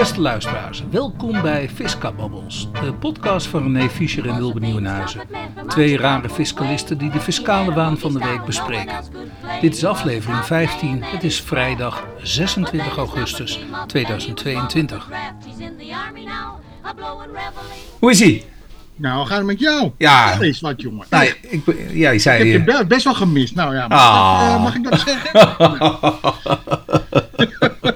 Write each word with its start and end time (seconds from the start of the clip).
Beste 0.00 0.20
luisteraars, 0.20 0.84
welkom 0.90 1.42
bij 1.42 1.68
Fiscababbels, 1.68 2.68
de 2.80 2.92
podcast 2.92 3.46
van 3.46 3.62
René 3.62 3.88
Fischer 3.90 4.28
en 4.28 4.36
Wilbe 4.36 4.60
Nieuwenhuizen. 4.60 5.20
Twee 5.68 5.96
rare 5.96 6.28
fiscalisten 6.28 6.98
die 6.98 7.10
de 7.10 7.20
fiscale 7.20 7.74
waan 7.74 7.98
van 7.98 8.12
de 8.12 8.18
week 8.18 8.44
bespreken. 8.44 8.94
Dit 9.60 9.76
is 9.76 9.84
aflevering 9.84 10.44
15, 10.44 11.02
het 11.02 11.22
is 11.24 11.40
vrijdag 11.40 12.04
26 12.22 12.96
augustus 12.96 13.60
2022. 13.86 15.08
Hoe 17.98 18.10
is 18.10 18.20
ie? 18.20 18.44
Nou, 18.96 19.26
gaat 19.26 19.36
het 19.38 19.46
met 19.46 19.60
jou? 19.60 19.90
Ja. 19.98 20.32
Dat 20.32 20.42
is 20.42 20.60
wat, 20.60 20.80
jongen. 20.80 21.06
Nou, 21.10 21.34
ik, 21.42 21.62
ja, 21.92 22.10
ik 22.10 22.20
zei... 22.20 22.38
heb 22.52 22.66
je 22.66 22.72
be- 22.78 22.86
best 22.86 23.04
wel 23.04 23.14
gemist. 23.14 23.54
Nou 23.54 23.74
ja, 23.74 23.88
mag, 23.88 23.98
Ah. 24.00 24.48
ik, 24.48 24.54
eh, 24.56 24.62
mag 24.62 24.74
ik 24.74 24.84
dat 24.84 25.00
zeggen? 25.00 25.98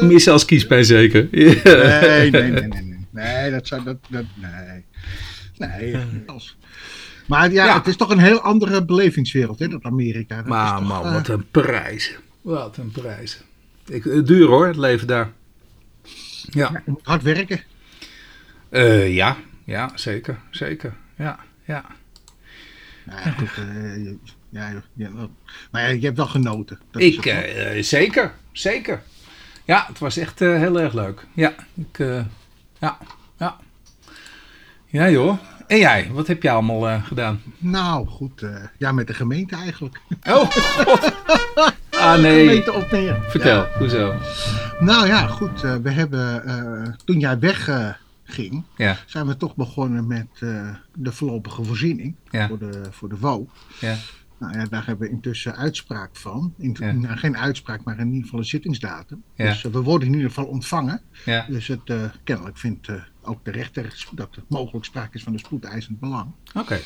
Missen 0.00 0.32
als 0.32 0.44
kiespijn 0.44 0.84
zeker. 0.84 1.28
Nee, 1.30 2.30
nee, 2.30 2.30
nee, 2.30 2.50
nee, 2.50 2.68
nee. 2.82 2.96
Nee, 3.10 3.50
dat 3.50 3.66
zou... 3.66 3.82
Dat, 3.84 3.96
dat, 4.08 4.24
nee. 4.34 4.84
Nee. 5.58 5.96
als- 6.26 6.56
Maar 7.26 7.52
ja, 7.52 7.64
Ja. 7.64 7.76
het 7.78 7.86
is 7.86 7.96
toch 7.96 8.10
een 8.10 8.18
heel 8.18 8.40
andere 8.40 8.84
belevingswereld, 8.84 9.58
hè, 9.58 9.68
dat 9.68 9.82
Amerika. 9.82 10.36
Dat 10.36 10.46
Maar 10.46 10.78
toch, 10.78 10.88
man, 10.88 11.04
eh, 11.06 11.12
wat 11.12 11.28
een 11.28 11.46
prijs. 11.50 12.16
Wat 12.40 12.76
een 12.76 12.90
prijs. 12.90 13.40
Ik, 13.86 14.06
eh, 14.06 14.24
duur 14.24 14.46
hoor, 14.46 14.66
het 14.66 14.76
leven 14.76 15.06
daar. 15.06 15.30
Ja, 16.50 16.82
hard 17.02 17.22
werken. 17.22 17.60
Eh, 18.70 19.14
ja, 19.14 19.36
ja 19.64 19.90
zeker, 19.94 20.38
zeker. 20.50 20.94
Ja, 21.16 21.38
ja. 21.64 21.84
Nou 23.04 23.20
ja, 23.24 23.30
goed. 23.30 23.48
eh, 23.56 23.96
je- 24.04 24.18
ja, 24.50 24.82
ja, 24.94 25.10
maar 25.70 25.94
je 25.94 26.04
hebt 26.04 26.16
wel 26.16 26.26
genoten. 26.26 26.78
Dat 26.90 27.02
Ik, 27.02 27.24
eh, 27.26 27.76
eh, 27.76 27.82
zeker, 27.84 28.32
zeker. 28.52 29.02
Ja, 29.68 29.84
het 29.88 29.98
was 29.98 30.16
echt 30.16 30.40
eh, 30.40 30.54
heel 30.56 30.80
erg 30.80 30.92
leuk. 30.92 31.26
Ja, 31.34 31.52
ik, 31.74 31.98
eh, 31.98 32.20
ja, 32.78 32.98
ja. 33.38 33.56
Ja 34.86 35.10
joh. 35.10 35.38
En 35.66 35.78
jij, 35.78 36.10
wat 36.12 36.26
heb 36.26 36.42
jij 36.42 36.52
allemaal 36.52 36.88
eh, 36.88 37.04
gedaan? 37.04 37.40
Nou, 37.58 38.06
goed. 38.06 38.42
ja, 38.78 38.92
met 38.92 39.06
de 39.06 39.14
gemeente 39.14 39.56
eigenlijk. 39.56 40.00
Oh, 40.30 40.50
god. 40.50 41.12
Ah 41.90 42.18
nee, 42.20 42.46
Gemeente 42.48 42.72
op 42.72 42.90
neer. 42.90 43.24
vertel, 43.28 43.66
hoezo? 43.78 44.14
Nou 44.80 45.06
ja, 45.06 45.26
goed. 45.26 45.60
we 45.60 45.90
hebben, 45.90 46.96
toen 47.04 47.18
jij 47.18 47.38
wegging, 47.38 48.64
Ja, 48.76 48.96
zijn 49.06 49.26
we 49.26 49.36
toch 49.36 49.56
begonnen 49.56 50.06
met 50.06 50.26
de 50.94 51.12
voorlopige 51.12 51.64
voorziening 51.64 52.14
Ja. 52.30 52.48
voor, 52.48 52.58
de, 52.58 52.80
voor 52.90 53.08
de 53.08 53.16
WO. 53.18 53.46
ja, 53.80 53.94
Nou 54.38 54.58
ja, 54.58 54.64
daar 54.64 54.86
hebben 54.86 55.06
we 55.08 55.14
intussen 55.14 55.56
uitspraak 55.56 56.16
van. 56.16 56.54
In, 56.58 56.76
Ja. 56.78 56.92
nou, 56.92 57.16
geen 57.16 57.36
uitspraak, 57.36 57.84
maar 57.84 57.98
in 57.98 58.06
ieder 58.08 58.22
geval 58.22 58.38
een 58.38 58.44
zittingsdatum. 58.44 59.22
Ja. 59.34 59.44
Dus 59.44 59.64
eh, 59.64 59.72
we 59.72 59.82
worden 59.82 60.08
in 60.08 60.14
ieder 60.14 60.28
geval 60.28 60.46
ontvangen. 60.46 61.00
ja. 61.24 61.46
Dus 61.48 61.66
het, 61.66 61.80
eh, 61.90 62.04
kennelijk 62.24 62.58
vindt 62.58 62.88
eh, 62.88 62.94
ook 63.22 63.44
de 63.44 63.50
rechter 63.50 64.06
dat 64.14 64.36
er 64.36 64.42
mogelijk 64.48 64.84
sprake 64.84 65.16
is 65.16 65.22
van 65.22 65.32
een 65.32 65.38
spoedeisend 65.38 66.00
belang. 66.00 66.30
Oké. 66.54 66.80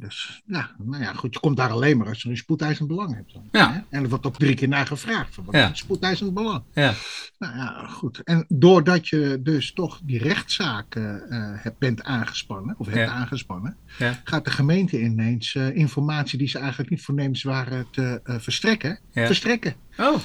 Dus 0.00 0.42
ja, 0.46 0.70
nou 0.78 1.02
ja, 1.02 1.12
goed, 1.12 1.34
je 1.34 1.40
komt 1.40 1.56
daar 1.56 1.70
alleen 1.70 1.96
maar 1.98 2.06
als 2.08 2.22
je 2.22 2.28
een 2.28 2.36
spoedeisend 2.36 2.88
belang 2.88 3.14
hebt. 3.14 3.32
Dan, 3.32 3.48
Ja. 3.52 3.72
hè? 3.72 3.80
En 3.96 4.02
er 4.02 4.08
wordt 4.08 4.26
ook 4.26 4.38
drie 4.38 4.54
keer 4.54 4.68
naar 4.68 4.86
gevraagd. 4.86 5.34
Van, 5.34 5.44
wat 5.44 5.54
Ja. 5.54 5.70
is 5.70 5.78
spoedeisend 5.78 6.34
belang? 6.34 6.62
Ja, 6.72 6.94
Nou 7.38 7.56
ja, 7.56 7.86
goed. 7.86 8.22
En 8.22 8.44
doordat 8.48 9.08
je 9.08 9.40
dus 9.42 9.72
toch 9.72 10.00
die 10.04 10.18
rechtszaken 10.18 11.30
eh, 11.30 11.62
hebt, 11.62 11.78
bent 11.78 12.02
aangespannen, 12.02 12.74
of 12.78 12.86
hebt 12.86 13.10
aangespannen, 13.10 13.76
gaat 14.24 14.44
de 14.44 14.50
gemeente 14.50 15.00
ineens 15.00 15.54
eh, 15.54 15.76
informatie 15.76 16.38
die 16.38 16.48
ze 16.48 16.58
eigenlijk 16.58 16.90
niet 16.90 17.02
voornemens 17.02 17.42
waren 17.42 17.86
te 17.90 18.20
eh, 18.24 18.38
verstrekken, 18.38 18.98
verstrekken. 19.12 19.74
oh, 19.98 20.16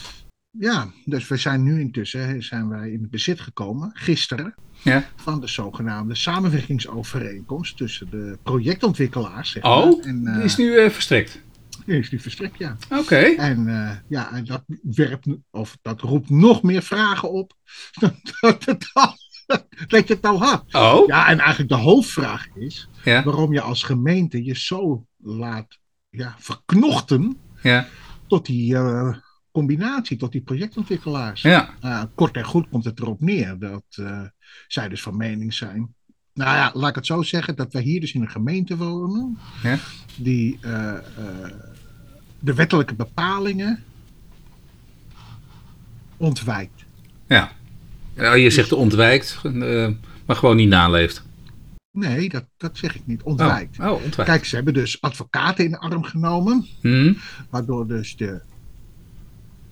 Ja, 0.51 0.91
dus 1.05 1.27
we 1.27 1.37
zijn 1.37 1.63
nu 1.63 1.79
intussen 1.79 2.43
zijn 2.43 2.69
wij 2.69 2.91
in 2.91 3.01
het 3.01 3.09
bezit 3.09 3.39
gekomen, 3.39 3.91
gisteren, 3.93 4.55
ja. 4.83 5.09
van 5.15 5.41
de 5.41 5.47
zogenaamde 5.47 6.15
samenwerkingsovereenkomst 6.15 7.77
tussen 7.77 8.09
de 8.09 8.37
projectontwikkelaars. 8.43 9.51
Zeg 9.51 9.63
Oh, 9.63 10.05
en, 10.05 10.23
die 10.23 10.33
eh, 10.33 10.43
is 10.43 10.55
nu 10.55 10.77
eh, 10.77 10.89
verstrekt. 10.89 11.41
die 11.85 11.97
is 11.97 12.11
nu 12.11 12.19
verstrekt, 12.19 12.57
ja. 12.57 12.77
Oké. 12.89 13.15
En 13.15 13.67
eh, 13.67 13.95
ja, 14.07 14.31
en 14.31 14.45
dat, 14.45 14.63
werpt, 14.81 15.27
of 15.51 15.77
dat 15.81 16.01
roept 16.01 16.29
nog 16.29 16.63
meer 16.63 16.81
vragen 16.81 17.31
op 17.31 17.53
dat, 18.39 18.65
het 18.65 18.89
al, 18.93 19.15
dat 19.87 20.07
je 20.07 20.13
het 20.13 20.25
al 20.25 20.43
had. 20.43 20.63
Oh, 20.71 21.07
Ja, 21.07 21.27
en 21.27 21.39
eigenlijk 21.39 21.69
de 21.69 21.75
hoofdvraag 21.75 22.47
is 22.55 22.89
ja, 23.03 23.23
waarom 23.23 23.53
je 23.53 23.61
als 23.61 23.83
gemeente 23.83 24.43
je 24.43 24.55
zo 24.55 25.05
laat 25.17 25.77
ja, 26.09 26.35
verknochten 26.37 27.37
ja, 27.61 27.87
tot 28.27 28.45
die 28.45 28.77
combinatie, 29.51 30.17
tot 30.17 30.31
die 30.31 30.41
projectontwikkelaars. 30.41 31.41
ja. 31.41 31.69
Nou, 31.81 32.07
kort 32.15 32.35
en 32.35 32.45
goed 32.45 32.69
komt 32.69 32.85
het 32.85 32.99
erop 32.99 33.21
neer 33.21 33.59
dat 33.59 33.83
eh, 33.89 34.21
zij 34.67 34.89
dus 34.89 35.01
van 35.01 35.17
mening 35.17 35.53
zijn. 35.53 35.93
Nou 36.33 36.55
ja, 36.55 36.71
laat 36.73 36.89
ik 36.89 36.95
het 36.95 37.05
zo 37.05 37.21
zeggen, 37.21 37.55
dat 37.55 37.73
wij 37.73 37.81
hier 37.81 37.99
dus 37.99 38.13
in 38.13 38.21
een 38.21 38.29
gemeente 38.29 38.77
wonen 38.77 39.37
Ja. 39.63 39.77
die 40.17 40.57
eh, 40.61 40.93
eh, 40.95 41.01
de 42.39 42.53
wettelijke 42.53 42.95
bepalingen 42.95 43.83
ontwijkt. 46.17 46.83
Ja. 47.27 47.51
Ja, 48.15 48.33
je 48.33 48.49
zegt 48.49 48.71
ontwijkt, 48.71 49.41
maar 50.25 50.35
gewoon 50.35 50.55
niet 50.55 50.69
naleeft. 50.69 51.23
Nee, 51.91 52.29
dat, 52.29 52.45
dat 52.57 52.77
zeg 52.77 52.95
ik 52.95 53.01
niet, 53.05 53.21
ontwijkt. 53.23 53.79
Oh, 53.79 53.85
oh 53.85 53.91
ontwijkt. 54.03 54.31
Kijk, 54.31 54.45
ze 54.45 54.55
hebben 54.55 54.73
dus 54.73 55.01
advocaten 55.01 55.65
in 55.65 55.71
de 55.71 55.79
arm 55.79 56.03
genomen, 56.03 56.65
Hm? 56.81 57.13
waardoor 57.49 57.87
dus 57.87 58.15
de 58.15 58.41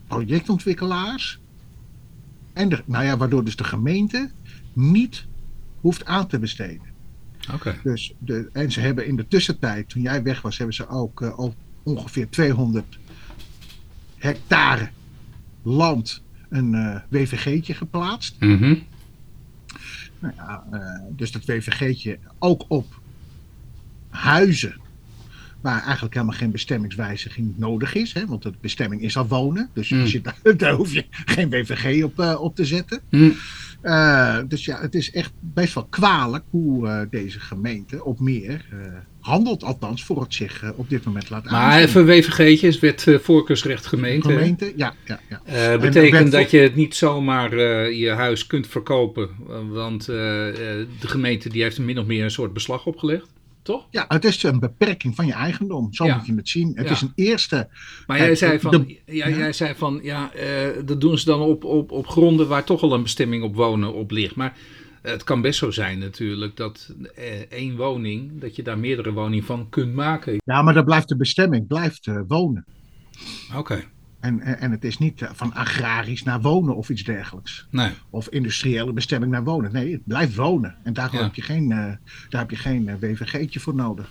projectontwikkelaars 0.07 1.39
en 2.53 2.69
de, 2.69 2.83
nou 2.85 3.05
ja, 3.05 3.17
waardoor 3.17 3.43
dus 3.43 3.55
de 3.55 3.63
gemeente 3.63 4.31
niet 4.73 5.25
hoeft 5.79 6.05
aan 6.05 6.27
te 6.27 6.39
besteden. 6.39 6.95
Oké. 7.53 7.79
Dus 7.83 8.13
de, 8.19 8.49
en 8.53 8.71
ze 8.71 8.79
hebben 8.79 9.07
in 9.07 9.15
de 9.15 9.27
tussentijd, 9.27 9.89
toen 9.89 10.01
jij 10.01 10.23
weg 10.23 10.41
was, 10.41 10.57
hebben 10.57 10.75
ze 10.75 10.87
ook 10.87 11.21
eh, 11.21 11.37
al 11.37 11.55
ongeveer 11.83 12.29
200 12.29 12.99
hectare 14.15 14.89
land 15.61 16.23
een 16.49 16.75
eh, 16.75 16.99
WVG'tje 17.09 17.73
geplaatst. 17.73 18.39
Mhm. 18.39 18.75
Nou 20.19 20.33
ja, 20.35 20.67
eh, 20.71 21.01
dus 21.09 21.31
dat 21.31 21.45
WVG'tje 21.45 22.19
ook 22.39 22.65
op 22.67 22.99
huizen 24.09 24.75
waar 25.61 25.83
eigenlijk 25.83 26.13
helemaal 26.13 26.35
geen 26.35 26.51
bestemmingswijziging 26.51 27.53
nodig 27.57 27.93
is. 27.95 28.13
Hè, 28.13 28.25
want 28.25 28.43
de 28.43 28.53
bestemming 28.61 29.01
is 29.01 29.17
al 29.17 29.27
wonen. 29.27 29.69
Dus 29.73 29.89
Mm. 29.89 30.05
je, 30.05 30.21
daar, 30.21 30.37
daar 30.57 30.73
hoef 30.73 30.93
je 30.93 31.05
geen 31.25 31.49
WVG 31.49 32.03
op, 32.03 32.19
eh, 32.19 32.41
op 32.41 32.55
te 32.55 32.65
zetten. 32.65 33.01
Hm. 33.09 33.29
Eh, 33.81 34.37
dus 34.47 34.65
ja, 34.65 34.79
het 34.81 34.95
is 34.95 35.11
echt 35.11 35.31
best 35.39 35.73
wel 35.73 35.85
kwalijk 35.89 36.43
hoe 36.49 36.87
eh, 36.87 37.01
deze 37.09 37.39
gemeente 37.39 38.03
op 38.03 38.19
meer 38.19 38.65
handelt. 39.19 39.63
Althans, 39.63 40.03
voor 40.03 40.21
het 40.21 40.33
zich 40.33 40.63
op 40.75 40.89
dit 40.89 41.03
moment 41.05 41.29
laat 41.29 41.43
Maar 41.49 41.53
aanzien. 41.61 41.87
even 41.87 42.05
WVG'tje 42.05 42.67
is 42.67 42.79
wet 42.79 43.05
voorkeursrecht 43.21 43.85
gemeente. 43.85 44.29
Gemeente, 44.29 44.73
ja, 44.75 44.93
ja, 45.05 45.19
ja. 45.29 45.41
En 45.45 45.79
betekent 45.79 46.31
dat 46.31 46.51
je 46.51 46.57
het 46.59 46.75
niet 46.75 46.95
zomaar 46.95 47.57
je 47.91 48.09
huis 48.09 48.47
kunt 48.47 48.67
verkopen. 48.67 49.29
Want 49.69 50.05
de 50.05 50.87
gemeente 50.99 51.49
die 51.49 51.61
heeft 51.61 51.77
er 51.77 51.83
min 51.83 51.99
of 51.99 52.05
meer 52.05 52.23
een 52.23 52.31
soort 52.31 52.53
beslag 52.53 52.85
opgelegd. 52.85 53.27
Toch? 53.67 53.87
Ja, 53.91 54.05
het 54.07 54.25
is 54.25 54.43
een 54.43 54.59
beperking 54.59 55.15
van 55.15 55.25
je 55.25 55.33
eigendom. 55.33 55.93
Zo 55.93 56.05
Ja. 56.05 56.15
moet 56.15 56.25
je 56.25 56.35
het 56.35 56.49
zien. 56.49 56.71
Het 56.75 56.85
Ja. 56.87 56.91
is 56.93 57.01
een 57.01 57.11
eerste. 57.15 57.67
Maar 58.07 58.17
jij 58.17 58.35
zei 58.35 58.59
van, 58.59 58.71
de- 58.71 58.99
ja, 59.05 59.29
jij 59.29 59.53
zei 59.53 59.75
van 59.75 59.99
ja, 60.03 60.33
eh, 60.33 60.45
dat 60.85 61.01
doen 61.01 61.17
ze 61.17 61.25
dan 61.25 61.41
op, 61.41 61.63
op, 61.63 61.91
op 61.91 62.07
gronden 62.07 62.47
waar 62.47 62.63
toch 62.63 62.81
al 62.81 62.93
een 62.93 63.01
bestemming 63.03 63.43
op 63.43 63.55
wonen 63.55 63.93
op 63.93 64.11
ligt. 64.11 64.35
Maar 64.35 64.57
het 65.01 65.23
kan 65.23 65.41
best 65.41 65.59
zo 65.59 65.71
zijn 65.71 65.99
natuurlijk 65.99 66.55
dat 66.55 66.93
eh, 67.15 67.25
één 67.49 67.75
woning, 67.75 68.41
dat 68.41 68.55
je 68.55 68.63
daar 68.63 68.79
meerdere 68.79 69.11
woningen 69.13 69.45
van 69.45 69.69
kunt 69.69 69.93
maken. 69.93 70.41
Ja, 70.45 70.61
maar 70.61 70.73
dat 70.73 70.85
blijft 70.85 71.09
de 71.09 71.17
bestemming, 71.17 71.67
blijft 71.67 72.07
eh, 72.07 72.19
wonen. 72.27 72.65
Oké, 73.55 73.83
en, 74.41 74.59
en 74.59 74.71
het 74.71 74.83
is 74.83 74.97
niet 74.97 75.21
eh, 75.21 75.29
van 75.33 75.53
agrarisch 75.53 76.23
naar 76.23 76.41
wonen 76.41 76.75
of 76.75 76.89
iets 76.89 77.03
dergelijks. 77.03 77.67
nee. 77.71 77.91
Of 78.09 78.27
industriële 78.29 78.93
bestemming 78.93 79.31
naar 79.31 79.43
wonen. 79.43 79.71
Nee, 79.73 79.91
het 79.91 80.01
blijft 80.05 80.35
wonen. 80.35 80.75
En 80.83 80.93
daar 80.93 81.09
Ja. 81.15 81.23
heb 81.23 81.35
je 81.35 81.41
geen, 81.41 81.71
eh, 81.71 81.77
daar 82.29 82.41
heb 82.41 82.49
je 82.49 82.55
geen 82.55 82.87
eh, 82.89 82.95
WVG'tje 82.99 83.59
voor 83.59 83.75
nodig. 83.75 84.09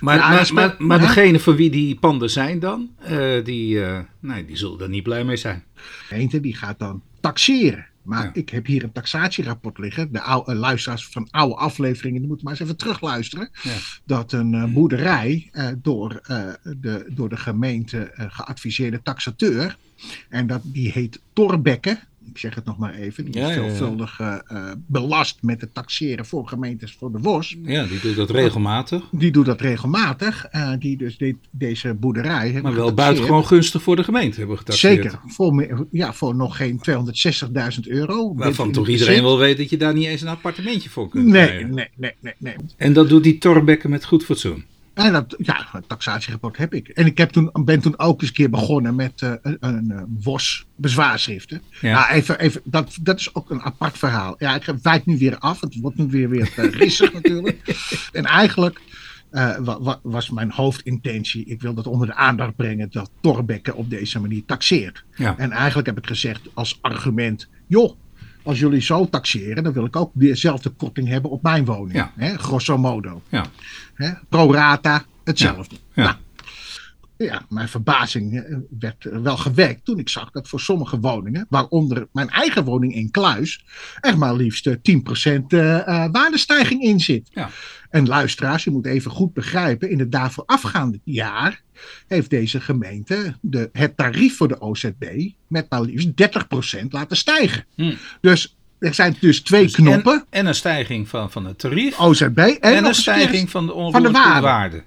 Maar, 0.00 0.16
Ja, 0.16 0.44
maar, 0.52 0.74
maar, 0.78 0.98
degene 0.98 1.38
voor 1.38 1.56
wie 1.56 1.70
die 1.70 1.94
panden 1.94 2.30
zijn 2.30 2.58
dan, 2.58 2.90
eh, 3.02 3.44
die, 3.44 3.84
eh, 3.84 3.98
nee, 4.20 4.44
die 4.44 4.56
zullen 4.56 4.80
er 4.80 4.88
niet 4.88 5.02
blij 5.02 5.24
mee 5.24 5.36
zijn. 5.36 5.62
De 5.74 5.80
gemeente 5.82 6.40
die 6.40 6.54
gaat 6.54 6.78
dan 6.78 7.02
taxeren. 7.20 7.86
Maar 8.06 8.24
Ja. 8.24 8.30
ik 8.32 8.48
heb 8.48 8.66
hier 8.66 8.82
een 8.84 8.92
taxatierapport 8.92 9.78
liggen. 9.78 10.12
De 10.12 10.20
oude, 10.20 10.52
eh, 10.52 10.58
luisteraars 10.58 11.06
van 11.06 11.28
oude 11.30 11.54
afleveringen, 11.54 12.18
die 12.18 12.28
moeten 12.28 12.44
maar 12.44 12.54
eens 12.54 12.62
even 12.62 12.76
terugluisteren. 12.76 13.48
Ja. 13.62 13.74
Dat 14.04 14.32
een 14.32 14.54
eh, 14.54 14.64
boerderij 14.64 15.48
eh, 15.52 15.68
door, 15.82 16.20
de, 16.62 17.06
door 17.14 17.28
de 17.28 17.36
gemeente 17.36 18.10
geadviseerde 18.14 19.02
taxateur. 19.02 19.76
En 20.28 20.46
dat, 20.46 20.60
die 20.64 20.90
heet 20.90 21.20
Torbekke. 21.32 21.98
Ik 22.30 22.38
zeg 22.38 22.54
het 22.54 22.64
nog 22.64 22.78
maar 22.78 22.94
even, 22.94 23.24
die 23.24 23.34
Ja, 23.40 23.48
is 23.48 23.54
ja, 23.54 23.60
ja. 23.62 23.68
veelvuldig 23.68 24.20
eh, 24.20 24.70
belast 24.86 25.38
met 25.42 25.60
het 25.60 25.74
taxeren 25.74 26.26
voor 26.26 26.48
gemeentes 26.48 26.94
voor 26.98 27.12
de 27.12 27.18
WOS. 27.18 27.56
Ja, 27.62 27.84
die 27.86 28.00
doet 28.00 28.16
dat 28.16 28.30
regelmatig. 28.30 29.04
Die 29.10 29.30
doet 29.32 29.46
dat 29.46 29.60
regelmatig. 29.60 30.44
eh, 30.50 30.72
die 30.78 30.96
dus 30.96 31.16
dit- 31.18 31.36
deze 31.50 31.94
boerderij 31.94 32.52
Maar 32.52 32.62
wel 32.62 32.62
getaxeerd. 32.70 32.94
buitengewoon 32.94 33.46
gunstig 33.46 33.82
voor 33.82 33.96
de 33.96 34.04
gemeente 34.04 34.38
hebben 34.38 34.58
getaxeerd. 34.58 35.02
Zeker, 35.02 35.20
voor, 35.26 35.86
ja, 35.90 36.12
voor 36.12 36.34
nog 36.34 36.56
geen 36.56 36.78
260.000 36.80 37.88
euro. 37.88 38.34
Waarvan 38.34 38.72
toch 38.72 38.88
iedereen 38.88 39.22
wel 39.22 39.38
weet 39.38 39.56
dat 39.56 39.70
je 39.70 39.76
daar 39.76 39.94
niet 39.94 40.06
eens 40.06 40.20
een 40.22 40.28
appartementje 40.28 40.90
voor 40.90 41.08
kunt 41.08 41.26
Nee, 41.26 41.46
krijgen. 41.46 41.74
nee, 41.74 41.88
nee, 41.96 42.12
nee, 42.20 42.34
nee. 42.38 42.54
En 42.76 42.92
dat 42.92 43.08
doet 43.08 43.22
die 43.22 43.38
Torbekke 43.38 43.88
met 43.88 44.04
goed 44.04 44.24
fatsoen. 44.24 44.64
En 44.96 45.12
dat, 45.12 45.34
ja, 45.38 45.66
een 45.72 45.86
taxatierapport 45.86 46.56
heb 46.56 46.74
ik. 46.74 46.88
En 46.88 47.06
ik 47.06 47.18
heb 47.18 47.30
toen, 47.30 47.50
ben 47.64 47.80
toen 47.80 47.98
ook 47.98 48.20
eens 48.20 48.28
een 48.30 48.36
keer 48.36 48.50
begonnen 48.50 48.94
met 48.94 49.22
eh, 49.22 49.32
een, 49.42 49.56
een 49.60 50.18
WOS 50.22 50.66
bezwaarschriften. 50.76 51.62
Ja. 51.80 51.88
Ja. 51.88 52.10
even, 52.10 52.38
even, 52.38 52.60
dat, 52.64 52.96
dat 53.02 53.18
is 53.18 53.34
ook 53.34 53.50
een 53.50 53.60
apart 53.62 53.98
verhaal. 53.98 54.34
Ja, 54.38 54.54
ik 54.54 54.74
wijk 54.82 55.06
nu 55.06 55.18
weer 55.18 55.38
af. 55.38 55.60
Het 55.60 55.80
wordt 55.80 55.96
nu 55.96 56.06
weer, 56.06 56.28
weer 56.28 56.52
eh, 56.56 56.70
rissig 56.70 57.12
natuurlijk. 57.22 57.76
En 58.12 58.24
eigenlijk 58.24 58.80
eh, 59.30 59.56
wa- 59.58 59.80
wa- 59.80 60.00
was 60.02 60.30
mijn 60.30 60.50
hoofdintentie, 60.50 61.44
ik 61.44 61.60
wil 61.62 61.74
dat 61.74 61.86
onder 61.86 62.06
de 62.06 62.14
aandacht 62.14 62.56
brengen, 62.56 62.88
dat 62.90 63.10
Torbekke 63.20 63.74
op 63.74 63.90
deze 63.90 64.20
manier 64.20 64.42
taxeert. 64.46 65.04
Ja. 65.14 65.34
En 65.38 65.50
eigenlijk 65.50 65.86
heb 65.88 65.98
ik 65.98 66.06
gezegd 66.06 66.40
als 66.54 66.78
argument, 66.80 67.48
joh, 67.66 67.96
als 68.46 68.58
jullie 68.58 68.80
zo 68.80 69.08
taxeren, 69.08 69.64
dan 69.64 69.72
wil 69.72 69.84
ik 69.84 69.96
ook 69.96 70.10
dezelfde 70.14 70.70
korting 70.70 71.08
hebben 71.08 71.30
op 71.30 71.42
mijn 71.42 71.64
woning. 71.64 71.96
Ja. 71.96 72.12
Hè, 72.16 72.36
grosso 72.36 72.78
modo. 72.78 73.22
Ja. 73.28 73.46
Hè? 73.94 74.10
Pro 74.28 74.52
rata, 74.52 75.04
hetzelfde. 75.24 75.76
Ja. 75.94 76.02
Nou, 76.02 76.16
ja, 77.16 77.42
mijn 77.48 77.68
verbazing 77.68 78.40
eh, 78.40 78.56
werd 78.78 79.04
wel 79.22 79.36
gewekt 79.36 79.84
toen 79.84 79.98
ik 79.98 80.08
zag 80.08 80.30
dat 80.30 80.48
voor 80.48 80.60
sommige 80.60 81.00
woningen, 81.00 81.46
waaronder 81.48 82.08
mijn 82.12 82.28
eigen 82.28 82.64
woning 82.64 82.94
in 82.94 83.10
Kluis, 83.10 83.64
er 84.00 84.18
maar 84.18 84.34
liefst 84.34 84.66
eh, 84.66 84.74
10% 84.74 85.46
eh, 85.48 85.78
eh, 85.78 86.12
waardestijging 86.12 86.82
in 86.82 87.00
zit. 87.00 87.28
Ja. 87.32 87.50
En 87.96 88.06
luisteraars, 88.06 88.64
je 88.64 88.70
moet 88.70 88.86
even 88.86 89.10
goed 89.10 89.32
begrijpen, 89.32 89.90
in 89.90 89.98
het 89.98 90.12
daarvoor 90.12 90.44
afgaande 90.46 91.00
jaar 91.04 91.62
heeft 92.06 92.30
deze 92.30 92.60
gemeente 92.60 93.36
de, 93.40 93.70
het 93.72 93.96
tarief 93.96 94.36
voor 94.36 94.48
de 94.48 94.60
OZB 94.60 95.30
met 95.46 95.66
maar 95.68 95.80
liefst 95.80 96.08
30% 96.82 96.86
laten 96.88 97.16
stijgen. 97.16 97.64
Hm. 97.74 97.94
Dus 98.20 98.56
er 98.78 98.94
zijn 98.94 99.16
dus 99.20 99.40
twee 99.40 99.70
knoppen, 99.70 100.14
En, 100.14 100.26
en 100.30 100.46
een 100.46 100.54
stijging 100.54 101.08
van, 101.08 101.30
van 101.30 101.44
het 101.46 101.58
tarief. 101.58 101.98
OZB 101.98 102.38
en, 102.38 102.84
een 102.84 102.94
stijging 102.94 103.50
van 103.50 103.66
de 103.66 103.72
van 103.72 103.76
de 103.76 103.98
onroerende 103.98 104.40
waarde. 104.40 104.82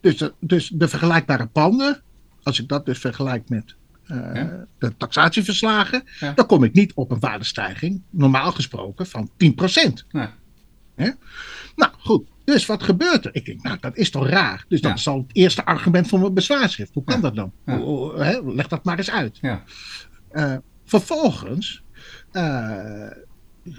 Dus 0.00 0.16
de, 0.16 0.32
dus 0.40 0.68
de 0.68 0.88
vergelijkbare 0.88 1.46
panden, 1.46 2.02
als 2.42 2.60
ik 2.60 2.68
dat 2.68 2.86
dus 2.86 2.98
vergelijk 2.98 3.48
met 3.48 3.74
eh, 4.06 4.16
Ja. 4.34 4.66
de 4.78 4.96
taxatieverslagen, 4.96 6.02
Ja. 6.20 6.32
dan 6.32 6.46
kom 6.46 6.64
ik 6.64 6.72
niet 6.72 6.92
op 6.94 7.10
een 7.10 7.20
waardestijging, 7.20 8.02
normaal 8.10 8.52
gesproken, 8.52 9.06
van 9.06 9.30
10%. 9.36 10.06
Nee. 10.10 11.14
Nou 11.76 11.92
goed, 11.98 12.28
dus 12.44 12.66
wat 12.66 12.82
gebeurt 12.82 13.24
er? 13.24 13.34
Ik 13.34 13.44
denk, 13.44 13.62
nou 13.62 13.76
dat 13.80 13.96
is 13.96 14.10
toch 14.10 14.28
raar. 14.28 14.64
Dus 14.68 14.80
dat 14.80 14.90
Ja. 14.90 14.96
is 14.96 15.08
al 15.08 15.18
het 15.18 15.36
eerste 15.36 15.64
argument 15.64 16.08
van 16.08 16.20
mijn 16.20 16.34
bezwaarschrift. 16.34 16.94
Hoe 16.94 17.04
kan 17.04 17.16
Ja. 17.16 17.22
dat 17.22 17.34
dan? 17.34 17.52
Ja. 17.66 18.40
Leg 18.44 18.68
dat 18.68 18.84
maar 18.84 18.98
eens 18.98 19.10
uit. 19.10 19.38
Ja. 19.40 19.62
Eh, 20.30 20.54
vervolgens 20.84 21.82
eh, 22.32 22.42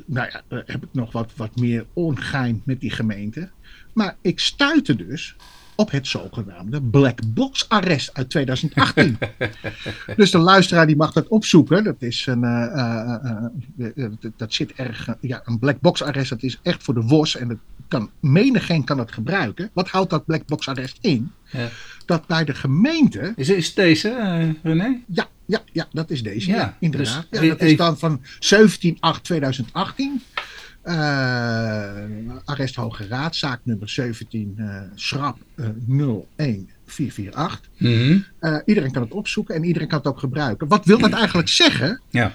nou 0.06 0.30
ja, 0.32 0.42
heb 0.66 0.84
ik 0.84 0.90
nog 0.92 1.12
wat, 1.12 1.32
wat 1.36 1.56
meer 1.56 1.86
ongein 1.94 2.62
met 2.66 2.80
die 2.80 2.92
gemeente. 2.92 3.50
Maar 3.94 4.16
ik 4.22 4.40
stuitte 4.40 4.96
dus 4.96 5.36
op 5.76 5.92
het 5.92 6.08
zogenaamde 6.08 6.82
black 6.82 7.20
box 7.34 7.70
arrest 7.70 8.14
uit 8.14 8.30
2018. 8.30 9.18
dus 10.16 10.32
de 10.32 10.38
luisteraar 10.38 10.88
die 10.88 10.96
mag 10.96 11.12
dat 11.14 11.28
opzoeken. 11.28 11.84
Dat 11.84 11.96
is 12.02 12.26
een, 12.26 12.44
eh, 12.44 13.36
dat- 14.38 14.54
zit 14.54 14.72
erg, 14.74 15.08
ja, 15.22 15.42
een 15.46 15.60
black 15.60 15.80
box 15.80 16.02
arrest. 16.02 16.30
Dat 16.30 16.44
is 16.44 16.60
echt 16.64 16.84
voor 16.84 16.94
de 16.94 17.02
WOS 17.02 17.36
en 17.36 17.48
dat 17.48 17.58
kan 17.88 18.10
menigeen 18.20 18.84
kan 18.84 18.98
het 18.98 19.12
gebruiken. 19.12 19.70
Wat 19.74 19.90
houdt 19.90 20.10
dat 20.10 20.26
black 20.26 20.46
box 20.46 20.68
arrest 20.68 20.98
in? 21.02 21.32
Ja. 21.52 21.70
Dat 22.06 22.28
bij 22.28 22.44
de 22.44 22.54
gemeente 22.54 23.34
Is, 23.36 23.50
is 23.50 23.74
deze, 23.74 24.10
eh, 24.10 24.50
René? 24.64 25.00
ja, 25.08 25.28
ja, 25.46 25.62
ja, 25.72 25.88
dat 25.92 26.10
is 26.10 26.24
deze. 26.24 26.50
Ja, 26.50 26.56
Ja, 26.58 26.78
inderdaad. 26.80 27.28
dus 27.30 27.40
ja, 27.42 27.48
dat 27.48 27.62
is 27.62 27.78
dan 27.78 27.98
van 28.00 28.22
17-8-2018. 28.40 30.24
Eh, 30.82 30.94
arrest 32.46 32.76
Hoge 32.76 33.08
Raad, 33.08 33.36
zaak 33.36 33.60
nummer 33.64 33.90
17, 33.90 34.54
eh 34.58 34.82
schrap 34.96 35.38
eh, 35.56 35.66
01448. 35.88 37.70
Mhm. 37.78 38.18
Iedereen 38.66 38.92
kan 38.92 39.02
het 39.02 39.12
opzoeken 39.12 39.56
en 39.56 39.64
iedereen 39.64 39.88
kan 39.88 39.98
het 39.98 40.08
ook 40.08 40.20
gebruiken. 40.20 40.68
Wat 40.68 40.86
wil 40.86 41.00
dat 41.00 41.12
eigenlijk 41.14 41.48
zeggen? 41.50 42.02
Ja. 42.10 42.34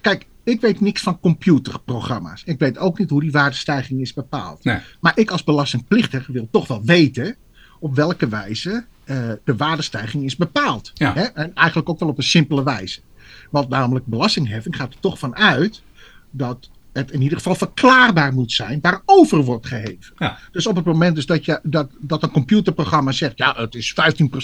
Kijk, 0.00 0.26
ik 0.44 0.60
weet 0.60 0.80
niks 0.80 1.02
van 1.02 1.20
computerprogramma's. 1.20 2.42
Ik 2.44 2.58
weet 2.58 2.78
ook 2.78 2.98
niet 2.98 3.10
hoe 3.10 3.20
die 3.20 3.30
waardestijging 3.30 4.00
is 4.00 4.12
bepaald. 4.12 4.64
Nee. 4.64 4.78
Maar 5.00 5.18
ik 5.18 5.30
als 5.30 5.44
belastingplichtige 5.44 6.32
wil 6.32 6.48
toch 6.50 6.66
wel 6.66 6.82
weten 6.84 7.36
op 7.80 7.94
welke 7.94 8.28
wijze 8.28 8.84
eh, 9.04 9.30
de 9.44 9.56
waardestijging 9.56 10.24
is 10.24 10.36
bepaald. 10.36 10.90
Ja. 10.94 11.14
Hè? 11.14 11.22
En 11.22 11.54
eigenlijk 11.54 11.88
ook 11.88 11.98
wel 11.98 12.08
op 12.08 12.18
een 12.18 12.24
simpele 12.24 12.62
wijze. 12.62 13.00
Want 13.50 13.68
namelijk 13.68 14.06
belastingheffing 14.06 14.76
gaat 14.76 14.92
er 14.92 15.00
toch 15.00 15.18
van 15.18 15.36
uit 15.36 15.82
dat 16.30 16.70
het 16.94 17.10
in 17.10 17.22
ieder 17.22 17.36
geval 17.38 17.54
verklaarbaar 17.54 18.32
moet 18.32 18.52
zijn 18.52 18.78
waarover 18.82 19.42
wordt 19.42 19.66
geheven. 19.66 20.12
Ja. 20.18 20.38
Dus 20.52 20.66
op 20.66 20.76
het 20.76 20.84
moment 20.84 21.14
dus 21.14 21.26
dat, 21.26 21.44
je, 21.44 21.60
dat, 21.62 21.90
dat 22.00 22.22
een 22.22 22.30
computerprogramma 22.30 23.12
zegt, 23.12 23.38
ja, 23.38 23.54
het 23.56 23.74
is 23.74 23.94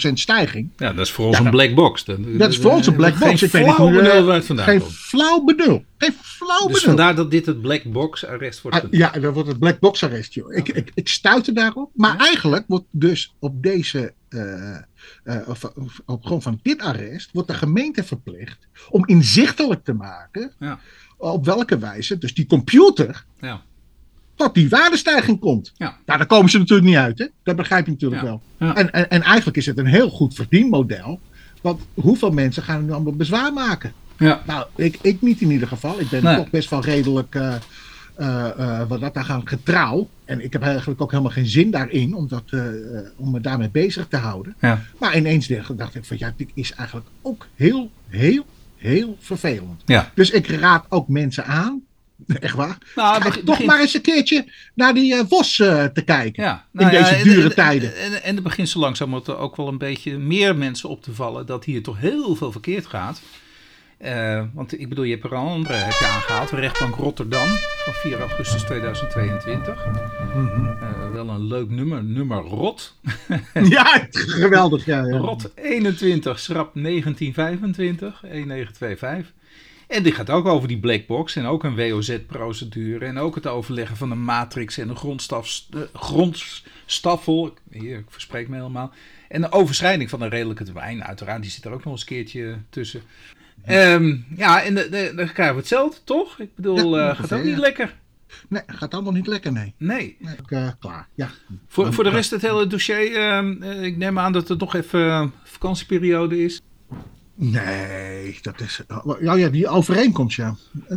15% 0.09 0.13
stijging. 0.13 0.69
ja, 0.77 0.93
dat 0.93 1.05
is 1.05 1.11
voor 1.11 1.25
ons 1.25 1.37
Ja, 1.37 1.43
een 1.45 1.51
black 1.51 1.75
box. 1.75 2.05
Dat, 2.05 2.17
Dat 2.37 2.49
is 2.51 2.57
voor 2.57 2.71
ons 2.71 2.87
een 2.87 2.95
black 2.95 3.17
box. 3.19 3.23
Geen 3.23 3.33
Ik 3.33 3.51
weet 3.51 3.65
niet 3.65 3.73
flauw 3.75 3.87
eh, 3.89 3.95
benul 3.95 4.23
waar 4.25 4.35
het 4.35 4.45
vandaan 4.45 4.65
Geen 4.65 4.79
komt. 4.79 4.93
flauw 4.93 5.43
benul. 5.43 5.83
Geen 5.97 6.13
flauw 6.21 6.67
Dus 6.67 6.81
benul. 6.81 6.81
vandaar 6.95 7.15
dat 7.15 7.31
dit 7.31 7.45
het 7.45 7.61
black 7.61 7.83
box 7.83 8.25
arrest 8.25 8.61
wordt 8.61 8.77
Ah, 8.83 8.91
ja, 8.91 9.09
dat 9.11 9.33
wordt 9.33 9.49
het 9.49 9.59
black 9.59 9.79
box 9.79 10.03
arrest, 10.03 10.33
joh. 10.33 10.53
Ik, 10.53 10.67
ik, 10.69 10.91
ik 10.93 11.07
stuitte 11.07 11.51
daarop. 11.51 11.91
Maar 11.95 12.17
eigenlijk 12.17 12.63
wordt 12.67 12.85
dus 12.91 13.35
op 13.39 13.63
deze, 13.63 14.13
eh, 14.29 14.75
eh, 15.23 15.47
of, 15.47 15.63
of 15.63 16.01
op 16.05 16.25
grond 16.25 16.43
van 16.43 16.59
dit 16.61 16.81
arrest, 16.81 17.29
wordt 17.33 17.47
de 17.47 17.53
gemeente 17.53 18.03
verplicht 18.03 18.67
om 18.89 19.05
inzichtelijk 19.07 19.83
te 19.83 19.93
maken 19.93 20.51
Ja. 20.59 20.79
Op 21.21 21.45
welke 21.45 21.77
wijze, 21.77 22.17
dus 22.17 22.33
die 22.33 22.45
computer, 22.45 23.25
Ja. 23.41 23.61
tot 24.35 24.53
die 24.53 24.69
waardestijging 24.69 25.39
komt. 25.39 25.71
Ja. 25.75 25.97
Nou, 26.05 26.17
daar 26.17 26.27
komen 26.27 26.51
ze 26.51 26.57
natuurlijk 26.57 26.87
niet 26.87 26.97
uit, 26.97 27.19
hè? 27.19 27.25
Dat 27.43 27.55
begrijp 27.55 27.85
je 27.85 27.91
natuurlijk 27.91 28.21
Ja. 28.21 28.27
wel. 28.27 28.41
Ja. 28.57 28.75
En, 28.75 28.91
en, 28.91 29.09
en 29.09 29.21
eigenlijk 29.21 29.57
is 29.57 29.65
het 29.65 29.77
een 29.77 29.85
heel 29.85 30.09
goed 30.09 30.33
verdienmodel. 30.33 31.19
Want 31.61 31.81
hoeveel 31.93 32.31
mensen 32.31 32.63
gaan 32.63 32.77
er 32.77 32.83
nu 32.83 32.91
allemaal 32.91 33.13
bezwaar 33.13 33.53
maken? 33.53 33.93
Ja. 34.17 34.41
Nou, 34.45 34.65
ik, 34.75 34.97
ik 35.01 35.21
niet 35.21 35.41
in 35.41 35.51
ieder 35.51 35.67
geval. 35.67 35.99
Ik 35.99 36.09
ben 36.09 36.23
Nee. 36.23 36.35
toch 36.35 36.49
best 36.49 36.69
wel 36.69 36.81
redelijk, 36.81 37.35
eh, 37.35 37.55
eh, 38.15 38.49
eh, 38.79 38.87
wat 38.87 38.99
dat 38.99 39.13
daar 39.13 39.23
gaat, 39.23 39.41
getrouw. 39.49 40.09
En 40.25 40.43
ik 40.43 40.53
heb 40.53 40.61
eigenlijk 40.61 41.01
ook 41.01 41.11
helemaal 41.11 41.31
geen 41.31 41.45
zin 41.45 41.71
daarin 41.71 42.15
om, 42.15 42.27
dat, 42.27 42.43
om 43.15 43.31
me 43.31 43.41
daarmee 43.41 43.69
bezig 43.69 44.07
te 44.07 44.17
houden. 44.17 44.55
Ja. 44.61 44.81
Maar 44.99 45.17
ineens 45.17 45.47
dacht 45.75 45.95
ik 45.95 46.05
van 46.05 46.17
ja, 46.19 46.33
dit 46.37 46.49
is 46.53 46.73
eigenlijk 46.73 47.07
ook 47.21 47.47
heel, 47.55 47.91
heel, 48.07 48.45
heel 48.81 49.17
vervelend. 49.19 49.81
Ja. 49.85 50.11
Dus 50.15 50.29
ik 50.29 50.47
raad 50.47 50.85
ook 50.89 51.07
mensen 51.07 51.45
aan, 51.45 51.81
echt 52.39 52.55
waar, 52.55 52.77
Nou, 52.95 53.23
begin- 53.23 53.33
toch 53.33 53.43
begin- 53.45 53.65
maar 53.65 53.79
eens 53.79 53.93
een 53.93 54.01
keertje 54.01 54.45
naar 54.73 54.93
die 54.93 55.15
eh, 55.15 55.83
te 55.85 56.01
kijken. 56.01 56.43
Ja, 56.43 56.65
In 56.73 56.87
deze 56.89 57.15
en- 57.15 57.23
dure 57.23 57.49
en- 57.49 57.55
tijden. 57.55 57.95
En, 57.97 58.23
en 58.23 58.35
er 58.35 58.41
begint 58.41 58.69
zo 58.69 58.79
langzaam 58.79 59.15
ook 59.15 59.55
wel 59.55 59.67
een 59.67 59.77
beetje 59.77 60.17
meer 60.17 60.55
mensen 60.55 60.89
op 60.89 61.03
te 61.03 61.13
vallen 61.13 61.45
dat 61.45 61.65
hier 61.65 61.83
toch 61.83 61.97
heel 61.99 62.35
veel 62.35 62.51
verkeerd 62.51 62.85
gaat. 62.87 63.21
Eh, 64.01 64.43
want 64.53 64.79
ik 64.79 64.89
bedoel, 64.89 65.03
je 65.03 65.11
hebt 65.11 65.23
er 65.23 65.35
al 65.35 65.45
een 65.45 65.51
andere 65.51 65.73
heb 65.73 65.99
je 65.99 66.05
aangehaald, 66.05 66.49
de 66.49 66.55
rechtbank 66.55 66.95
Rotterdam 66.95 67.47
van 67.85 67.93
4 67.93 68.19
augustus 68.19 68.63
2022. 68.63 69.85
Mhm. 70.35 70.65
Eh, 70.65 71.11
wel 71.11 71.29
een 71.29 71.43
leuk 71.43 71.69
nummer, 71.69 72.03
nummer 72.03 72.37
ROT. 72.37 72.95
Ja, 73.69 74.07
geweldig. 74.11 74.85
Ja, 74.85 75.05
ja. 75.05 75.17
ROT 75.17 75.51
21, 75.55 76.39
schrap 76.39 76.73
1925, 76.73 78.21
1925. 78.21 79.33
En 79.87 80.03
die 80.03 80.13
gaat 80.13 80.29
ook 80.29 80.45
over 80.45 80.67
die 80.67 80.79
black 80.79 81.07
box 81.07 81.35
en 81.35 81.45
ook 81.45 81.63
een 81.63 81.75
WOZ-procedure. 81.75 83.05
En 83.05 83.17
ook 83.17 83.35
het 83.35 83.47
overleggen 83.47 83.97
van 83.97 84.11
een 84.11 84.23
matrix 84.23 84.77
en 84.77 84.89
een 84.89 84.95
grondstaf, 84.95 85.63
de 85.69 85.89
grondstaffel. 85.93 87.53
Hier, 87.71 87.97
ik 87.97 88.05
verspreek 88.07 88.47
me 88.47 88.55
helemaal. 88.55 88.91
En 89.27 89.41
de 89.41 89.51
overschrijding 89.51 90.09
van 90.09 90.21
een 90.21 90.29
redelijke 90.29 90.63
termijn. 90.63 91.03
Uiteraard, 91.03 91.41
die 91.41 91.51
zit 91.51 91.65
er 91.65 91.71
ook 91.71 91.83
nog 91.83 91.93
eens 91.93 92.01
een 92.01 92.07
keertje 92.07 92.57
tussen. 92.69 93.01
Ehm, 93.65 94.15
ja, 94.35 94.63
en 94.63 94.75
de, 94.75 94.89
de, 94.89 95.11
dan 95.15 95.31
krijgen 95.31 95.55
we 95.55 95.59
hetzelfde, 95.59 95.99
toch? 96.03 96.39
Ik 96.39 96.55
bedoel, 96.55 96.97
Ja, 96.97 97.09
eh, 97.09 97.19
gaat 97.19 97.33
ook 97.33 97.43
niet 97.43 97.57
lekker. 97.57 97.99
Nee, 98.47 98.61
gaat 98.67 98.93
allemaal 98.93 99.11
niet 99.11 99.27
lekker, 99.27 99.51
nee. 99.51 99.73
Nee. 99.77 100.17
eh, 100.47 100.67
klaar, 100.79 101.07
ja. 101.15 101.29
Voor, 101.67 101.93
voor 101.93 102.03
de 102.03 102.09
rest 102.09 102.31
het 102.31 102.41
hele 102.41 102.67
dossier, 102.67 103.15
ehm, 103.15 103.63
eh, 103.63 103.83
ik 103.83 103.97
neem 103.97 104.19
aan 104.19 104.31
dat 104.31 104.47
het 104.47 104.59
nog 104.59 104.75
even 104.75 105.33
vakantieperiode 105.43 106.43
is. 106.43 106.61
Nee, 107.43 108.37
dat 108.41 108.61
is. 108.61 108.81
Ja, 109.21 109.33
ja, 109.35 109.49
die 109.49 109.67
overeenkomst, 109.67 110.35
ja. 110.37 110.55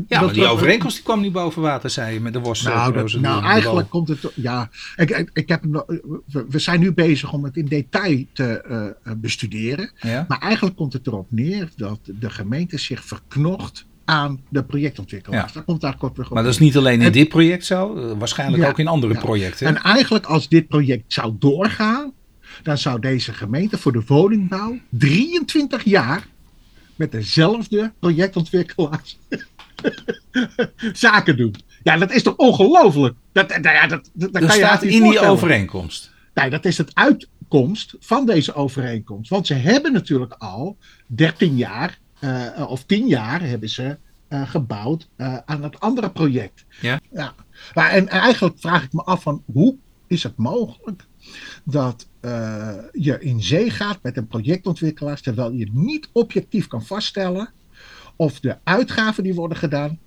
Ja, 0.09 0.21
Dat- 0.21 0.35
die 0.35 0.43
dat- 0.43 0.53
overeenkomst 0.53 0.97
die 0.97 1.05
kwam 1.05 1.21
niet 1.21 1.33
boven 1.33 1.63
water, 1.63 1.91
zei 1.91 2.15
je, 2.15 2.21
met 2.21 2.33
de 2.33 2.41
worst. 2.41 2.65
Nou, 2.65 2.93
dat- 2.93 3.13
nou 3.13 3.45
eigenlijk 3.45 3.91
komt 3.91 4.09
het. 4.09 4.33
Ja, 4.35 4.71
ik, 4.97 5.11
ik, 5.11 5.31
ik 5.33 5.49
heb, 5.49 5.63
we, 6.27 6.45
we 6.49 6.59
zijn 6.59 6.81
nu 6.81 6.93
bezig 6.93 7.33
om 7.33 7.45
het 7.45 7.57
in 7.57 7.67
detail 7.67 8.25
te 8.33 8.45
eh, 8.61 8.87
eh, 8.87 8.93
bestuderen. 9.17 9.91
Ja? 10.01 10.25
Maar 10.29 10.39
eigenlijk 10.39 10.77
komt 10.77 10.93
het 10.93 11.07
erop 11.07 11.27
neer 11.31 11.69
dat 11.77 11.99
de 12.05 12.31
gemeente 12.31 12.79
zich 12.79 13.05
verknocht 13.05 13.87
aan 14.05 14.41
de 14.49 14.65
projectontwikkelaars. 14.65 15.47
Ja. 15.49 15.55
Daar 15.55 15.65
komt 15.65 15.81
daar 15.81 15.97
kort 15.97 16.17
weer 16.17 16.27
op. 16.27 16.33
Maar 16.33 16.43
dat 16.43 16.53
is 16.53 16.59
niet 16.59 16.77
alleen 16.77 17.01
in 17.01 17.07
En- 17.07 17.13
dit 17.13 17.29
project 17.29 17.65
zo, 17.65 17.97
eh, 17.97 18.19
waarschijnlijk 18.19 18.63
Ja, 18.63 18.69
ook 18.69 18.79
in 18.79 18.89
andere 18.89 19.15
projecten. 19.15 19.67
En 19.67 19.77
eigenlijk 19.83 20.27
als 20.27 20.49
dit 20.49 20.69
project 20.69 21.13
zou 21.13 21.35
doorgaan, 21.39 22.13
dan 22.63 22.79
zou 22.79 23.01
deze 23.01 23.33
gemeente 23.33 23.79
voor 23.79 23.93
de 23.93 24.03
woningbouw 24.07 24.79
23 24.89 25.85
jaar 25.85 26.27
met 26.97 27.13
dezelfde 27.13 27.93
projectontwikkelaars 27.99 29.19
zaken 30.93 31.37
doen. 31.37 31.55
Ja, 31.83 31.97
dat 31.97 32.13
is 32.13 32.23
toch 32.23 32.37
ongelooflijk? 32.37 33.17
Dat, 33.33 33.49
dat, 33.49 33.65
ja, 33.65 33.87
dat, 33.87 34.11
dat, 34.13 34.13
dat 34.13 34.33
dat 34.33 34.45
kan 34.45 34.59
je 34.59 34.65
staat 34.65 34.83
niet 34.83 34.93
in 34.93 35.03
die 35.03 35.21
overeenkomst. 35.21 36.13
Nee, 36.35 36.51
dat 36.51 36.65
is 36.65 36.79
het 36.79 36.95
uitkomst 36.95 37.95
van 38.01 38.27
deze 38.27 38.55
overeenkomst. 38.55 39.31
Want 39.31 39.47
ze 39.47 39.55
hebben 39.55 39.93
natuurlijk 39.93 40.33
al 40.39 40.77
13 41.07 41.57
jaar 41.57 41.99
eh, 42.21 42.67
of 42.69 42.85
10 42.85 43.07
jaar 43.07 43.43
hebben 43.43 43.69
ze 43.69 43.99
eh, 44.29 44.51
gebouwd 44.51 45.09
eh, 45.17 45.37
aan 45.45 45.63
het 45.63 45.81
andere 45.81 46.11
project. 46.11 46.65
Ja. 46.81 47.01
ja. 47.13 47.35
Maar, 47.75 47.91
en 47.91 48.09
eigenlijk 48.09 48.59
vraag 48.59 48.85
ik 48.85 48.93
me 48.93 49.03
af 49.03 49.23
van 49.23 49.43
hoe 49.53 49.77
is 50.07 50.23
het 50.23 50.37
mogelijk 50.37 51.07
dat 51.65 52.07
eh, 52.21 52.75
je 52.93 53.17
in 53.21 53.43
zee 53.43 53.71
gaat 53.71 53.99
met 54.03 54.17
een 54.17 54.27
projectontwikkelaar 54.27 55.21
terwijl 55.21 55.53
je 55.53 55.69
niet 55.73 56.09
objectief 56.13 56.67
kan 56.67 56.85
vaststellen 56.87 57.51
of 58.17 58.41
de 58.41 58.57
uitgaven 58.65 59.23
die 59.23 59.35
worden 59.35 59.59
gedaan 59.59 59.99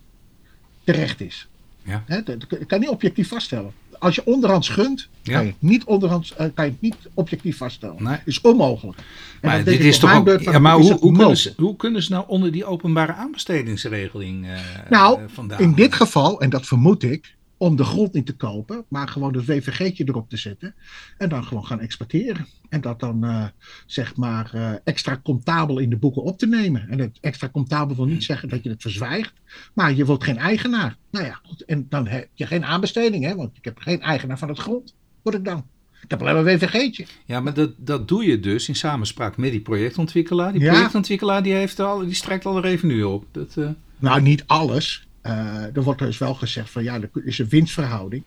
terecht 0.84 1.22
is. 1.22 1.48
Ja. 1.84 2.04
Dat 2.08 2.48
kan 2.48 2.58
je 2.68 2.78
niet 2.80 2.90
objectief 2.90 3.28
vaststellen. 3.28 3.72
Als 4.00 4.16
je 4.16 4.26
onderhands 4.26 4.70
gunt, 4.70 5.08
Ja. 5.22 5.34
kan, 5.34 5.42
je 5.46 5.48
het 5.52 5.62
niet 5.62 5.84
onderhands, 5.84 6.36
eh, 6.36 6.48
kan 6.54 6.66
je 6.66 6.72
het 6.72 6.82
niet 6.82 6.96
objectief 7.14 7.58
vaststellen. 7.58 8.04
Nee. 8.04 8.18
is 8.26 8.42
onmogelijk. 8.42 8.98
En 8.98 9.50
Maar 9.50 9.64
dit 9.64 9.80
is 9.80 10.00
toch 10.00 10.10
mijn 10.10 10.20
ook. 10.20 10.26
beurt 10.26 10.44
van, 10.44 10.54
Ja, 10.54 10.60
maar 10.60 10.76
hoe, 10.76 10.94
hoe, 10.94 11.14
kunnen 11.18 11.38
ze, 11.38 11.54
hoe 11.58 11.76
kunnen 11.76 12.04
ze 12.04 12.12
nou 12.12 12.26
onder 12.28 12.52
die 12.52 12.66
openbare 12.66 13.14
aanbestedingsregeling 13.14 14.48
eh 14.48 14.60
Nou, 14.90 15.20
vandaan? 15.28 15.60
In 15.60 15.74
dit 15.74 15.94
geval, 15.94 16.42
en 16.42 16.50
dat 16.50 16.66
vermoed 16.66 17.04
ik, 17.04 17.36
om 17.58 17.76
de 17.76 17.84
grond 17.84 18.14
niet 18.14 18.26
te 18.26 18.36
kopen, 18.36 18.86
maar 18.88 19.08
gewoon 19.08 19.36
het 19.36 19.46
WVG'tje 19.46 20.04
erop 20.08 20.30
te 20.30 20.38
zetten. 20.38 20.76
En 21.18 21.30
dan 21.30 21.44
gewoon 21.44 21.66
gaan 21.66 21.80
exporteren. 21.80 22.48
En 22.70 22.82
dat 22.82 23.00
dan, 23.00 23.24
eh, 23.24 23.46
zeg 23.86 24.16
maar, 24.16 24.50
eh, 24.54 24.72
extra 24.84 25.20
comptabel 25.24 25.80
in 25.80 25.90
de 25.90 25.98
boeken 25.98 26.24
op 26.24 26.38
te 26.38 26.48
nemen. 26.48 26.90
En 26.90 27.00
het 27.00 27.18
extra 27.22 27.50
comptabel 27.50 27.96
wil 27.96 28.06
niet 28.06 28.24
zeggen 28.24 28.50
dat 28.50 28.64
je 28.64 28.70
het 28.70 28.82
verzwijgt, 28.82 29.34
maar 29.74 29.94
je 29.94 30.06
wordt 30.06 30.24
geen 30.24 30.38
eigenaar. 30.38 30.98
Nou 31.12 31.26
ja, 31.26 31.40
goed. 31.44 31.66
En 31.66 31.86
dan 31.90 32.08
heb 32.08 32.30
je 32.34 32.48
geen 32.48 32.66
aanbesteding, 32.66 33.24
hè, 33.24 33.36
want 33.36 33.58
ik 33.58 33.66
heb 33.66 33.78
geen 33.78 34.02
eigenaar 34.02 34.38
van 34.38 34.50
het 34.50 34.60
grond. 34.60 34.96
Word 35.22 35.36
ik 35.36 35.46
dan? 35.46 35.66
Ik 36.04 36.10
heb 36.10 36.22
alleen 36.22 36.44
maar 36.44 36.54
een 36.54 36.60
WVG'tje. 36.60 37.06
Ja, 37.26 37.40
maar 37.40 37.54
dat, 37.54 37.72
dat 37.78 38.08
doe 38.08 38.26
je 38.26 38.40
dus 38.40 38.68
in 38.68 38.76
samenspraak 38.76 39.38
met 39.38 39.52
die 39.52 39.62
projectontwikkelaar. 39.62 40.52
Die 40.54 40.68
projectontwikkelaar 40.68 41.44
die 41.44 41.54
heeft 41.54 41.80
al, 41.80 42.00
die 42.00 42.14
strijkt 42.14 42.46
al 42.46 42.56
een 42.56 42.62
revenue 42.62 43.08
op. 43.08 43.26
Dat, 43.32 43.58
eh, 43.58 43.70
Nou, 43.98 44.22
niet 44.22 44.44
alles. 44.46 45.07
Eh, 45.28 45.76
er 45.76 45.84
wordt 45.84 46.00
dus 46.00 46.18
wel 46.18 46.34
gezegd 46.34 46.70
van 46.70 46.84
ja, 46.84 46.94
er 47.02 47.10
is 47.26 47.40
een 47.40 47.50
winstverhouding. 47.50 48.24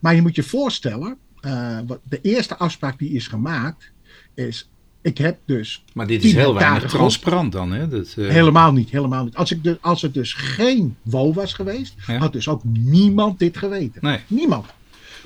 Maar 0.00 0.14
je 0.14 0.22
moet 0.22 0.34
je 0.34 0.42
voorstellen, 0.42 1.16
eh, 1.40 1.78
wat 1.86 2.00
de 2.08 2.20
eerste 2.22 2.56
afspraak 2.56 2.98
die 2.98 3.10
is 3.10 3.26
gemaakt 3.26 3.90
is, 4.34 4.68
ik 5.02 5.18
heb 5.18 5.38
dus 5.44 5.84
maar 5.94 6.06
dit 6.06 6.24
is 6.24 6.30
10 6.30 6.38
heel 6.40 6.54
weinig 6.54 6.78
grond. 6.78 6.92
transparant 6.92 7.52
dan. 7.52 7.72
Hè? 7.72 7.88
Dat, 7.88 8.14
eh, 8.18 8.28
helemaal 8.28 8.72
niet, 8.72 8.90
helemaal 8.90 9.24
niet. 9.24 9.34
Als, 9.36 9.50
ik 9.52 9.62
de, 9.64 9.78
als 9.80 10.02
het 10.02 10.14
dus 10.14 10.32
geen 10.32 10.96
WO 11.02 11.32
was 11.32 11.52
geweest, 11.54 11.94
Ja. 12.06 12.18
had 12.18 12.32
dus 12.32 12.48
ook 12.48 12.64
niemand 12.64 13.38
dit 13.38 13.56
geweten. 13.56 14.00
Nee. 14.02 14.18
Niemand. 14.26 14.66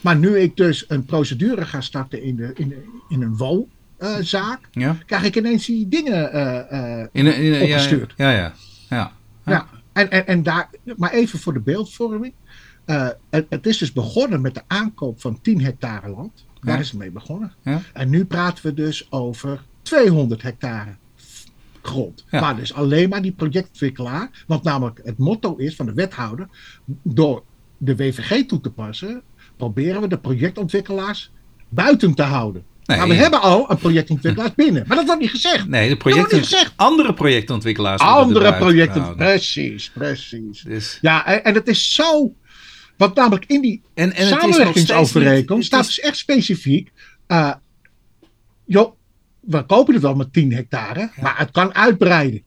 Maar 0.00 0.16
nu 0.16 0.38
ik 0.38 0.56
dus 0.56 0.84
een 0.88 1.04
procedure 1.04 1.64
ga 1.64 1.80
starten 1.80 2.22
in, 2.22 2.36
de, 2.36 2.50
in, 2.54 2.68
de- 2.68 2.84
in 3.08 3.22
een 3.22 3.36
WO-zaak, 3.36 4.60
Ja? 4.70 4.96
krijg 5.06 5.22
ik 5.24 5.36
ineens 5.36 5.66
die 5.66 5.88
dingen 5.88 6.32
In, 7.12 7.26
in, 7.26 7.62
Opgestuurd. 7.62 8.14
Ja, 8.16 8.30
ja. 8.30 8.52
ja. 8.88 9.12
Ja, 9.46 9.66
en, 9.92 10.10
en, 10.10 10.26
en 10.26 10.42
daar, 10.42 10.70
maar 10.96 11.12
even 11.12 11.38
voor 11.38 11.52
de 11.52 11.60
beeldvorming. 11.60 12.34
Eh, 12.84 13.08
het, 13.30 13.46
het 13.48 13.66
is 13.66 13.78
dus 13.78 13.92
begonnen 13.92 14.40
met 14.40 14.54
de 14.54 14.62
aankoop 14.66 15.20
van 15.20 15.40
10 15.40 15.62
hectare 15.62 16.08
land. 16.10 16.46
Daar 16.60 16.74
Ja. 16.74 16.80
is 16.80 16.90
het 16.90 16.98
mee 16.98 17.10
begonnen. 17.10 17.52
Ja. 17.62 17.80
En 17.92 18.10
nu 18.10 18.24
praten 18.24 18.64
we 18.66 18.74
dus 18.74 19.12
over 19.12 19.64
200 19.82 20.42
hectare 20.42 20.96
grond. 21.82 22.24
Ja. 22.30 22.40
Maar 22.40 22.56
dus 22.56 22.74
alleen 22.74 23.08
maar 23.08 23.22
die 23.22 23.32
projectontwikkelaar. 23.32 24.44
Want 24.46 24.62
namelijk 24.62 25.00
het 25.04 25.18
motto 25.18 25.56
is 25.56 25.76
van 25.76 25.86
de 25.86 25.92
wethouder. 25.92 26.48
Door 27.02 27.42
de 27.78 27.96
WVG 27.96 28.46
toe 28.46 28.60
te 28.60 28.70
passen. 28.70 29.22
Proberen 29.56 30.00
we 30.00 30.08
de 30.08 30.18
projectontwikkelaars 30.18 31.32
buiten 31.68 32.14
te 32.14 32.22
houden. 32.22 32.64
Nee. 32.84 32.98
maar 32.98 33.08
we 33.08 33.14
hebben 33.14 33.40
al 33.40 33.70
een 33.70 33.76
projectontwikkelaar 33.76 34.52
binnen. 34.56 34.84
Maar 34.86 34.96
dat 34.96 35.06
wordt 35.06 35.20
niet 35.20 35.30
gezegd. 35.30 35.68
Nee, 35.68 35.88
de 35.88 35.94
Dat 35.94 36.02
wordt 36.02 36.14
projecten, 36.16 36.38
niet 36.38 36.46
gezegd. 36.48 36.72
andere 36.76 37.14
projectontwikkelaars 37.14 38.02
Andere 38.02 38.54
projecten. 38.54 39.16
Precies, 39.16 39.90
precies. 39.90 40.60
Dus, 40.62 40.98
Ja, 41.00 41.26
en, 41.26 41.44
en 41.44 41.54
het 41.54 41.68
is 41.68 41.94
zo. 41.94 42.34
Want 42.96 43.14
namelijk 43.14 43.44
in 43.46 43.60
die 43.60 43.82
en, 43.94 44.12
en 44.12 44.26
samenwerkingsovereenkomst 44.26 45.66
staat 45.66 45.86
dus 45.86 46.00
echt 46.00 46.16
specifiek. 46.16 46.90
eh 47.26 47.52
joh, 48.64 48.92
we 49.40 49.66
kopen 49.66 49.94
het 49.94 50.02
wel 50.02 50.14
met 50.14 50.32
10 50.32 50.52
hectare, 50.52 51.10
maar 51.20 51.38
het 51.38 51.50
kan 51.50 51.74
uitbreiden. 51.74 52.42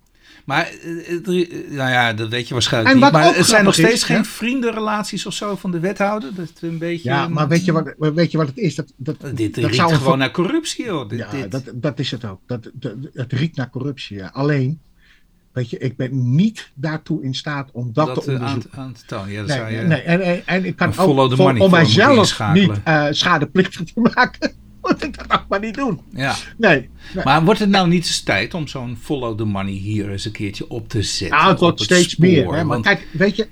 Maar, 0.45 0.65
eh, 0.83 1.07
het- 1.07 1.25
nou 1.69 1.89
ja, 1.89 2.13
dat 2.13 2.29
weet 2.29 2.47
je 2.47 2.53
waarschijnlijk 2.53 2.95
En 2.95 3.01
niet. 3.01 3.11
Maar 3.11 3.35
het 3.35 3.45
zijn 3.45 3.63
nog 3.63 3.73
steeds 3.73 3.93
is, 3.93 4.03
geen 4.03 4.17
hè? 4.17 4.23
vriendenrelaties 4.23 5.25
of 5.25 5.33
zo 5.33 5.55
van 5.55 5.71
de 5.71 5.79
wethouder. 5.79 6.35
Dat 6.35 6.45
is 6.55 6.61
een 6.69 6.77
beetje... 6.77 7.09
Ja, 7.09 7.27
maar 7.27 7.47
weet 7.47 7.65
je 7.65 7.71
wat, 7.71 7.93
weet 7.97 8.31
je 8.31 8.37
wat 8.37 8.47
het 8.47 8.57
is? 8.57 8.75
Dat, 8.75 8.85
dat, 8.97 9.15
Dit 9.37 9.55
dat 9.55 9.63
riekt 9.71 9.91
gewoon 9.91 10.17
naar 10.17 10.31
corruptie, 10.31 10.89
hoor. 10.89 11.07
Dit, 11.07 11.19
Ja, 11.19 11.29
dit. 11.31 11.51
dat, 11.51 11.63
dat 11.73 11.99
is 11.99 12.11
het 12.11 12.25
ook. 12.25 12.39
Dat, 12.45 12.69
dat, 12.73 12.93
het 13.13 13.33
riekt 13.33 13.55
naar 13.55 13.69
corruptie. 13.69 14.17
Ja. 14.17 14.29
Alleen, 14.33 14.79
weet 15.51 15.69
je, 15.69 15.77
ik 15.77 15.95
ben 15.97 16.35
niet 16.35 16.71
daartoe 16.73 17.23
in 17.23 17.33
staat 17.35 17.69
om 17.73 17.89
dat, 17.93 18.15
dat 18.15 18.23
te 18.23 18.31
eh, 18.31 18.37
aan, 18.37 18.45
onderzoeken. 18.47 18.79
aan 18.79 18.93
te 18.93 19.05
tonen. 19.05 19.31
Ja, 19.31 19.37
dat 19.39 19.47
Nee, 19.47 19.57
zou 19.57 19.71
je... 19.71 19.81
nee, 19.81 20.01
en, 20.01 20.21
en, 20.21 20.41
en 20.45 20.65
ik 20.65 20.75
kan 20.75 20.87
ook 20.87 20.93
voor- 21.35 21.57
om 21.59 21.71
mijzelf 21.71 22.53
niet 22.53 22.71
eh 22.83 23.05
schadeplichtig 23.09 23.83
te 23.93 23.99
maken, 24.15 24.51
dat 24.99 25.31
ook 25.31 25.45
maar 25.49 25.59
niet 25.59 25.73
doen. 25.75 26.01
Ja. 26.09 26.35
Nee, 26.57 26.89
nee. 27.13 27.23
Maar 27.23 27.43
wordt 27.43 27.59
het 27.59 27.69
nou 27.69 27.87
niet 27.87 28.05
eens 28.05 28.21
tijd 28.21 28.53
om 28.53 28.67
zo'n 28.67 28.97
follow 29.01 29.37
the 29.37 29.45
money 29.45 29.73
hier 29.73 30.09
eens 30.11 30.25
een 30.25 30.31
keertje 30.31 30.69
op 30.69 30.89
te 30.89 31.01
zetten? 31.01 31.37
Nou, 31.37 31.49
het 31.51 31.59
wordt 31.59 31.81
steeds 31.81 32.11
spoor? 32.11 32.25
meer. 32.27 32.43
Hè? 32.45 32.51
Maar 32.51 32.65
Want- 32.65 32.85
kijk, 32.85 33.07
weet 33.11 33.35
je, 33.35 33.47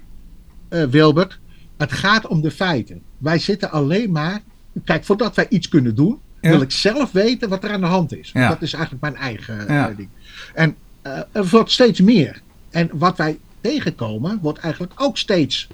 eh, 0.69 0.83
Wilbert, 0.83 1.39
het 1.77 1.91
gaat 1.91 2.27
om 2.27 2.41
de 2.41 2.51
feiten. 2.51 3.01
Wij 3.17 3.39
zitten 3.39 3.71
alleen 3.71 4.11
maar. 4.11 4.41
Kijk, 4.85 5.03
voordat 5.05 5.35
wij 5.35 5.45
iets 5.49 5.67
kunnen 5.69 5.95
doen, 5.95 6.19
Ja. 6.41 6.49
wil 6.49 6.61
ik 6.61 6.71
zelf 6.71 7.11
weten 7.11 7.49
wat 7.49 7.63
er 7.63 7.71
aan 7.71 7.81
de 7.81 7.87
hand 7.87 8.17
is. 8.17 8.29
Ja. 8.33 8.49
Dat 8.49 8.61
is 8.61 8.73
eigenlijk 8.73 9.03
mijn 9.03 9.15
eigen 9.15 9.67
eh, 9.67 9.75
Ja. 9.75 9.89
ding. 9.97 10.09
En 10.53 10.75
eh, 11.01 11.19
er 11.31 11.47
wordt 11.49 11.71
steeds 11.71 12.01
meer. 12.01 12.41
En 12.69 12.89
wat 12.93 13.17
wij 13.17 13.39
tegenkomen, 13.61 14.39
wordt 14.41 14.59
eigenlijk 14.59 14.93
ook 14.95 15.17
steeds. 15.17 15.67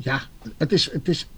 ja, 0.00 0.22
het 0.56 0.72
is. 0.72 0.92
Het 0.92 1.08
is 1.08 1.28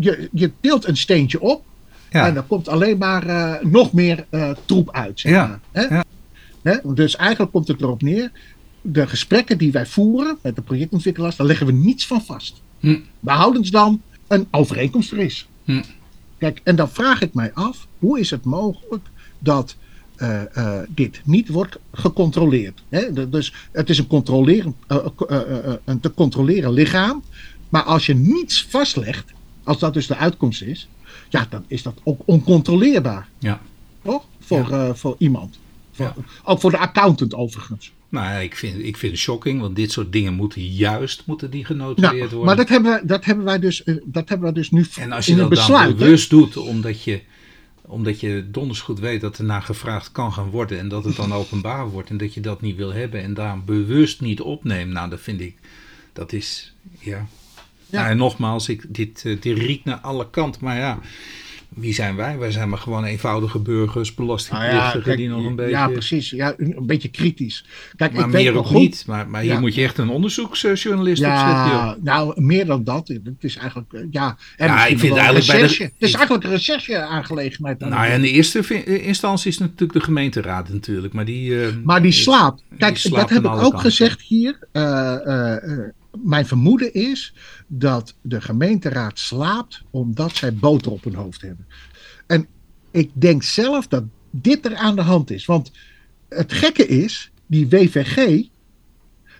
je, 0.00 0.28
je 0.32 0.50
tilt 0.60 0.86
een 0.88 0.96
steentje 0.96 1.40
op. 1.40 1.64
ja. 2.10 2.26
En 2.26 2.36
er 2.36 2.42
komt 2.42 2.68
alleen 2.68 2.98
maar 2.98 3.26
eh, 3.26 3.64
nog 3.64 3.92
meer 3.92 4.26
eh, 4.30 4.50
troep 4.64 4.90
uit. 4.92 5.20
Zeg 5.20 5.32
Ja, 5.32 5.46
maar, 5.46 5.60
hè? 5.72 5.94
ja. 5.94 6.04
Hè? 6.62 6.94
Dus 6.94 7.16
eigenlijk 7.16 7.52
komt 7.52 7.68
het 7.68 7.80
erop 7.80 8.02
neer. 8.02 8.30
De 8.80 9.06
gesprekken 9.06 9.58
die 9.58 9.72
wij 9.72 9.86
voeren 9.86 10.38
met 10.42 10.56
de 10.56 10.62
projectontwikkelaars, 10.62 11.36
daar 11.36 11.46
leggen 11.46 11.66
we 11.66 11.72
niets 11.72 12.06
van 12.06 12.22
vast. 12.22 12.60
Hm. 12.80 12.98
Behoudens 13.20 13.70
dan 13.70 14.02
een 14.28 14.46
overeenkomst 14.50 15.12
er 15.12 15.18
is. 15.18 15.48
Hm. 15.64 15.82
Kijk, 16.38 16.60
en 16.64 16.76
dan 16.76 16.90
vraag 16.90 17.20
ik 17.20 17.34
mij 17.34 17.50
af, 17.54 17.86
hoe 17.98 18.20
is 18.20 18.30
het 18.30 18.44
mogelijk 18.44 19.06
dat 19.38 19.76
eh, 20.16 20.78
dit 20.88 21.20
niet 21.24 21.48
wordt 21.48 21.78
gecontroleerd? 21.92 22.82
Hè? 22.88 23.12
De- 23.12 23.28
Dus 23.28 23.54
het 23.72 23.90
is 23.90 23.98
een, 23.98 24.06
controleren, 24.06 24.74
een 25.84 26.00
te 26.00 26.14
controleren 26.14 26.72
lichaam. 26.72 27.22
Maar 27.68 27.82
als 27.82 28.06
je 28.06 28.14
niets 28.14 28.66
vastlegt, 28.70 29.32
als 29.64 29.78
dat 29.78 29.94
dus 29.94 30.06
de 30.06 30.16
uitkomst 30.16 30.62
is, 30.62 30.88
ja, 31.28 31.46
dan 31.50 31.64
is 31.66 31.82
dat 31.82 32.00
ook 32.02 32.20
oncontroleerbaar. 32.24 33.28
Ja. 33.38 33.60
Toch? 34.02 34.24
Voor, 34.40 34.70
eh, 34.70 34.94
voor 34.94 35.14
iemand. 35.18 35.58
Voor, 35.92 36.14
Ook 36.44 36.60
voor 36.60 36.70
de 36.70 36.78
accountant 36.78 37.34
overigens. 37.34 37.92
Nou, 38.08 38.26
ja, 38.26 38.38
ik 38.38 38.56
vind, 38.56 38.78
ik 38.84 38.96
vind 38.96 39.12
het 39.12 39.20
shocking, 39.20 39.60
want 39.60 39.76
dit 39.76 39.92
soort 39.92 40.12
dingen 40.12 40.34
moeten 40.34 40.66
juist 40.66 41.22
moeten 41.26 41.50
die 41.50 41.64
genotuleerd 41.64 42.12
Nou, 42.12 42.28
worden. 42.28 42.44
maar 42.44 42.56
dat 42.56 42.68
hebben, 42.68 42.90
wij, 42.90 43.00
dat, 43.04 43.24
hebben 43.24 43.44
wij 43.44 43.58
dus, 43.58 43.84
eh, 43.84 43.96
dat 44.04 44.28
hebben 44.28 44.52
wij 44.52 44.62
dus 44.62 44.70
nu 44.70 44.86
en 44.96 45.12
als 45.12 45.26
je 45.26 45.32
in 45.32 45.38
dat 45.38 45.48
besluit. 45.48 45.88
dan 45.88 45.98
hè? 45.98 46.04
bewust 46.04 46.30
doet, 46.30 46.56
omdat 46.56 47.02
je, 47.02 47.20
omdat 47.82 48.20
je 48.20 48.50
donders 48.50 48.80
goed 48.80 48.98
weet 48.98 49.20
dat 49.20 49.38
er 49.38 49.44
naar 49.44 49.62
gevraagd 49.62 50.12
kan 50.12 50.32
gaan 50.32 50.50
worden 50.50 50.78
en 50.78 50.88
dat 50.88 51.04
het 51.04 51.16
dan 51.16 51.32
openbaar 51.42 51.88
wordt 51.88 52.10
en 52.10 52.16
dat 52.16 52.34
je 52.34 52.40
dat 52.40 52.60
niet 52.60 52.76
wil 52.76 52.92
hebben 52.92 53.22
en 53.22 53.34
daar 53.34 53.64
bewust 53.64 54.20
niet 54.20 54.40
opneemt, 54.40 54.92
nou, 54.92 55.10
dat 55.10 55.20
vind 55.20 55.40
ik, 55.40 55.56
dat 56.12 56.32
is, 56.32 56.74
ja. 56.98 57.26
Ja. 57.92 57.98
Nou, 58.00 58.10
en 58.10 58.16
nogmaals, 58.16 58.68
ik, 58.68 58.84
dit, 58.88 59.22
eh, 59.24 59.36
dit 59.40 59.58
riekt 59.58 59.84
naar 59.84 59.98
alle 59.98 60.30
kanten, 60.30 60.64
maar 60.64 60.76
ja, 60.76 60.98
wie 61.68 61.94
zijn 61.94 62.16
wij? 62.16 62.38
Wij 62.38 62.50
zijn 62.50 62.68
maar 62.68 62.78
gewoon 62.78 63.04
eenvoudige 63.04 63.58
burgers, 63.58 64.14
Nou 64.14 64.26
belastingplichtigen 64.26 64.98
ja, 64.98 65.04
kijk, 65.04 65.16
die 65.16 65.28
nog 65.28 65.44
een 65.44 65.56
beetje... 65.56 65.70
ja, 65.70 65.88
precies. 65.88 66.30
Ja, 66.30 66.54
een, 66.56 66.76
beetje 66.86 67.08
kritisch. 67.08 67.64
Kijk, 67.96 68.12
maar 68.12 68.24
ik 68.26 68.30
weet 68.30 68.42
meer 68.42 68.52
nog 68.52 68.62
ook 68.62 68.68
goed, 68.70 68.80
niet. 68.80 69.04
Maar, 69.06 69.28
maar 69.28 69.40
hier 69.42 69.52
Ja. 69.52 69.60
moet 69.60 69.74
je 69.74 69.82
echt 69.82 69.98
een 69.98 70.08
onderzoeksjournalist 70.08 71.22
op 71.22 71.28
zetten, 71.28 71.46
joh. 71.46 71.64
Ja, 71.64 71.96
nou, 72.02 72.42
meer 72.42 72.66
dan 72.66 72.84
dat. 72.84 73.08
Het 73.08 73.24
is 73.40 73.56
eigenlijk, 73.56 73.92
eh, 73.92 74.00
ja... 74.10 74.36
En 74.56 74.66
Ja, 74.66 74.86
ik 74.86 74.98
vind 74.98 75.16
eigenlijk 75.16 75.46
bij 75.46 75.60
de-. 75.60 75.84
Het 75.84 75.92
is 75.98 76.14
eigenlijk 76.14 76.44
een 76.44 76.50
recherche-aangelegenheid. 76.50 77.78
Nou 77.78 77.92
ja, 77.92 78.04
in 78.04 78.20
de 78.20 78.30
eerste 78.30 78.62
vi- 78.62 78.82
instantie 78.84 79.50
is 79.50 79.58
natuurlijk 79.58 79.92
de 79.92 80.00
gemeenteraad 80.04 80.68
natuurlijk. 80.68 81.12
Maar 81.14 81.24
die... 81.24 81.62
eh, 81.64 81.72
Maar 81.84 82.02
die 82.02 82.12
slaapt. 82.12 82.62
Kijk, 82.78 82.96
slaapt 82.98 83.20
dat 83.28 83.42
heb 83.42 83.52
ik 83.52 83.62
ook 83.64 83.80
gezegd 83.80 84.20
hier. 84.20 84.58
Eh, 84.72 84.82
eh, 85.26 85.56
eh, 85.72 85.78
mijn 86.22 86.46
vermoeden 86.46 86.94
is 86.94 87.34
dat 87.66 88.14
de 88.20 88.40
gemeenteraad 88.40 89.18
slaapt 89.18 89.82
omdat 89.90 90.36
zij 90.36 90.54
boter 90.54 90.92
op 90.92 91.04
hun 91.04 91.14
hoofd 91.14 91.40
hebben. 91.40 91.66
En 92.26 92.46
ik 92.90 93.10
denk 93.12 93.42
zelf 93.42 93.88
dat 93.88 94.04
dit 94.30 94.64
er 94.64 94.76
aan 94.76 94.96
de 94.96 95.02
hand 95.02 95.30
is. 95.30 95.44
Want 95.44 95.72
het 96.28 96.52
gekke 96.52 96.86
is, 96.86 97.30
die 97.46 97.68
WVG, 97.68 98.42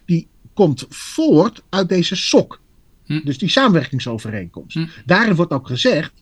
die 0.05 0.29
komt 0.55 0.87
voort 0.89 1.63
uit 1.69 1.89
deze 1.89 2.17
SOC. 2.17 2.61
Hm. 3.05 3.21
Dus 3.25 3.39
die 3.39 3.49
samenwerkingsovereenkomst. 3.49 4.77
Hm. 4.77 4.87
Daarin 5.05 5.35
wordt 5.35 5.53
ook 5.53 5.67
gezegd, 5.67 6.13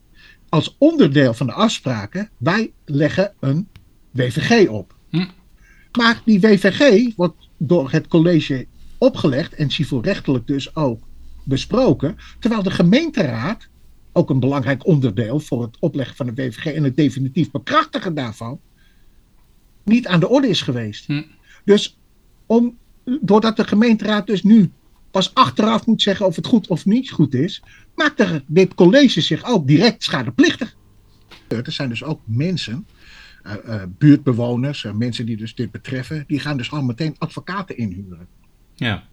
als 0.48 0.76
onderdeel 0.78 1.34
van 1.34 1.46
de 1.46 1.52
afspraken, 1.52 2.30
wij 2.38 2.72
leggen 2.84 3.32
een 3.40 3.68
WVG 4.10 4.68
op. 4.68 4.94
Hm. 5.10 5.26
Maar 5.98 6.22
die 6.24 6.40
WVG 6.40 7.14
wordt 7.16 7.48
door 7.56 7.90
het 7.90 8.08
college 8.08 8.66
opgelegd 9.00 9.54
en 9.54 9.70
civielrechtelijk 9.70 10.46
dus 10.46 10.76
ook 10.76 11.02
besproken. 11.44 12.16
Terwijl 12.38 12.62
de 12.62 12.70
gemeenteraad, 12.70 13.68
ook 14.12 14.30
een 14.30 14.40
belangrijk 14.40 14.86
onderdeel 14.86 15.40
voor 15.40 15.62
het 15.62 15.76
opleggen 15.78 16.16
van 16.16 16.26
de 16.26 16.34
WVG 16.34 16.64
en 16.64 16.84
het 16.84 16.96
definitief 16.96 17.50
bekrachtigen 17.50 18.14
daarvan, 18.14 18.60
niet 19.84 20.06
aan 20.06 20.20
de 20.20 20.28
orde 20.28 20.48
is 20.48 20.62
geweest. 20.62 21.06
Hm. 21.06 21.22
Dus 21.64 21.98
om, 22.46 22.78
doordat 23.20 23.56
de 23.56 23.64
gemeenteraad 23.64 24.26
dus 24.26 24.42
nu 24.42 24.70
pas 25.10 25.34
achteraf 25.34 25.86
moet 25.86 26.02
zeggen 26.02 26.26
of 26.26 26.36
het 26.36 26.46
goed 26.46 26.68
of 26.68 26.84
niet 26.86 27.10
goed 27.10 27.34
is, 27.34 27.62
maakt 27.94 28.20
er 28.20 28.44
dit 28.46 28.74
college 28.74 29.20
zich 29.20 29.44
ook 29.44 29.66
direct 29.66 30.02
schadeplichtig. 30.02 30.76
Er 31.48 31.72
zijn 31.72 31.88
dus 31.88 32.04
ook 32.04 32.20
mensen, 32.24 32.86
eh, 33.42 33.54
eh, 33.64 33.82
buurtbewoners, 33.98 34.84
eh, 34.84 34.92
mensen 34.92 35.26
die 35.26 35.36
dus 35.36 35.54
dit 35.54 35.70
betreffen, 35.70 36.24
die 36.26 36.40
gaan 36.40 36.56
dus 36.56 36.70
al 36.70 36.82
meteen 36.82 37.14
advocaten 37.18 37.76
inhuren. 37.76 38.28
Ja. 38.80 39.08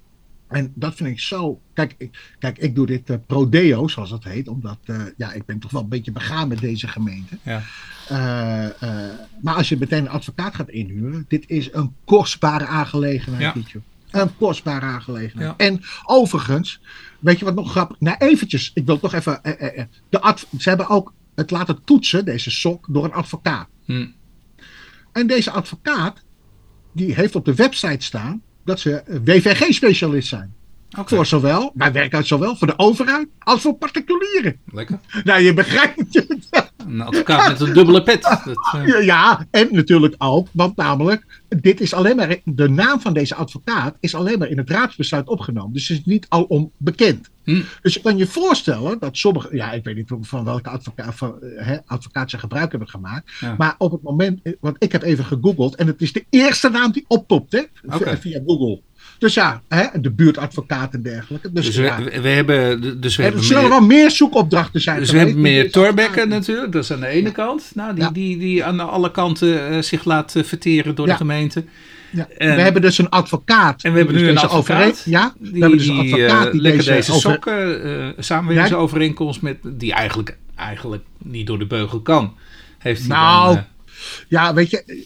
En 0.47 0.71
dat 0.75 0.95
vind 0.95 1.09
ik 1.09 1.19
zo. 1.19 1.61
Kijk, 1.73 1.95
ik, 1.97 2.35
kijk, 2.39 2.57
ik 2.57 2.75
doe 2.75 2.85
dit 2.85 3.09
eh, 3.09 3.17
pro 3.27 3.49
deo, 3.49 3.87
zoals 3.87 4.09
dat 4.09 4.23
heet, 4.23 4.47
omdat 4.47 4.77
eh, 4.85 5.01
ja, 5.17 5.33
ik 5.33 5.45
ben 5.45 5.59
toch 5.59 5.71
wel 5.71 5.81
een 5.81 5.89
beetje 5.89 6.11
begaan 6.11 6.47
met 6.47 6.59
deze 6.59 6.87
gemeente. 6.87 7.37
Ja. 7.43 7.61
Eh, 8.07 8.65
eh, 8.81 9.13
maar 9.41 9.55
als 9.55 9.69
je 9.69 9.77
meteen 9.77 9.99
een 10.05 10.09
advocaat 10.09 10.55
gaat 10.55 10.69
inhuren, 10.69 11.25
dit 11.27 11.49
is 11.49 11.73
een 11.73 11.93
kostbare 12.05 12.65
aangelegenheid. 12.65 13.53
Ja. 13.53 14.21
Een 14.21 14.35
kostbare 14.37 14.85
aangelegenheid. 14.85 15.53
Ja. 15.57 15.65
En 15.65 15.81
overigens, 16.05 16.81
weet 17.19 17.39
je 17.39 17.45
wat 17.45 17.55
nog 17.55 17.71
grappig? 17.71 17.99
Nou, 17.99 18.17
eventjes, 18.19 18.71
ik 18.73 18.85
wil 18.85 18.99
toch 18.99 19.13
even. 19.13 19.43
eh, 19.43 19.61
eh, 19.67 19.79
eh, 19.79 19.85
de 20.09 20.35
ze 20.57 20.69
hebben 20.69 20.89
ook 20.89 21.13
het 21.35 21.51
laten 21.51 21.83
toetsen, 21.83 22.25
deze 22.25 22.51
sok, 22.51 22.85
door 22.89 23.03
een 23.03 23.13
advocaat. 23.13 23.67
Hm. 23.85 24.07
En 25.11 25.27
deze 25.27 25.51
advocaat, 25.51 26.23
die 26.93 27.13
heeft 27.13 27.35
op 27.35 27.45
de 27.45 27.55
website 27.55 28.05
staan 28.05 28.41
dat 28.67 28.79
ze 28.79 29.03
WVG-specialist 29.23 30.27
zijn. 30.27 30.53
Oké. 30.99 31.15
Voor 31.15 31.25
zowel, 31.25 31.71
wij 31.73 31.91
werken 31.91 32.17
uit 32.17 32.27
zowel 32.27 32.55
voor 32.55 32.67
de 32.67 32.77
overheid 32.79 33.27
als 33.39 33.61
voor 33.61 33.73
particulieren. 33.75 34.59
Lekker. 34.65 34.99
Nou, 35.23 35.41
je 35.41 35.53
begrijpt 35.53 36.03
het. 36.13 36.25
Een 36.77 37.01
advocaat 37.01 37.47
met 37.47 37.59
een 37.59 37.73
dubbele 37.73 38.03
pet. 38.03 38.21
Dat, 38.21 38.57
eh, 38.73 39.05
Ja, 39.05 39.45
en 39.51 39.67
natuurlijk 39.71 40.15
ook, 40.17 40.47
want 40.51 40.75
namelijk, 40.75 41.41
dit 41.47 41.81
is 41.81 41.93
alleen 41.93 42.15
maar, 42.15 42.37
de 42.43 42.69
naam 42.69 42.99
van 43.01 43.13
deze 43.13 43.35
advocaat 43.35 43.97
is 43.99 44.15
alleen 44.15 44.39
maar 44.39 44.47
in 44.47 44.57
het 44.57 44.69
raadsbesluit 44.69 45.27
opgenomen. 45.27 45.73
Dus 45.73 45.87
het 45.87 45.97
is 45.97 46.05
niet 46.05 46.25
al 46.29 46.43
onbekend. 46.43 47.29
hm. 47.43 47.61
Dus 47.81 47.93
je 47.93 48.01
kan 48.01 48.17
je 48.17 48.27
voorstellen 48.27 48.99
dat 48.99 49.17
sommige, 49.17 49.55
ja, 49.55 49.71
ik 49.71 49.83
weet 49.83 49.95
niet 49.95 50.11
van 50.21 50.43
welke 50.43 50.69
advocaat, 50.69 51.15
van, 51.15 51.35
hè, 51.41 51.77
advocaat 51.85 52.29
ze 52.29 52.37
gebruik 52.37 52.69
hebben 52.71 52.89
gemaakt. 52.89 53.31
Ja. 53.39 53.55
Maar 53.57 53.75
op 53.77 53.91
het 53.91 54.01
moment, 54.01 54.39
eh, 54.43 54.53
want 54.59 54.75
ik 54.79 54.91
heb 54.91 55.01
even 55.03 55.25
gegoogeld 55.25 55.75
en 55.75 55.87
het 55.87 56.01
is 56.01 56.13
de 56.13 56.25
eerste 56.29 56.69
naam 56.69 56.91
die 56.91 57.05
oppopt, 57.07 57.51
hè, 57.51 57.61
via 58.17 58.41
Google. 58.45 58.81
Dus 59.19 59.33
ja, 59.33 59.61
hè, 59.67 59.85
de 60.01 60.11
buurtadvocaat 60.11 60.93
en 60.93 61.01
dergelijke. 61.01 61.51
Dus, 61.51 61.65
Dus 61.65 61.75
ja, 61.75 62.03
we, 62.03 62.21
we 62.21 62.29
hebben... 62.29 63.01
Dus 63.01 63.15
we 63.15 63.23
er 63.23 63.43
zullen 63.43 63.61
meer, 63.61 63.69
wel 63.69 63.81
meer 63.81 64.11
zoekopdrachten 64.11 64.81
zijn. 64.81 64.99
dus 64.99 65.11
we 65.11 65.17
hebben 65.17 65.41
meer 65.41 65.61
deze 65.61 65.73
Torbekke 65.73 66.01
advocaat- 66.09 66.27
natuurlijk. 66.29 66.71
Dat 66.71 66.83
is 66.83 66.91
aan 66.91 66.99
de 66.99 67.07
ene 67.07 67.31
kant. 67.31 67.71
Nou, 67.73 67.93
die, 67.95 68.03
Ja. 68.03 68.09
die, 68.09 68.37
die 68.37 68.63
aan 68.63 68.79
alle 68.89 69.11
kanten 69.11 69.69
eh, 69.69 69.81
zich 69.81 70.03
laat 70.05 70.35
eh, 70.35 70.43
verteren 70.43 70.95
door 70.95 71.05
de 71.05 71.15
gemeente. 71.15 71.63
Ja, 72.11 72.27
En- 72.37 72.55
we 72.55 72.61
hebben 72.61 72.81
dus 72.81 72.97
een 72.97 73.09
advocaat. 73.09 73.83
En 73.83 73.91
we 73.91 73.97
hebben 73.97 74.15
nu 74.15 74.21
een 74.21 74.27
dus 74.33 74.41
deze 74.41 74.53
advocaat. 74.53 74.83
overeen- 74.85 75.11
Ja, 75.11 75.33
Die, 75.39 75.51
we 75.51 75.59
hebben 75.59 75.77
dus 75.77 75.87
een 75.87 76.01
die, 76.01 76.13
advocaat 76.13 76.45
eh, 76.45 76.51
die 76.51 76.61
deze, 76.61 76.91
deze 76.91 77.11
over- 77.13 77.31
sokken, 77.31 77.83
eh 77.83 78.07
samenwerkingsovereenkomst 78.17 79.41
met 79.41 79.57
die 79.63 79.93
eigenlijk, 79.93 80.37
eigenlijk 80.55 81.03
niet 81.17 81.47
door 81.47 81.59
de 81.59 81.65
beugel 81.67 82.01
kan. 82.01 82.35
Heeft 82.77 82.99
hij 82.99 83.09
Nou, 83.09 83.53
dan, 83.55 83.63
Ja, 84.27 84.53
weet 84.53 84.69
je, 84.69 85.05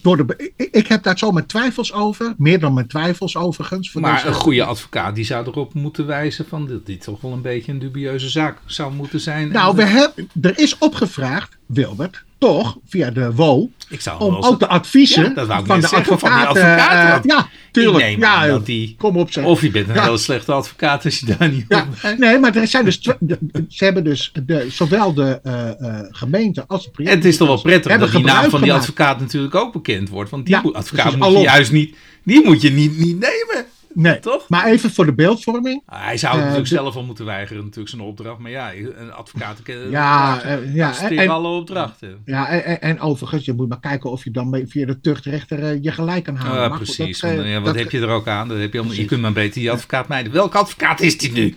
door 0.00 0.16
de, 0.26 0.52
ik, 0.56 0.68
ik 0.70 0.86
heb 0.86 1.02
daar 1.02 1.18
zo 1.18 1.30
mijn 1.30 1.46
twijfels 1.46 1.92
over. 1.92 2.34
Meer 2.36 2.60
dan 2.60 2.74
mijn 2.74 2.86
twijfels 2.86 3.36
overigens. 3.36 3.90
voor 3.90 4.00
maar 4.00 4.14
deze- 4.14 4.26
een 4.26 4.34
goede 4.34 4.64
advocaat 4.64 5.14
die 5.14 5.24
zou 5.24 5.46
erop 5.46 5.74
moeten 5.74 6.06
wijzen 6.06 6.46
van 6.48 6.66
dat 6.66 6.86
dit 6.86 7.02
toch 7.02 7.20
wel 7.20 7.32
een 7.32 7.42
beetje 7.42 7.72
een 7.72 7.78
dubieuze 7.78 8.28
zaak 8.28 8.58
zou 8.66 8.92
moeten 8.94 9.20
zijn. 9.20 9.48
Nou, 9.52 9.70
En, 9.70 9.76
we 9.76 9.84
hebben, 9.84 10.28
er 10.42 10.58
is 10.58 10.78
opgevraagd, 10.78 11.56
Wilbert, 11.66 12.24
toch, 12.42 12.76
via 12.88 13.10
de 13.10 13.32
WO, 13.34 13.70
ik 13.88 14.00
zou 14.00 14.20
om 14.22 14.34
ook 14.36 14.58
de 14.58 14.68
adviezen 14.68 15.32
Ja, 15.34 15.62
van, 15.64 15.80
de 15.80 15.86
zeggen, 15.86 16.18
van 16.18 16.30
die 16.32 16.46
advocaat... 16.46 17.04
eh, 17.04 17.10
want 17.10 17.24
ja, 17.24 17.48
tuurlijk. 17.70 18.06
ik 18.10 18.18
ja, 18.18 18.46
dat 18.46 18.66
die, 18.66 18.94
Kom 18.98 19.16
op 19.16 19.32
zeg. 19.32 19.44
of 19.44 19.60
je 19.62 19.70
bent 19.70 19.88
een 19.88 19.94
Ja. 19.94 20.02
hele 20.04 20.16
slechte 20.18 20.52
advocaat 20.52 21.04
als 21.04 21.18
je 21.20 21.26
daar 21.36 21.48
niet 21.50 21.64
Ja, 21.68 21.80
op 21.80 21.86
bent. 22.02 22.18
nee, 22.18 22.38
maar 22.38 22.56
er 22.56 22.66
zijn 22.66 22.84
dus 22.84 23.00
de- 23.00 23.38
ze 23.68 23.84
hebben 23.84 24.04
dus 24.04 24.32
de, 24.46 24.66
zowel 24.70 25.14
de 25.14 25.40
eh, 25.42 25.68
eh, 25.68 26.00
gemeente 26.10 26.64
als 26.66 26.84
de 26.92 27.04
En 27.04 27.10
het 27.16 27.24
is 27.24 27.36
toch 27.36 27.48
wel 27.48 27.60
prettig 27.60 27.98
dat 27.98 28.10
die 28.10 28.24
naam 28.24 28.50
van 28.50 28.62
die 28.62 28.72
advocaat 28.72 29.20
natuurlijk 29.20 29.54
ook 29.54 29.72
bekend 29.72 30.08
wordt. 30.08 30.30
Want 30.30 30.46
die 30.46 30.58
moet- 30.62 30.74
advocaat 30.74 31.16
moet 31.16 31.32
je 31.32 31.38
juist 31.38 31.72
niet, 31.72 31.96
die 32.24 32.44
moet 32.44 32.62
je 32.62 32.70
niet, 32.70 32.98
niet 32.98 33.18
nemen. 33.18 33.64
Nee, 33.94 34.18
Toch? 34.20 34.48
maar 34.48 34.64
even 34.66 34.90
voor 34.90 35.06
de 35.06 35.12
beeldvorming. 35.14 35.82
Ah, 35.86 36.04
Hij 36.04 36.16
zou 36.16 36.32
het 36.32 36.40
Eh, 36.40 36.46
natuurlijk 36.48 36.74
de- 36.74 36.80
zelf 36.82 36.96
al 36.96 37.02
moeten 37.04 37.24
weigeren, 37.24 37.62
natuurlijk 37.62 37.88
zijn 37.88 38.02
opdracht. 38.02 38.38
Maar 38.38 38.50
ja, 38.50 38.74
een 38.74 39.12
advocaat 39.12 39.60
Ja, 39.64 39.74
ja, 39.90 40.42
eh, 40.42 40.74
ja, 40.74 40.92
ja, 41.00 41.10
en- 41.10 41.28
alle 41.28 41.48
opdrachten. 41.48 42.18
Ja, 42.24 42.48
en, 42.48 42.64
en- 42.64 42.80
en 42.80 43.00
overigens, 43.00 43.44
je 43.44 43.52
moet 43.52 43.68
maar 43.68 43.80
kijken 43.80 44.10
of 44.10 44.24
je 44.24 44.30
dan 44.30 44.64
via 44.68 44.86
de 44.86 45.00
tuchtrechter 45.00 45.62
eh, 45.62 45.82
je 45.82 45.92
gelijk 45.92 46.24
kan 46.24 46.36
halen. 46.36 46.52
Ja, 46.62 46.68
Maar 46.68 46.78
goed, 46.78 46.96
precies. 46.96 47.20
dat, 47.20 47.30
eh, 47.30 47.36
want, 47.36 47.48
ja, 47.48 47.54
wat 47.54 47.64
dat- 47.64 47.74
heb 47.82 47.90
je 47.90 48.00
er 48.00 48.08
ook 48.08 48.28
aan? 48.28 48.48
Dat 48.48 48.58
heb 48.58 48.72
je, 48.72 48.78
allemaal, 48.78 48.96
je 48.96 49.04
kunt 49.04 49.20
maar 49.20 49.32
beter 49.32 49.60
die 49.60 49.70
advocaat 49.70 50.08
mijden. 50.08 50.32
Welke 50.32 50.58
advocaat 50.58 51.00
is 51.00 51.18
die 51.18 51.32
nu? 51.32 51.54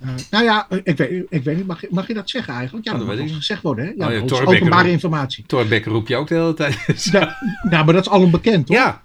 eh, 0.00 0.08
nou 0.30 0.44
ja, 0.44 0.66
ik 0.84 0.96
weet, 0.96 1.24
ik 1.28 1.44
weet 1.44 1.56
niet, 1.56 1.66
mag, 1.66 1.80
je- 1.80 1.88
mag 1.90 2.06
je 2.06 2.14
dat 2.14 2.30
zeggen 2.30 2.54
eigenlijk? 2.54 2.86
Ja, 2.86 2.92
Oh, 3.00 3.06
dat, 3.06 3.18
ik 3.18 3.30
gezegd 3.32 3.62
worden, 3.62 3.84
hè? 3.84 3.90
Ja, 3.96 4.06
Oh 4.06 4.28
ja, 4.28 4.36
openbare 4.44 4.84
ook. 4.86 4.90
informatie. 4.92 5.44
Torbekker 5.46 5.92
roep 5.92 6.08
je 6.08 6.16
ook 6.16 6.28
de 6.28 6.34
hele 6.34 6.54
tijd. 6.54 7.04
Ja, 7.12 7.36
nou, 7.62 7.84
maar 7.84 7.94
dat 7.94 8.06
is 8.06 8.12
al 8.12 8.20
onbekend, 8.22 8.66
toch? 8.66 8.76
ja, 8.76 9.02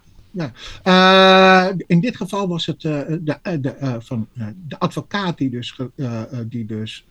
Eh, 0.84 1.67
in 1.88 2.00
dit 2.00 2.17
geval 2.17 2.48
was 2.48 2.65
het 2.65 2.84
eh, 2.84 3.00
de, 3.21 3.38
eh, 3.41 3.54
de, 3.60 3.95
van, 4.00 4.28
de 4.67 4.80
advocaat 4.80 5.38
die 5.38 5.50
dus, 5.50 5.76
die 6.45 6.65
dus 6.65 7.06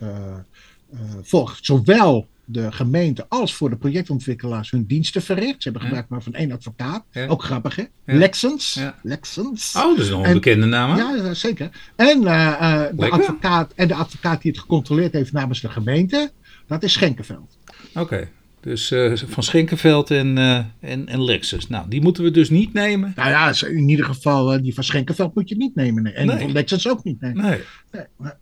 voor 1.22 1.58
zowel 1.60 2.26
de 2.44 2.72
gemeente 2.72 3.26
als 3.28 3.54
voor 3.54 3.70
de 3.70 3.76
projectontwikkelaars 3.76 4.70
hun 4.70 4.86
diensten 4.86 5.22
verricht. 5.22 5.62
Ze 5.62 5.68
hebben 5.68 5.80
Ja. 5.82 5.86
gebruik 5.86 6.08
maar 6.08 6.22
van 6.22 6.34
één 6.34 6.52
advocaat. 6.52 7.04
Ja. 7.10 7.26
Ook 7.26 7.42
grappig, 7.42 7.76
hè? 7.76 7.82
Ja. 8.04 8.18
Lexens. 8.18 8.74
Ja. 8.74 8.94
Lexens. 9.02 9.74
oh, 9.76 9.82
dat 9.96 9.98
is 9.98 10.08
een 10.10 10.24
En- 10.24 10.32
bekende 10.32 10.66
naam. 10.66 10.96
Ja, 10.96 11.14
ja, 11.14 11.34
zeker. 11.34 11.70
En, 11.96 12.20
de 12.20 12.90
Lekker. 12.96 13.10
advocaat, 13.20 13.72
en 13.74 13.88
de 13.88 13.94
advocaat 13.94 14.42
die 14.42 14.50
het 14.50 14.60
gecontroleerd 14.60 15.12
heeft 15.12 15.32
namens 15.32 15.60
de 15.60 15.68
gemeente, 15.68 16.32
dat 16.66 16.82
is 16.82 16.92
Schenkenveld. 16.92 17.58
Oké. 17.94 18.28
Dus 18.64 18.90
eh, 18.90 19.12
van 19.16 19.42
Schenkenveld 19.42 20.10
en, 20.10 20.38
eh, 20.38 20.58
en, 20.80 21.08
en 21.08 21.24
Lexus. 21.24 21.68
Nou, 21.68 21.88
die 21.88 22.00
moeten 22.02 22.22
we 22.22 22.30
dus 22.30 22.50
niet 22.50 22.72
nemen. 22.72 23.12
Nou 23.16 23.28
ja, 23.28 23.52
in 23.66 23.88
ieder 23.88 24.04
geval, 24.04 24.52
eh, 24.52 24.62
die 24.62 24.74
van 24.74 24.84
Schenkenveld 24.84 25.34
moet 25.34 25.48
je 25.48 25.56
niet 25.56 25.74
nemen. 25.74 26.02
Nee. 26.02 26.12
En 26.12 26.26
Nee. 26.26 26.38
van 26.38 26.52
Lexens 26.52 26.88
ook 26.88 27.04
niet. 27.04 27.20
Nee. 27.20 27.32
Nee. 27.32 27.60
Nee, 27.92 28.04
maar, 28.16 28.38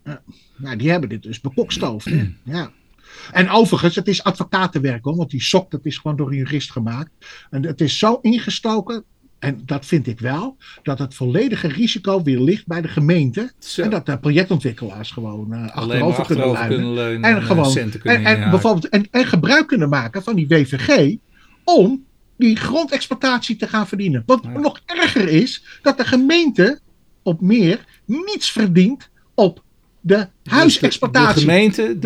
nou, 0.57 0.75
die 0.75 0.91
hebben 0.91 1.09
dit 1.09 1.23
dus 1.23 1.41
bekokstoofd. 1.41 2.09
ja. 2.43 2.71
En 3.31 3.49
overigens, 3.49 3.95
het 3.95 4.07
is 4.07 4.23
advocatenwerk 4.23 5.03
hoor, 5.03 5.15
want 5.15 5.29
die 5.29 5.41
sok 5.41 5.71
dat 5.71 5.85
is 5.85 5.97
gewoon 5.97 6.17
door 6.17 6.29
een 6.31 6.37
jurist 6.37 6.71
gemaakt. 6.71 7.11
En 7.49 7.65
het 7.65 7.81
is 7.81 7.99
zo 7.99 8.19
ingestoken, 8.21 9.03
en 9.43 9.61
dat 9.65 9.85
vind 9.85 10.07
ik 10.07 10.19
wel, 10.19 10.57
dat 10.83 10.99
het 10.99 11.15
volledige 11.15 11.67
risico 11.67 12.23
weer 12.23 12.39
ligt 12.39 12.67
bij 12.67 12.81
de 12.81 12.87
gemeente. 12.87 13.51
Zo. 13.59 13.81
En 13.81 13.89
dat 13.89 14.05
de 14.05 14.17
projectontwikkelaars 14.17 15.11
gewoon 15.11 15.53
eh, 15.53 15.75
achterover 15.75 16.25
kunnen 16.25 16.45
leunen. 16.45 16.67
kunnen 16.67 16.93
leunen 16.93 17.29
En, 17.29 17.35
en, 17.35 17.43
gewoon, 17.43 17.77
en, 18.03 18.49
bijvoorbeeld, 18.49 18.89
en, 18.89 19.07
en 19.11 19.25
gebruik 19.25 19.67
kunnen 19.67 19.89
maken 19.89 20.23
van 20.23 20.35
die 20.35 20.47
WVG 20.47 21.15
om 21.63 22.05
die 22.37 22.55
grondexploitatie 22.55 23.55
te 23.55 23.67
gaan 23.67 23.87
verdienen. 23.87 24.23
Wat 24.25 24.39
Ja. 24.43 24.59
nog 24.59 24.81
erger 24.85 25.27
is, 25.27 25.63
dat 25.81 25.97
de 25.97 26.05
gemeente 26.05 26.79
op 27.23 27.41
meer 27.41 27.85
niets 28.05 28.51
verdient 28.51 29.09
op 29.33 29.63
de 30.01 30.27
huisexploitatie. 30.43 31.33
Dus 31.33 31.43
de, 31.43 31.47
de 31.47 31.51
gemeente, 31.51 31.99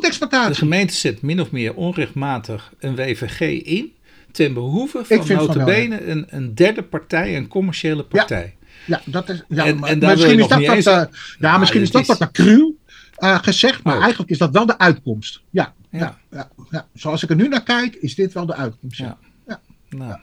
de 0.00 0.06
exploitatie. 0.06 0.50
De 0.50 0.58
gemeente 0.58 0.94
zet 0.94 1.22
min 1.22 1.40
of 1.40 1.50
meer 1.50 1.74
onrechtmatig 1.74 2.72
een 2.78 2.96
WVG 2.96 3.40
in 3.62 3.92
ten 4.36 4.54
behoeve 4.54 5.04
van 5.04 5.36
notabene 5.36 6.06
een, 6.06 6.26
een 6.28 6.54
derde 6.54 6.82
partij, 6.82 7.36
een 7.36 7.48
commerciële 7.48 8.04
partij. 8.04 8.54
Ja, 8.86 9.00
ja 9.04 9.12
dat 9.12 9.28
is. 9.28 9.42
Ja, 9.48 9.64
en, 9.64 9.78
maar, 9.78 9.90
en 9.90 9.98
misschien 9.98 10.38
is 10.38 10.48
dat 10.48 10.64
wat, 10.66 10.74
eens... 10.74 10.86
uh, 10.86 11.02
ja, 11.38 11.58
misschien 11.58 11.80
is 11.82 11.90
dat 11.90 12.06
wat 12.06 12.20
acruw 12.20 12.76
uh, 13.18 13.38
gezegd, 13.38 13.82
maar 13.82 13.94
oh. 13.94 14.00
eigenlijk 14.00 14.30
is 14.30 14.38
dat 14.38 14.50
wel 14.50 14.66
de 14.66 14.78
uitkomst. 14.78 15.42
Ja, 15.50 15.74
ja. 15.90 16.18
Ja, 16.30 16.48
ja, 16.70 16.86
Zoals 16.94 17.22
ik 17.22 17.30
er 17.30 17.36
nu 17.36 17.48
naar 17.48 17.62
kijk, 17.62 17.94
is 17.94 18.14
dit 18.14 18.32
wel 18.32 18.46
de 18.46 18.54
uitkomst. 18.54 18.98
Ja. 18.98 19.18
Ja. 19.46 19.60
Nou. 19.88 20.18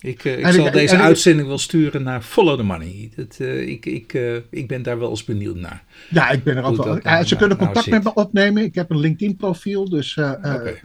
Ik, 0.00 0.24
uh, 0.24 0.38
ik 0.38 0.46
zal 0.46 0.66
ik, 0.66 0.72
deze 0.72 0.96
uitzending 0.96 1.48
wel 1.48 1.58
sturen 1.58 2.02
naar 2.02 2.22
Follow 2.22 2.56
the 2.56 2.62
Money. 2.62 3.10
Dat, 3.16 3.36
uh, 3.40 3.68
ik, 3.68 3.86
ik, 3.86 4.12
uh, 4.12 4.36
ik 4.50 4.68
ben 4.68 4.82
daar 4.82 4.98
wel 4.98 5.10
eens 5.10 5.24
benieuwd 5.24 5.56
naar. 5.56 5.84
Ja, 6.08 6.30
ik 6.30 6.44
ben 6.44 6.56
er 6.56 6.62
ook 6.62 6.84
wel. 6.84 6.98
Nou, 7.02 7.24
ze 7.24 7.36
kunnen 7.36 7.56
contact 7.56 7.86
nou 7.86 8.02
met 8.02 8.14
me 8.14 8.22
opnemen. 8.22 8.62
Ik 8.62 8.74
heb 8.74 8.90
een 8.90 9.00
LinkedIn 9.00 9.36
profiel, 9.36 9.88
dus 9.88 10.16
okay. 10.16 10.80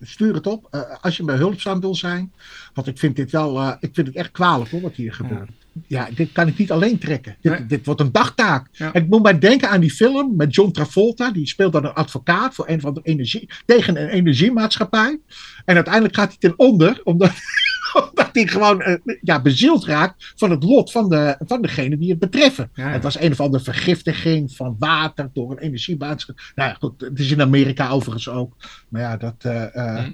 Stuur 0.00 0.34
het 0.34 0.46
op. 0.46 0.86
als 1.00 1.16
je 1.16 1.22
me 1.22 1.32
hulpzaam 1.32 1.80
wil 1.80 1.94
zijn. 1.94 2.32
Want 2.74 2.86
ik 2.86 2.98
vind 2.98 3.16
dit 3.16 3.30
wel, 3.30 3.68
ik 3.80 3.90
vind 3.92 4.06
het 4.06 4.16
echt 4.16 4.30
kwalijk 4.30 4.70
hoor, 4.70 4.80
wat 4.80 4.94
hier 4.94 5.12
gebeurt. 5.12 5.50
Ja, 5.86 6.08
dit 6.14 6.32
kan 6.32 6.48
ik 6.48 6.58
niet 6.58 6.72
alleen 6.72 6.98
trekken. 6.98 7.36
Dit, 7.40 7.68
dit 7.68 7.86
wordt 7.86 8.00
een 8.00 8.12
dagtaak. 8.12 8.68
Ja. 8.72 8.92
Ik 8.94 9.08
moet 9.08 9.22
maar 9.22 9.40
denken 9.40 9.70
aan 9.70 9.80
die 9.80 9.90
film 9.90 10.36
met 10.36 10.54
John 10.54 10.70
Travolta. 10.70 11.30
Die 11.30 11.46
speelt 11.46 11.72
dan 11.72 11.84
een 11.84 11.92
advocaat 11.92 12.54
voor 12.54 12.68
een 12.68 12.80
van 12.80 12.94
de 12.94 13.00
energie, 13.02 13.48
tegen 13.66 13.96
een 14.02 14.08
energiemaatschappij. 14.08 15.20
En 15.64 15.74
uiteindelijk 15.74 16.14
gaat 16.14 16.28
hij 16.28 16.36
ten 16.38 16.58
onder, 16.58 17.00
omdat 17.04 17.30
omdat 18.08 18.28
hij 18.32 18.46
gewoon 18.46 18.82
uh, 18.86 19.16
ja, 19.20 19.42
bezield 19.42 19.84
raakt 19.84 20.32
van 20.36 20.50
het 20.50 20.62
lot 20.62 20.90
van, 20.90 21.08
de, 21.08 21.36
van 21.46 21.62
degene 21.62 21.98
die 21.98 22.10
het 22.10 22.18
betreffen. 22.18 22.70
Ja, 22.74 22.86
ja. 22.86 22.92
Het 22.92 23.02
was 23.02 23.20
een 23.20 23.32
of 23.32 23.40
andere 23.40 23.64
vergiftiging 23.64 24.52
van 24.52 24.76
water 24.78 25.30
door 25.32 25.50
een 25.50 25.58
energiemaatschappij. 25.58 26.44
Nou 26.54 26.68
ja, 26.68 26.76
goed, 26.80 27.00
het 27.00 27.18
is 27.18 27.30
in 27.30 27.40
Amerika 27.40 27.88
overigens 27.88 28.28
ook. 28.28 28.56
Maar 28.88 29.00
ja, 29.00 29.16
dat... 29.16 29.34
Uh, 29.46 29.62
uh... 29.74 30.04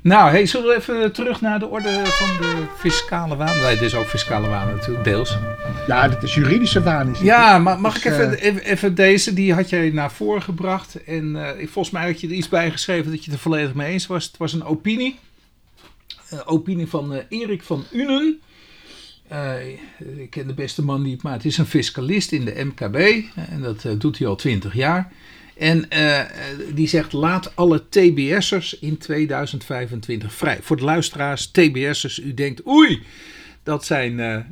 Nou, 0.00 0.30
hey, 0.30 0.46
zullen 0.46 0.68
we 0.68 0.76
even 0.76 1.12
terug 1.12 1.40
naar 1.40 1.58
de 1.58 1.66
orde 1.66 2.02
van 2.04 2.28
de 2.40 2.66
fiscale 2.76 3.36
waan? 3.36 3.60
Wij 3.60 3.78
dus 3.78 3.94
ook 3.94 4.06
fiscale 4.06 4.48
waan 4.48 4.74
natuurlijk, 4.74 5.04
deels. 5.04 5.38
Ja, 5.86 6.08
dat 6.08 6.22
is 6.22 6.34
juridische 6.34 6.82
waan. 6.82 7.10
Is 7.10 7.20
ja, 7.20 7.58
maar 7.58 7.80
mag 7.80 7.94
dus, 7.94 8.04
ik 8.04 8.12
even, 8.12 8.38
even, 8.38 8.62
even, 8.62 8.94
deze, 8.94 9.34
die 9.34 9.54
had 9.54 9.68
jij 9.68 9.90
naar 9.90 10.12
voren 10.12 10.42
gebracht. 10.42 11.04
En 11.04 11.56
volgens 11.58 11.90
mij 11.90 12.06
had 12.06 12.20
je 12.20 12.26
er 12.26 12.32
iets 12.32 12.48
bij 12.48 12.70
geschreven 12.70 13.10
dat 13.10 13.24
je 13.24 13.30
het 13.30 13.34
er 13.34 13.38
volledig 13.38 13.74
mee 13.74 13.92
eens 13.92 14.06
was. 14.06 14.24
Het 14.24 14.36
was 14.36 14.52
een 14.52 14.64
opinie. 14.64 15.18
Uh, 16.32 16.40
opinie 16.44 16.86
van 16.86 17.12
uh, 17.12 17.18
Erik 17.28 17.62
van 17.62 17.84
Unen. 17.92 18.40
Uh, 19.32 19.68
ik 20.16 20.30
ken 20.30 20.46
de 20.46 20.54
beste 20.54 20.84
man 20.84 21.02
niet, 21.02 21.22
maar 21.22 21.32
het 21.32 21.44
is 21.44 21.58
een 21.58 21.66
fiscalist 21.66 22.32
in 22.32 22.44
de 22.44 22.64
MKB. 22.64 22.96
En 23.50 23.60
dat 23.60 23.86
doet 23.98 24.18
hij 24.18 24.26
al 24.26 24.36
twintig 24.36 24.74
jaar. 24.74 25.12
En 25.56 25.88
die 26.74 26.88
zegt: 26.88 27.12
laat 27.12 27.56
alle 27.56 27.88
TBS'ers 27.88 28.78
in 28.78 28.98
2025 28.98 30.34
vrij. 30.34 30.58
Voor 30.62 30.76
de 30.76 30.84
luisteraars, 30.84 31.46
TBS'ers, 31.50 32.18
u 32.18 32.34
denkt: 32.34 32.66
oei, 32.66 33.02
dat 33.62 33.84
zijn 33.84 34.46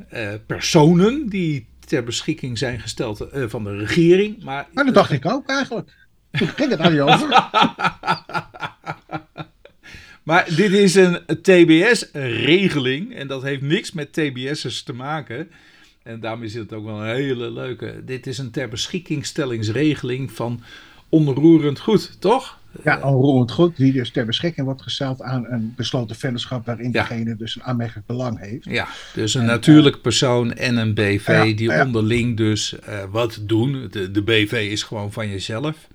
personen 0.45 1.29
die 1.29 1.67
ter 1.79 2.03
beschikking 2.03 2.57
zijn 2.57 2.79
gesteld 2.79 3.27
van 3.33 3.63
de 3.63 3.77
regering. 3.77 4.43
Maar, 4.43 4.67
maar 4.73 4.85
dat 4.85 4.93
dacht 4.93 5.11
ik 5.11 5.25
ook 5.25 5.49
eigenlijk. 5.49 5.89
Toen 6.31 6.47
ging 6.47 6.69
het 6.69 6.79
aan 6.79 6.93
je 6.93 7.01
over. 7.01 7.29
Maar 10.27 10.45
dit 10.55 10.71
is 10.71 10.95
een 10.95 11.19
TBS-regeling 11.41 13.15
en 13.15 13.27
dat 13.27 13.41
heeft 13.41 13.61
niks 13.61 13.91
met 13.91 14.13
TBS'ers 14.13 14.83
te 14.83 14.93
maken. 14.93 15.49
En 16.03 16.19
daarom 16.19 16.43
is 16.43 16.53
het 16.53 16.73
ook 16.73 16.85
wel 16.85 17.01
een 17.01 17.15
hele 17.15 17.51
leuke. 17.51 18.01
Dit 18.05 18.27
is 18.27 18.37
een 18.37 18.51
ter 18.51 18.69
beschikkingstellingsregeling 18.69 20.31
van 20.31 20.61
onroerend 21.09 21.79
goed, 21.79 22.21
toch? 22.21 22.59
Ja, 22.83 23.01
onroerend 23.01 23.51
goed, 23.51 23.77
die 23.77 23.91
dus 23.91 24.11
ter 24.11 24.25
beschikking 24.25 24.65
wordt 24.65 24.81
gesteld 24.81 25.21
aan 25.21 25.45
een 25.45 25.73
besloten 25.75 26.15
vennootschap 26.15 26.65
waarin 26.65 26.91
ja. 26.91 27.01
degene 27.01 27.35
dus 27.35 27.55
een 27.55 27.63
aanmerkelijk 27.63 28.07
belang 28.07 28.39
heeft. 28.39 28.65
Ja, 28.65 28.87
dus 29.13 29.33
een 29.33 29.41
en, 29.41 29.47
natuurlijk 29.47 29.95
uh, 29.95 30.01
persoon 30.01 30.53
en 30.53 30.77
een 30.77 30.93
BV 30.93 31.27
ja, 31.27 31.43
die 31.43 31.69
ja. 31.69 31.85
onderling 31.85 32.37
dus 32.37 32.75
uh, 32.89 33.03
wat 33.11 33.39
doen. 33.41 33.87
De, 33.91 34.11
de 34.11 34.21
BV 34.21 34.67
is 34.71 34.83
gewoon 34.83 35.11
van 35.11 35.29
jezelf. 35.29 35.87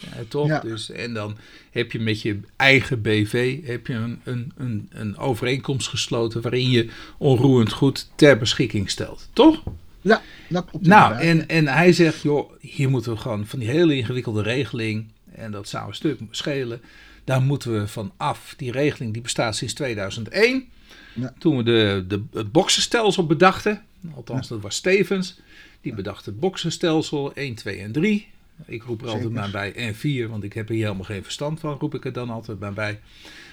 Ja, 0.00 0.22
toch? 0.28 0.46
Ja. 0.46 0.60
Dus, 0.60 0.90
en 0.90 1.14
dan 1.14 1.36
heb 1.70 1.92
je 1.92 2.00
met 2.00 2.22
je 2.22 2.40
eigen 2.56 3.02
BV 3.02 3.66
heb 3.66 3.86
je 3.86 3.94
een, 3.94 4.20
een, 4.24 4.52
een, 4.56 4.88
een 4.92 5.16
overeenkomst 5.16 5.88
gesloten 5.88 6.42
waarin 6.42 6.70
je 6.70 6.90
onroerend 7.18 7.72
goed 7.72 8.10
ter 8.14 8.38
beschikking 8.38 8.90
stelt. 8.90 9.28
Toch? 9.32 9.62
Ja, 10.00 10.22
dat 10.48 10.64
klopt. 10.70 10.86
Nou, 10.86 11.14
en, 11.18 11.48
en 11.48 11.66
hij 11.66 11.92
zegt, 11.92 12.22
joh, 12.22 12.52
hier 12.60 12.90
moeten 12.90 13.12
we 13.12 13.18
gewoon 13.18 13.46
van 13.46 13.58
die 13.58 13.68
hele 13.68 13.96
ingewikkelde 13.96 14.42
regeling, 14.42 15.06
en 15.34 15.50
dat 15.50 15.68
zou 15.68 15.88
een 15.88 15.94
stuk 15.94 16.20
schelen, 16.30 16.80
daar 17.24 17.42
moeten 17.42 17.80
we 17.80 17.88
van 17.88 18.12
af. 18.16 18.54
Die 18.56 18.72
regeling 18.72 19.12
die 19.12 19.22
bestaat 19.22 19.56
sinds 19.56 19.74
2001. 19.74 20.68
Ja. 21.14 21.34
Toen 21.38 21.56
we 21.56 21.62
de, 21.62 22.04
de, 22.08 22.22
het 22.32 22.52
boksenstelsel 22.52 23.26
bedachten, 23.26 23.82
althans 24.14 24.48
ja. 24.48 24.54
dat 24.54 24.62
was 24.62 24.74
Stevens, 24.74 25.38
die 25.80 25.94
bedacht 25.94 26.26
het 26.26 26.40
boksenstelsel 26.40 27.34
1, 27.34 27.54
2 27.54 27.78
en 27.78 27.92
3. 27.92 28.28
Ik 28.66 28.82
roep 28.82 29.02
er 29.02 29.08
Zeker. 29.08 29.24
altijd 29.24 29.40
maar 29.40 29.50
bij 29.50 29.74
en 29.74 29.94
4, 29.94 30.28
want 30.28 30.44
ik 30.44 30.52
heb 30.52 30.68
er 30.68 30.74
helemaal 30.74 31.04
geen 31.04 31.22
verstand 31.22 31.60
van, 31.60 31.76
roep 31.78 31.94
ik 31.94 32.04
er 32.04 32.12
dan 32.12 32.30
altijd 32.30 32.60
maar 32.60 32.72
bij. 32.72 33.00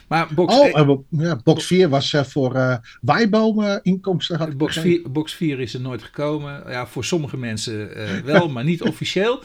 Maar 0.07 0.27
box, 0.33 0.55
oh, 0.55 0.87
uh, 0.87 0.97
ja, 1.09 1.39
box 1.43 1.65
4 1.65 1.89
was 1.89 2.13
uh, 2.13 2.23
voor 2.23 2.55
uh, 2.55 2.75
waaibomen 3.01 3.79
inkomsten. 3.83 4.37
Had 4.37 4.57
box, 4.57 4.79
4, 4.79 5.11
box 5.11 5.33
4 5.33 5.59
is 5.59 5.73
er 5.73 5.81
nooit 5.81 6.03
gekomen. 6.03 6.63
Ja, 6.69 6.87
voor 6.87 7.03
sommige 7.05 7.37
mensen 7.37 7.89
wel, 8.25 8.49
maar 8.49 8.63
niet 8.63 8.81
officieel. 8.81 9.43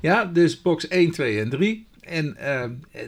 Ja, 0.00 0.24
dus 0.24 0.62
box 0.62 0.88
1, 0.88 1.10
2 1.10 1.40
en 1.40 1.48
3. 1.48 1.86
En 2.00 2.36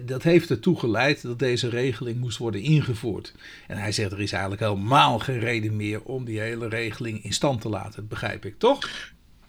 dat 0.05 0.23
heeft 0.23 0.51
ertoe 0.51 0.79
geleid 0.79 1.23
dat 1.23 1.39
deze 1.39 1.69
regeling 1.69 2.21
moest 2.21 2.39
worden 2.39 2.61
ingevoerd. 2.61 3.35
En 3.67 3.77
hij 3.77 3.93
zegt 3.93 4.13
er 4.13 4.21
is 4.21 4.33
eigenlijk 4.33 4.63
helemaal 4.63 5.19
geen 5.19 5.39
reden 5.39 5.77
meer 5.77 6.03
om 6.03 6.25
die 6.25 6.41
hele 6.41 6.69
regeling 6.69 7.25
in 7.25 7.33
stand 7.33 7.61
te 7.61 7.69
laten. 7.69 8.09
begrijp 8.09 8.45
ik, 8.45 8.59
toch? 8.59 8.79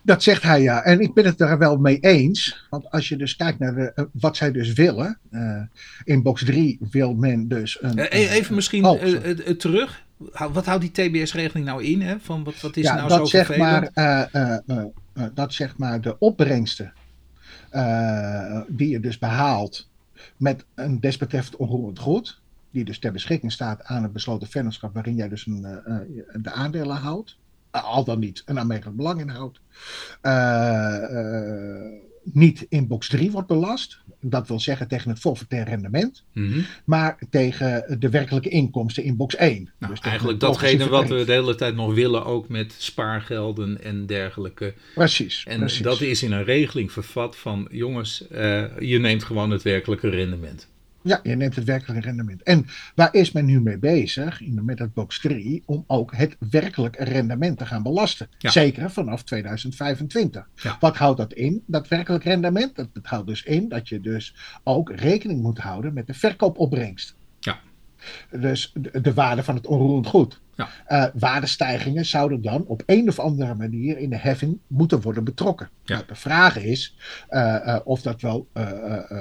Dat 0.10 0.24
zegt 0.24 0.44
hij 0.44 0.62
ja. 0.62 0.84
En 0.84 1.00
ik 1.00 1.14
ben 1.14 1.26
het 1.26 1.42
er 1.42 1.58
wel 1.58 1.78
mee 1.78 2.00
eens. 2.00 2.66
Want 2.70 2.92
als 2.92 3.10
je 3.10 3.16
dus 3.16 3.36
kijkt 3.36 3.60
naar 3.60 3.76
de, 3.76 3.92
uh, 3.96 4.06
wat 4.12 4.38
zij 4.38 4.52
dus 4.52 4.74
willen. 4.74 5.18
Uh, 5.32 5.62
in 6.04 6.22
box 6.22 6.46
3 6.46 6.78
wil 6.92 7.14
men 7.14 7.48
dus 7.48 7.78
een. 7.82 7.98
Uh, 7.98 8.32
even 8.32 8.56
misschien 8.56 8.86
oh, 8.86 9.02
terug. 9.58 10.04
Wat 10.52 10.66
houdt 10.66 10.82
die 10.82 10.92
TBS-regeling 10.92 11.66
nou 11.66 11.84
in? 11.84 12.02
Hè? 12.02 12.20
Van 12.20 12.44
wat, 12.44 12.62
wat 12.62 12.78
is 12.78 12.84
ja, 12.84 12.96
nou 12.96 13.08
dat 13.08 13.18
zo 13.18 13.26
zeg 13.26 13.46
vervelend? 13.46 13.96
maar, 13.96 15.32
Dat 15.34 15.54
zeg 15.54 15.78
maar 15.78 16.02
de 16.02 16.20
opbrengsten. 16.20 16.94
die 18.68 18.90
je 18.90 19.00
dus 19.00 19.18
behaalt. 19.18 19.90
met 20.38 20.66
een 20.76 21.00
desbetreffend 21.00 21.56
onroerend 21.56 22.00
goed. 22.00 22.40
Die 22.72 22.86
dus 22.86 23.00
ter 23.00 23.12
beschikking 23.12 23.52
staat 23.52 23.84
aan 23.84 24.04
een 24.04 24.12
besloten 24.12 24.48
vennootschap. 24.48 24.94
waarin 24.94 25.16
jij 25.16 25.30
dus 25.30 25.46
een, 25.46 25.62
de 26.34 26.52
aandelen 26.52 26.98
houdt 26.98 27.38
al 27.72 28.04
dan 28.04 28.20
niet 28.20 28.44
een 28.46 28.60
aanmerkelijk 28.60 28.98
belang 28.98 29.20
inhoudt, 29.20 29.60
uh, 30.22 30.98
uh, 31.12 32.10
niet 32.24 32.66
in 32.70 32.88
box 32.88 33.08
3 33.08 33.32
wordt 33.32 33.48
belast. 33.48 34.00
Dat 34.22 34.48
wil 34.48 34.60
zeggen 34.60 34.88
tegen 34.88 35.10
het 35.10 35.20
forfaitair 35.20 35.66
rendement, 35.66 36.24
mm 36.34 36.52
-hmm. 36.52 36.66
maar 36.86 37.20
tegen 37.30 37.98
de 38.00 38.10
werkelijke 38.10 38.50
inkomsten 38.50 39.04
in 39.04 39.16
box 39.16 39.36
1. 39.36 39.72
Nou, 39.80 39.94
dus 39.94 40.02
eigenlijk 40.02 40.40
datgene 40.40 40.90
wat 40.90 41.10
we 41.10 41.26
de 41.26 41.32
hele 41.32 41.56
tijd 41.56 41.76
nog 41.76 41.94
willen, 41.94 42.26
ook 42.26 42.50
met 42.50 42.76
spaargelden 42.78 43.84
en 43.84 44.06
dergelijke. 44.06 44.74
Precies. 44.94 45.44
En 45.48 45.60
precies. 45.60 45.82
dat 45.82 46.02
is 46.02 46.24
in 46.24 46.32
een 46.32 46.44
regeling 46.44 46.92
vervat 46.92 47.36
van 47.36 47.68
jongens, 47.72 48.24
uh, 48.32 48.80
je 48.80 49.00
neemt 49.00 49.24
gewoon 49.24 49.52
het 49.52 49.62
werkelijke 49.62 50.10
rendement. 50.10 50.68
Ja, 51.02 51.20
je 51.24 51.36
neemt 51.36 51.56
het 51.56 51.64
werkelijke 51.64 52.08
rendement. 52.08 52.44
En 52.44 52.66
waar 52.96 53.14
is 53.14 53.32
men 53.32 53.46
nu 53.46 53.62
mee 53.62 53.78
bezig, 53.78 54.42
met 54.48 54.80
het 54.80 54.94
box 54.94 55.20
3, 55.20 55.64
om 55.66 55.84
ook 55.88 56.16
het 56.16 56.36
werkelijke 56.50 57.04
rendement 57.04 57.58
te 57.58 57.66
gaan 57.66 57.84
belasten? 57.84 58.30
Ja. 58.38 58.50
Zeker 58.50 58.92
vanaf 58.92 59.24
2025. 59.24 60.50
Ja. 60.56 60.78
Wat 60.80 60.98
houdt 60.98 61.18
dat 61.18 61.34
in, 61.34 61.64
dat 61.66 61.88
werkelijk 61.88 62.24
rendement? 62.24 62.76
Dat, 62.76 62.90
dat 62.94 63.06
houdt 63.06 63.28
dus 63.28 63.44
in 63.44 63.70
dat 63.70 63.90
je 63.90 64.02
dus 64.02 64.36
ook 64.64 64.92
rekening 64.92 65.42
moet 65.42 65.58
houden 65.58 65.94
met 65.94 66.08
de 66.08 66.14
verkoopopbrengst. 66.14 67.16
Ja. 67.40 67.60
Dus 68.30 68.72
de, 68.74 69.02
de 69.02 69.14
waarde 69.14 69.44
van 69.44 69.56
het 69.56 69.68
onroerend 69.68 70.08
goed. 70.08 70.42
Ja. 70.60 71.04
Uh, 71.06 71.10
waardestijgingen 71.20 72.06
zouden 72.06 72.42
dan 72.42 72.64
op 72.68 72.84
een 72.86 73.08
of 73.08 73.20
andere 73.20 73.56
manier 73.56 73.98
in 73.98 74.10
de 74.10 74.18
heffing 74.18 74.58
moeten 74.68 75.02
worden 75.02 75.24
betrokken. 75.24 75.70
Ja. 75.84 75.94
Nou, 75.96 76.08
de 76.08 76.16
vraag 76.16 76.58
is 76.58 76.96
uh, 77.30 77.56
uh, 77.66 77.76
of 77.84 78.02
dat 78.02 78.22
wel 78.22 78.48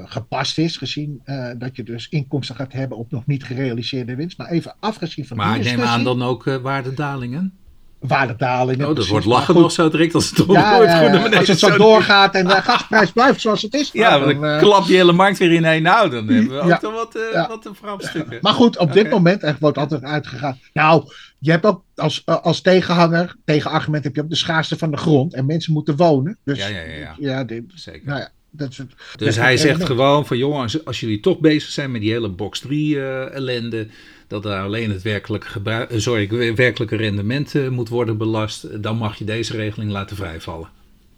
gepast 0.04 0.58
is, 0.58 0.76
gezien 0.76 1.22
dat 1.58 1.76
je 1.76 1.82
dus 1.82 2.08
inkomsten 2.08 2.56
gaat 2.56 2.72
hebben 2.72 2.98
op 2.98 3.10
nog 3.10 3.26
niet 3.26 3.44
gerealiseerde 3.44 4.16
winst. 4.16 4.38
Maar 4.38 4.48
even 4.48 4.74
afgezien 4.80 5.26
van 5.26 5.36
maar 5.36 5.54
die 5.54 5.64
Maar 5.64 5.76
neem 5.76 5.86
aan 5.86 6.04
dan 6.04 6.22
ook 6.22 6.44
waardedalingen? 6.62 7.52
waardedalingen. 7.98 8.80
Oh, 8.80 8.84
dat 8.86 8.94
precies. 8.94 9.10
wordt 9.12 9.26
lachen 9.26 9.54
nog 9.54 9.72
zo 9.72 9.88
direct 9.88 10.14
als 10.14 10.30
het 10.30 10.44
Ja, 10.48 10.78
beneden 10.78 11.38
als 11.38 11.48
het 11.48 11.58
zo 11.58 11.76
doorgaat 11.76 12.34
en 12.34 12.46
de 12.46 12.62
gasprijs 12.62 13.10
blijft 13.12 13.40
zoals 13.40 13.62
het 13.62 13.74
is. 13.74 13.90
Ja, 13.92 14.18
nou, 14.18 14.34
dan 14.34 14.44
eh, 14.44 14.58
klapt 14.58 14.86
die 14.86 14.96
hele 14.96 15.12
markt 15.12 15.38
weer 15.38 15.52
ineen. 15.52 15.82
Nou, 15.82 16.10
dan 16.10 16.28
hebben 16.28 16.48
we 16.48 16.60
ook 16.60 16.68
Ja. 16.68 16.78
toch 16.78 16.92
wat, 16.92 17.14
eh 17.14 17.32
Ja. 17.32 17.48
wat 17.48 17.64
een. 17.64 18.38
Maar 18.40 18.52
goed, 18.52 18.78
op 18.78 18.92
dit 18.92 19.10
moment 19.10 19.42
er 19.42 19.56
wordt 19.60 19.78
altijd 19.78 20.02
uitgegaan. 20.02 20.58
Nou, 20.72 21.04
je 21.38 21.50
hebt 21.50 21.64
ook 21.66 21.82
als, 21.94 22.22
eh, 22.24 22.42
als 22.42 22.60
tegenhanger, 22.60 23.36
tegenargument 23.44 24.04
heb 24.04 24.14
je 24.14 24.22
ook 24.22 24.28
de 24.30 24.36
schaarste 24.36 24.78
van 24.78 24.90
de 24.90 24.96
grond. 24.96 25.34
En 25.34 25.46
mensen 25.46 25.72
moeten 25.72 25.96
wonen. 25.96 26.36
Dus 26.44 26.58
Ja, 26.58 26.66
ja, 26.66 26.80
ja, 26.80 26.94
ja. 26.98 27.14
ja, 27.18 27.44
dit- 27.44 27.64
Zeker. 27.74 28.02
nou 28.06 28.18
ja, 28.20 28.28
dat. 28.50 28.76
Dus 28.76 28.86
dat 29.16 29.34
hij 29.34 29.56
zegt 29.56 29.84
gewoon 29.84 30.26
van 30.26 30.38
jongens, 30.38 30.84
als 30.84 31.00
jullie 31.00 31.20
toch 31.20 31.38
bezig 31.38 31.70
zijn 31.70 31.90
met 31.90 32.00
die 32.00 32.10
hele 32.10 32.28
box 32.28 32.60
3 32.60 32.96
eh, 33.00 33.34
ellende, 33.34 33.86
dat 34.26 34.44
er 34.44 34.60
alleen 34.60 34.90
het 34.90 35.02
werkelijke, 35.02 35.46
gebruik, 35.46 35.90
eh, 35.90 35.98
sorry, 35.98 36.26
het 36.46 36.56
werkelijke 36.56 36.96
rendement 36.96 37.70
moet 37.70 37.88
worden 37.88 38.16
belast, 38.18 38.82
dan 38.82 38.96
mag 38.96 39.16
je 39.18 39.24
deze 39.24 39.56
regeling 39.56 39.90
laten 39.90 40.16
vrijvallen. 40.16 40.68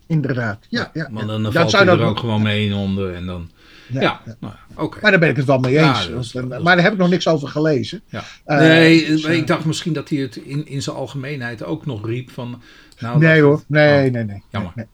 Inderdaad. 0.07 0.67
Ja, 0.69 0.91
ja, 0.95 1.11
ja. 1.15 1.25
dan, 1.27 1.43
Dat 1.43 1.53
valt 1.53 1.73
hij 1.73 1.81
er 1.81 1.87
dan- 1.99 2.09
ook 2.09 2.19
gewoon 2.19 2.43
mee 2.43 2.67
in 2.67 2.75
onder 2.75 3.15
en 3.15 3.27
dan, 3.27 3.51
ja, 3.91 4.21
nou. 4.41 4.55
Maar 5.01 5.11
daar 5.11 5.21
ben 5.21 5.29
ik 5.29 5.37
het 5.37 5.45
wel 5.47 5.59
mee 5.59 5.73
Ja, 5.73 5.89
eens. 5.89 6.33
dat 6.33 6.49
dat 6.51 6.63
maar 6.63 6.75
daar 6.75 6.85
heb 6.85 6.93
ik 6.93 6.99
nog 6.99 7.11
niks 7.11 7.29
over 7.29 7.49
gelezen. 7.49 8.01
Ja. 8.09 8.23
Eh, 8.45 8.59
nee, 8.59 9.07
dus, 9.07 9.23
maar 9.23 9.31
eh, 9.31 9.37
ik 9.37 9.47
dacht 9.47 9.65
misschien 9.65 9.93
dat 9.93 10.09
hij 10.09 10.19
het 10.19 10.37
in, 10.37 10.67
in 10.67 10.83
zijn 10.83 10.97
algemeenheid 10.97 11.65
ook 11.65 11.87
nog 11.87 12.07
riep 12.07 12.31
van... 12.31 12.63
Nou, 12.99 13.19
Nee 13.19 13.41
hoor, 13.43 13.63
nee, 13.67 14.07
Oh, 14.07 14.13
nee, 14.13 14.25
nee. 14.25 14.43
Jammer. 14.51 14.73
Nee, 14.75 14.87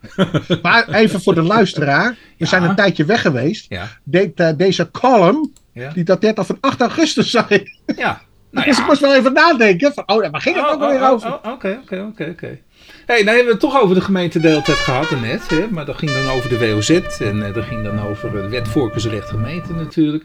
nee. 0.49 0.59
Maar 0.63 0.89
even 0.89 1.23
voor 1.23 1.35
de 1.35 1.43
luisteraar. 1.57 2.11
We 2.11 2.17
Ja. 2.37 2.47
zijn 2.47 2.63
een 2.63 2.75
tijdje 2.75 3.05
weg 3.05 3.21
geweest. 3.21 3.69
De- 4.03 4.55
deze 4.57 4.91
column, 4.91 5.53
die 5.95 6.05
dateert 6.05 6.39
al 6.39 6.45
van 6.45 6.59
8 6.61 6.81
augustus, 6.81 7.31
zag 7.31 7.51
ik. 7.51 7.79
ja. 7.97 8.21
Nou 8.51 8.67
dus 8.69 8.77
ja. 8.77 8.83
ik 8.83 8.89
moest 8.89 9.01
wel 9.01 9.15
even 9.15 9.33
nadenken. 9.33 9.93
Van, 9.95 10.03
oh, 10.07 10.31
waar 10.31 10.41
ging 10.41 10.57
het 10.57 10.65
Oh, 10.65 10.73
ook 10.73 10.81
alweer 10.81 11.03
oh, 11.03 11.11
over? 11.11 11.35
Oké, 11.35 11.79
oké, 11.83 12.01
oké, 12.11 12.29
oké. 12.31 12.59
Hey, 13.07 13.23
nou 13.23 13.37
hebben 13.37 13.45
we 13.45 13.51
het 13.51 13.61
toch 13.61 13.83
over 13.83 13.95
de 13.95 14.01
gemeente 14.01 14.41
de 14.41 14.49
hele 14.49 14.63
tijd 14.63 14.79
gehad 14.79 15.21
net. 15.21 15.49
Hè? 15.49 15.67
Maar 15.71 15.85
dat 15.85 15.97
ging 15.97 16.11
dan 16.11 16.29
over 16.29 16.49
de 16.49 16.59
WOZ 16.59 16.91
en 17.21 17.47
eh, 17.47 17.55
dat 17.55 17.65
ging 17.65 17.85
dan 17.85 18.01
over 18.01 18.33
de 18.33 18.49
wet 18.49 18.69
voorkeursrecht 18.69 19.29
gemeente 19.29 19.73
natuurlijk. 19.73 20.25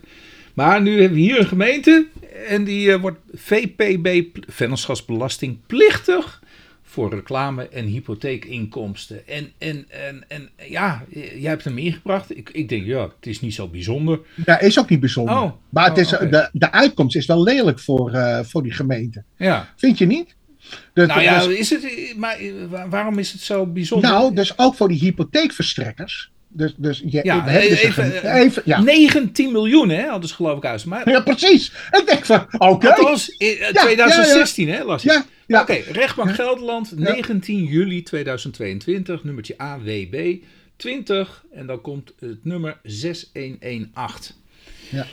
Maar 0.54 0.82
nu 0.82 0.91
hebben 1.00 1.17
we 1.17 1.24
hier 1.24 1.39
een 1.39 1.48
gemeente 1.48 2.08
en 2.48 2.63
die 2.63 2.91
eh, 2.91 3.02
wordt 3.02 3.20
VPB, 3.34 4.24
vennootschapsbelasting, 4.48 5.58
plichtig 5.67 6.41
voor 6.84 7.10
reclame 7.10 7.67
en 7.67 7.86
hypotheekinkomsten. 7.86 9.28
En, 9.28 9.52
en, 9.58 9.86
en, 9.89 10.24
en 10.28 10.50
ja, 10.70 11.04
jij 11.36 11.50
hebt 11.50 11.63
hem 11.63 11.78
ingebracht. 11.78 12.38
Ik, 12.38 12.50
ik 12.50 12.70
denk, 12.70 12.86
ja, 12.86 13.02
het 13.02 13.28
is 13.28 13.41
niet 13.41 13.54
zo 13.54 13.67
bijzonder. 13.67 14.20
Ja, 14.46 14.60
is 14.60 14.80
ook 14.80 14.89
niet 14.89 15.00
bijzonder. 15.00 15.36
Oh. 15.36 15.52
Maar 15.70 15.88
het 15.89 15.98
is, 15.98 16.13
Oh, 16.13 16.22
oké. 16.22 16.30
de, 16.30 16.50
de 16.54 16.72
uitkomst 16.72 17.15
is 17.15 17.26
wel 17.26 17.44
lelijk 17.44 17.80
voor, 17.80 18.12
eh, 18.12 18.39
voor 18.44 18.63
die 18.63 18.74
gemeente. 18.74 19.24
Ja. 19.38 19.74
Vind 19.76 19.98
je 19.98 20.06
niet? 20.06 20.36
De- 20.93 21.05
Nou 21.05 21.21
ja, 21.21 21.45
dus- 21.47 21.57
is 21.57 21.69
het, 21.69 22.13
maar 22.17 22.38
waar- 22.69 22.89
waarom 22.89 23.17
is 23.19 23.31
het 23.31 23.41
zo 23.41 23.65
bijzonder? 23.65 24.10
nou, 24.10 24.36
dus 24.36 24.57
ook 24.57 24.75
voor 24.75 24.88
die 24.88 24.99
hypotheekverstrekkers. 24.99 26.31
Dus, 26.53 26.73
dus 26.77 27.03
je, 27.05 27.19
Ja, 27.23 27.39
dus 27.45 27.53
even- 27.69 28.34
even, 28.36 28.62
ja. 28.65 28.81
19 28.81 29.51
miljoen, 29.51 29.89
hè, 29.89 30.07
hadden 30.07 30.29
ze 30.29 30.36
geloof 30.36 30.57
ik 30.57 30.65
uit. 30.65 30.86
Maar 30.86 31.10
ja, 31.10 31.19
precies. 31.21 31.71
Ik 31.91 32.03
denk 32.05 32.25
van, 32.25 32.45
oké. 32.57 32.93
althans, 32.93 33.29
in 33.29 33.47
eh, 33.47 33.71
Ja, 33.71 33.81
2016, 33.81 34.69
hè, 34.69 34.84
las 34.84 35.03
ja. 35.03 35.25
Oké, 35.47 35.73
rechtbank 35.73 36.34
Gelderland, 36.36 36.97
19 36.97 37.63
juli 37.63 38.03
2022, 38.03 39.23
nummertje 39.23 39.57
AWB 39.57 40.36
20. 40.75 41.43
En 41.53 41.65
dan 41.65 41.81
komt 41.81 42.13
het 42.19 42.45
nummer 42.45 42.77
6118. 42.84 44.36
Ja. 44.89 45.05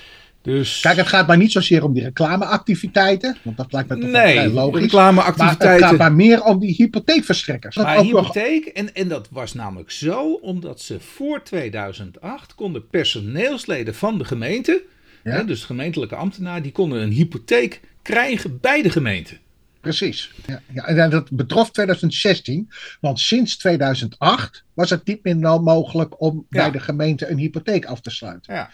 Dus, 0.43 0.81
Kijk, 0.81 0.97
het 0.97 1.07
gaat 1.07 1.27
maar 1.27 1.37
niet 1.37 1.53
zozeer 1.53 1.85
om 1.85 1.93
die 1.93 2.03
reclameactiviteiten. 2.03 3.37
Want 3.43 3.57
dat 3.57 3.73
lijkt 3.73 3.89
me 3.89 3.95
toch 3.99 4.11
wel 4.11 4.23
nee, 4.25 4.35
logisch. 4.35 4.55
Maar 4.55 4.73
het 4.73 4.83
reclameactiviteiten. 4.83 5.89
gaat 5.89 5.99
maar 5.99 6.13
meer 6.13 6.43
om 6.43 6.59
die 6.59 6.75
hypotheekverstrekkers. 6.75 7.75
Dat 7.75 7.85
Maar 7.85 7.97
ook 7.99 8.11
nog- 8.11 8.35
hypotheek, 8.35 8.67
en, 8.67 8.95
en 8.95 9.09
dat 9.09 9.29
was 9.31 9.55
namelijk 9.55 9.91
zo, 9.91 10.33
omdat 10.33 10.81
ze 10.81 11.01
voor 11.01 11.43
2008 11.43 12.55
konden 12.55 12.89
personeelsleden 12.89 13.95
van 13.95 14.19
de 14.19 14.25
gemeente, 14.25 14.83
Ja. 15.25 15.31
hè, 15.31 15.45
dus 15.45 15.65
gemeentelijke 15.65 16.15
ambtenaar, 16.17 16.63
die 16.63 16.73
konden 16.73 17.03
een 17.03 17.11
hypotheek 17.13 17.81
krijgen 18.03 18.59
bij 18.61 18.83
de 18.83 18.91
gemeente. 18.91 19.37
Precies. 19.81 20.31
Ja, 20.47 20.61
ja, 20.75 20.85
en 20.87 21.11
dat 21.11 21.31
betrof 21.31 21.71
2016, 21.71 22.69
want 23.01 23.21
sinds 23.21 23.57
2008 23.57 24.65
was 24.75 24.91
het 24.91 25.07
niet 25.07 25.25
meer 25.25 25.37
mogelijk 25.63 26.21
om 26.21 26.47
Ja. 26.51 26.61
bij 26.63 26.71
de 26.71 26.81
gemeente 26.81 27.27
een 27.31 27.39
hypotheek 27.39 27.85
af 27.85 28.01
te 28.01 28.11
sluiten. 28.11 28.55
Ja. 28.55 28.71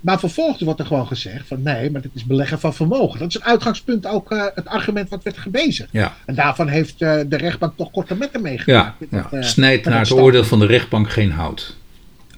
Maar 0.00 0.18
vervolgens 0.18 0.62
wordt 0.62 0.80
er 0.80 0.86
gewoon 0.86 1.06
gezegd 1.06 1.46
van 1.46 1.62
nee, 1.62 1.90
maar 1.90 2.00
dit 2.00 2.10
is 2.14 2.24
beleggen 2.24 2.60
van 2.60 2.74
vermogen. 2.74 3.18
Dat 3.18 3.28
is 3.28 3.34
het 3.34 3.42
uitgangspunt 3.42 4.06
ook 4.06 4.30
eh, 4.30 4.44
het 4.54 4.66
argument 4.66 5.08
wat 5.08 5.22
werd 5.22 5.38
gebezigd. 5.38 5.88
Ja, 5.92 6.16
En 6.26 6.34
daarvan 6.34 6.68
heeft 6.68 7.02
eh, 7.02 7.20
de 7.26 7.36
rechtbank 7.36 7.76
toch 7.76 7.90
korte 7.90 8.14
metten 8.14 8.40
ja, 8.42 8.48
meegemaakt. 8.48 8.94
Ja. 9.10 9.22
dat, 9.22 9.32
eh, 9.32 9.42
snijdt 9.42 9.84
naar 9.84 10.00
het 10.00 10.12
oordeel 10.12 10.44
van 10.44 10.58
de 10.58 10.66
rechtbank 10.66 11.10
geen 11.10 11.30
hout. 11.30 11.76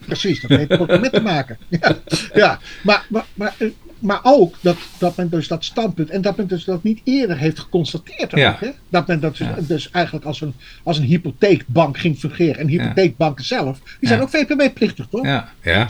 Precies, 0.07 0.41
dat 0.41 0.51
heeft 0.51 0.77
korte 0.77 0.99
met 0.99 1.13
te 1.13 1.21
maken. 1.21 1.59
Ja, 1.81 1.97
ja. 2.35 2.59
Maar, 2.83 3.07
maar, 3.09 3.25
maar, 3.35 3.55
maar 3.99 4.21
ook 4.23 4.57
dat, 4.61 4.77
dat 4.99 5.17
men 5.17 5.29
dus 5.29 5.49
dat 5.49 5.65
standpunt, 5.65 6.11
en 6.11 6.23
dat 6.23 6.37
men 6.37 6.47
dus 6.47 6.65
dat 6.65 6.83
niet 6.83 7.01
eerder 7.05 7.39
heeft 7.39 7.59
geconstateerd. 7.59 8.33
Ook, 8.33 8.39
Ja. 8.39 8.57
hè? 8.61 8.69
Dat 8.89 9.07
men 9.07 9.21
dat 9.21 9.37
dus, 9.37 9.47
Ja. 9.47 9.55
dus 9.61 9.91
eigenlijk 9.91 10.25
als 10.27 10.41
een, 10.41 10.55
als 10.83 10.99
een 10.99 11.05
hypotheekbank 11.05 11.99
ging 11.99 12.19
fungeren. 12.19 12.57
En 12.59 12.69
hypotheekbanken 12.69 13.45
zelf, 13.45 13.79
die 14.01 14.09
zijn 14.09 14.19
Ja. 14.21 14.25
ook 14.25 14.31
VPB-plichtig, 14.31 15.07
toch? 15.11 15.25
Ja, 15.25 15.49
ja. 15.63 15.89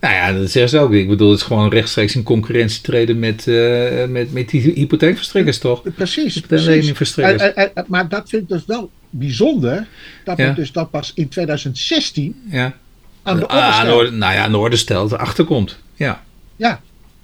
Nou 0.00 0.14
ja, 0.14 0.32
dat 0.32 0.50
zeggen 0.50 0.70
ze 0.70 0.78
ook. 0.78 0.92
Ik 0.92 1.08
bedoel, 1.08 1.30
het 1.30 1.38
is 1.40 1.46
gewoon 1.46 1.70
rechtstreeks 1.70 2.14
in 2.14 2.22
concurrentie 2.22 2.80
treden 2.82 3.18
met, 3.18 3.46
eh, 3.46 4.06
met, 4.08 4.32
met 4.32 4.48
die 4.48 4.60
hypotheekverstrekkers, 4.74 5.58
toch? 5.58 5.82
Precies, 5.94 6.40
precies. 6.40 6.66
leningverstrekkers. 6.66 7.42
En- 7.42 7.54
en- 7.56 7.74
en- 7.74 7.84
maar 7.88 8.08
dat 8.08 8.28
vind 8.28 8.42
ik 8.42 8.48
dus 8.48 8.64
wel 8.66 8.90
bijzonder, 9.10 9.86
dat 10.24 10.36
Ja. 10.38 10.52
dus 10.52 10.72
dat 10.72 10.90
pas 10.90 11.12
in 11.14 11.28
2016 11.28 12.42
Ja. 12.50 12.74
aan 13.22 13.36
de 13.36 13.42
orde 13.42 13.54
Ah, 13.54 13.62
aan 13.64 13.70
de 13.70 13.74
stelt. 13.86 13.98
orde, 13.98 14.10
nou 14.10 14.32
ja, 14.34 14.44
aan 14.44 14.50
de 14.52 14.58
orde 14.58 14.76
stelt, 14.76 15.16
achterkomt. 15.18 15.78
Ja. 15.94 16.22
Ja. 16.56 16.80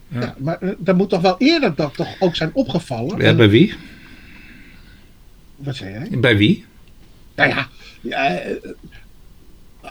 Ja. 0.09 0.21
Ja. 0.21 0.35
maar 0.39 0.59
eh, 0.61 0.69
dat 0.79 0.97
moet 0.97 1.09
toch 1.09 1.21
wel 1.21 1.35
eerder 1.39 1.75
dat 1.75 1.95
toch 1.95 2.09
ook 2.19 2.37
zijn 2.37 2.51
opgevallen? 2.53 3.19
ja. 3.21 3.35
Bij 3.35 3.49
wie? 3.49 3.75
wat 5.57 5.77
zei 5.77 5.91
jij? 5.93 6.19
Bij 6.21 6.37
wie? 6.37 6.65
Nou 7.35 7.49
ja, 7.51 7.69
eh, 8.39 8.57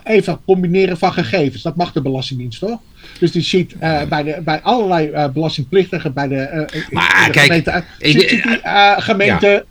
even 0.04 0.40
combineren 0.46 0.98
van 0.98 1.14
gegevens. 1.14 1.62
Dat 1.62 1.76
mag 1.76 1.92
de 1.92 2.02
Belastingdienst 2.02 2.60
toch? 2.60 2.80
Dus 3.20 3.32
die 3.32 3.42
ziet 3.42 3.76
eh, 3.80 4.04
bij, 4.04 4.24
de, 4.24 4.42
bij 4.44 4.62
allerlei 4.62 5.10
eh, 5.10 5.30
belastingplichtigen 5.30 6.14
bij 6.14 6.28
de, 6.28 6.68
in- 6.74 6.84
Maar 6.90 7.24
de 7.26 7.32
kijk, 7.32 7.48
ik- 7.98 8.20
gemeente 9.02 9.66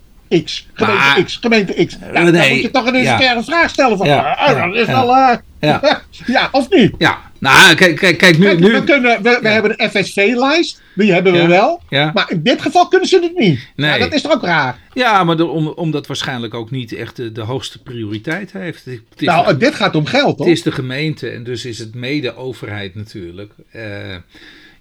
X. 0.44 0.68
Gemeente 0.74 1.04
Maar- 1.04 1.22
X. 1.24 1.38
Gemeente 1.40 1.84
X. 1.86 1.96
Ja, 2.00 2.24
dan 2.24 2.32
nee, 2.32 2.52
moet 2.52 2.62
je 2.62 2.70
toch 2.70 2.86
een 2.86 3.02
ja. 3.02 3.16
keer 3.16 3.36
een 3.36 3.44
vraag 3.44 3.70
stellen 3.70 3.96
van, 3.96 4.06
Ja, 4.06 4.38
eh, 4.38 4.64
dat 4.64 4.74
is 4.74 4.86
ja. 4.86 4.92
wel, 4.92 5.16
eh, 5.16 5.36
Ja. 5.60 6.02
ja, 6.26 6.48
of 6.52 6.70
niet? 6.70 6.94
Ja, 6.98 7.18
nou, 7.38 7.74
kijk, 7.74 7.96
kijk, 7.96 8.18
kijk 8.18 8.38
nu. 8.38 8.54
Nu 8.54 8.72
we, 8.72 8.84
kunnen, 8.84 9.22
we, 9.22 9.48
hebben 9.48 9.76
de 9.76 9.88
FSV-lijst, 9.88 10.82
die 10.94 11.12
hebben 11.12 11.32
we 11.32 11.46
wel. 11.46 11.82
Maar 11.88 12.26
in 12.30 12.42
dit 12.42 12.62
geval 12.62 12.88
kunnen 12.88 13.08
ze 13.08 13.20
het 13.20 13.38
niet. 13.38 13.68
Nee. 13.76 13.98
Dat 13.98 14.12
is 14.12 14.22
toch 14.22 14.32
ook 14.32 14.42
raar? 14.42 14.78
ja, 14.92 15.24
maar 15.24 15.36
de, 15.36 15.46
om, 15.46 15.68
omdat 15.68 16.06
waarschijnlijk 16.06 16.54
ook 16.54 16.70
niet 16.70 16.92
echt 16.92 17.16
de, 17.16 17.32
de 17.32 17.40
hoogste 17.40 17.82
prioriteit 17.82 18.52
heeft. 18.52 18.84
Het 18.84 19.00
Nou, 19.16 19.56
dit 19.56 19.74
gaat 19.74 19.94
om 19.94 20.06
geld, 20.06 20.36
toch? 20.36 20.46
het 20.46 20.56
is 20.56 20.62
de 20.62 20.72
gemeente 20.72 21.28
en 21.28 21.44
dus 21.44 21.64
is 21.64 21.78
het 21.78 21.94
mede 21.94 22.36
overheid 22.36 22.94
natuurlijk. 22.94 23.52
Eh, 23.70 23.82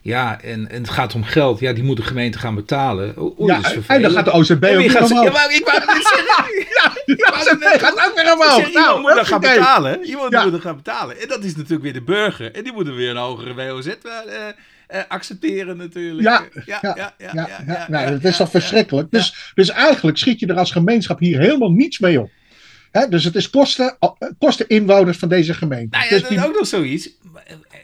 ja, 0.04 0.42
en, 0.42 0.70
en 0.70 0.82
het 0.82 0.90
gaat 0.90 1.16
om 1.16 1.24
geld. 1.24 1.60
Ja, 1.60 1.74
die 1.74 1.84
moet 1.84 1.98
de 1.98 2.04
gemeente 2.04 2.40
gaan 2.40 2.56
betalen. 2.56 3.18
O- 3.18 3.34
ja, 3.46 3.62
en 3.88 4.02
dan 4.02 4.12
gaat 4.12 4.26
de 4.26 4.32
OCB 4.32 4.64
En 4.64 4.78
ook 4.78 4.92
gaat, 4.92 5.12
omhoog. 5.12 5.26
ja, 5.26 5.32
maar 5.32 5.54
ik 5.54 5.66
wou 5.66 5.78
het 5.82 5.94
net 5.94 6.08
zeggen. 6.08 6.66
Ja, 6.70 6.94
de 7.74 7.80
gaat 7.80 8.08
ook 8.10 8.16
weer 8.16 8.34
omhoog. 8.34 8.56
zeg, 8.56 8.74
Nou, 8.74 9.02
moet 9.02 9.16
dan 9.16 9.26
gaan 9.26 9.40
betalen. 9.40 10.04
Iemand 10.04 10.32
Ja. 10.32 10.44
moet 10.44 10.52
dan 10.52 10.62
gaan 10.62 10.76
betalen. 10.76 11.22
En 11.22 11.28
dat 11.28 11.44
is 11.44 11.56
natuurlijk 11.56 11.84
weer 11.84 11.94
de 11.94 12.02
burger. 12.02 12.52
En 12.56 12.64
die 12.64 12.74
moeten 12.74 12.96
weer 12.96 13.10
een 13.10 13.18
hogere 13.18 13.54
WOZ 13.54 13.88
eh, 13.88 13.94
eh, 14.88 15.02
accepteren 15.08 15.78
natuurlijk. 15.78 16.22
Ja, 16.28 16.44
ja, 16.66 16.80
ja, 16.82 17.14
ja. 17.68 17.86
nou, 17.90 18.10
dat 18.10 18.24
is 18.24 18.38
toch 18.38 18.50
verschrikkelijk. 18.50 19.12
Dus, 19.12 19.52
dus 19.56 19.70
eigenlijk 19.70 20.18
schiet 20.18 20.40
je 20.40 20.48
er 20.48 20.56
als 20.58 20.72
gemeenschap 20.72 21.20
hier 21.20 21.40
helemaal 21.40 21.72
niets 21.72 22.00
mee 22.00 22.20
op. 22.20 22.30
Hè, 22.92 23.08
dus 23.08 23.24
het 23.24 23.36
is 23.36 23.50
kosten, 23.50 23.96
eh, 24.00 24.10
kosten 24.40 24.68
inwoners 24.68 25.18
van 25.18 25.30
deze 25.30 25.54
gemeente. 25.54 25.98
Nou 25.98 26.04
ja, 26.04 26.10
dus 26.10 26.20
dat 26.22 26.30
die- 26.30 26.40
is 26.40 26.46
ook 26.46 26.56
nog 26.58 26.68
zoiets. 26.68 27.10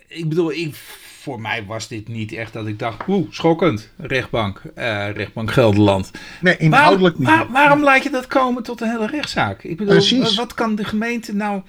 Ik 0.08 0.30
bedoel, 0.30 0.52
ik, 0.52 0.76
voor 1.20 1.42
mij 1.42 1.66
was 1.66 1.88
dit 1.88 2.08
niet 2.08 2.32
echt 2.34 2.54
dat 2.54 2.68
ik 2.68 2.80
dacht, 2.80 3.08
oeh, 3.08 3.28
schokkend. 3.32 3.90
Rechtbank, 3.98 4.62
eh, 4.76 5.12
rechtbank 5.12 5.52
Gelderland. 5.52 6.12
nee, 6.42 6.58
inhoudelijk 6.58 7.18
waarom, 7.18 7.38
niet. 7.40 7.48
waar- 7.48 7.62
waarom 7.62 7.84
laat 7.84 8.04
je 8.04 8.10
dat 8.10 8.28
komen 8.28 8.64
tot 8.64 8.82
een 8.82 8.90
hele 8.90 9.08
rechtszaak? 9.08 9.64
Ik 9.64 9.78
bedoel, 9.78 9.94
Precies. 9.94 10.36
wat 10.36 10.54
kan 10.54 10.76
de 10.76 10.84
gemeente 10.84 11.36
nou... 11.36 11.62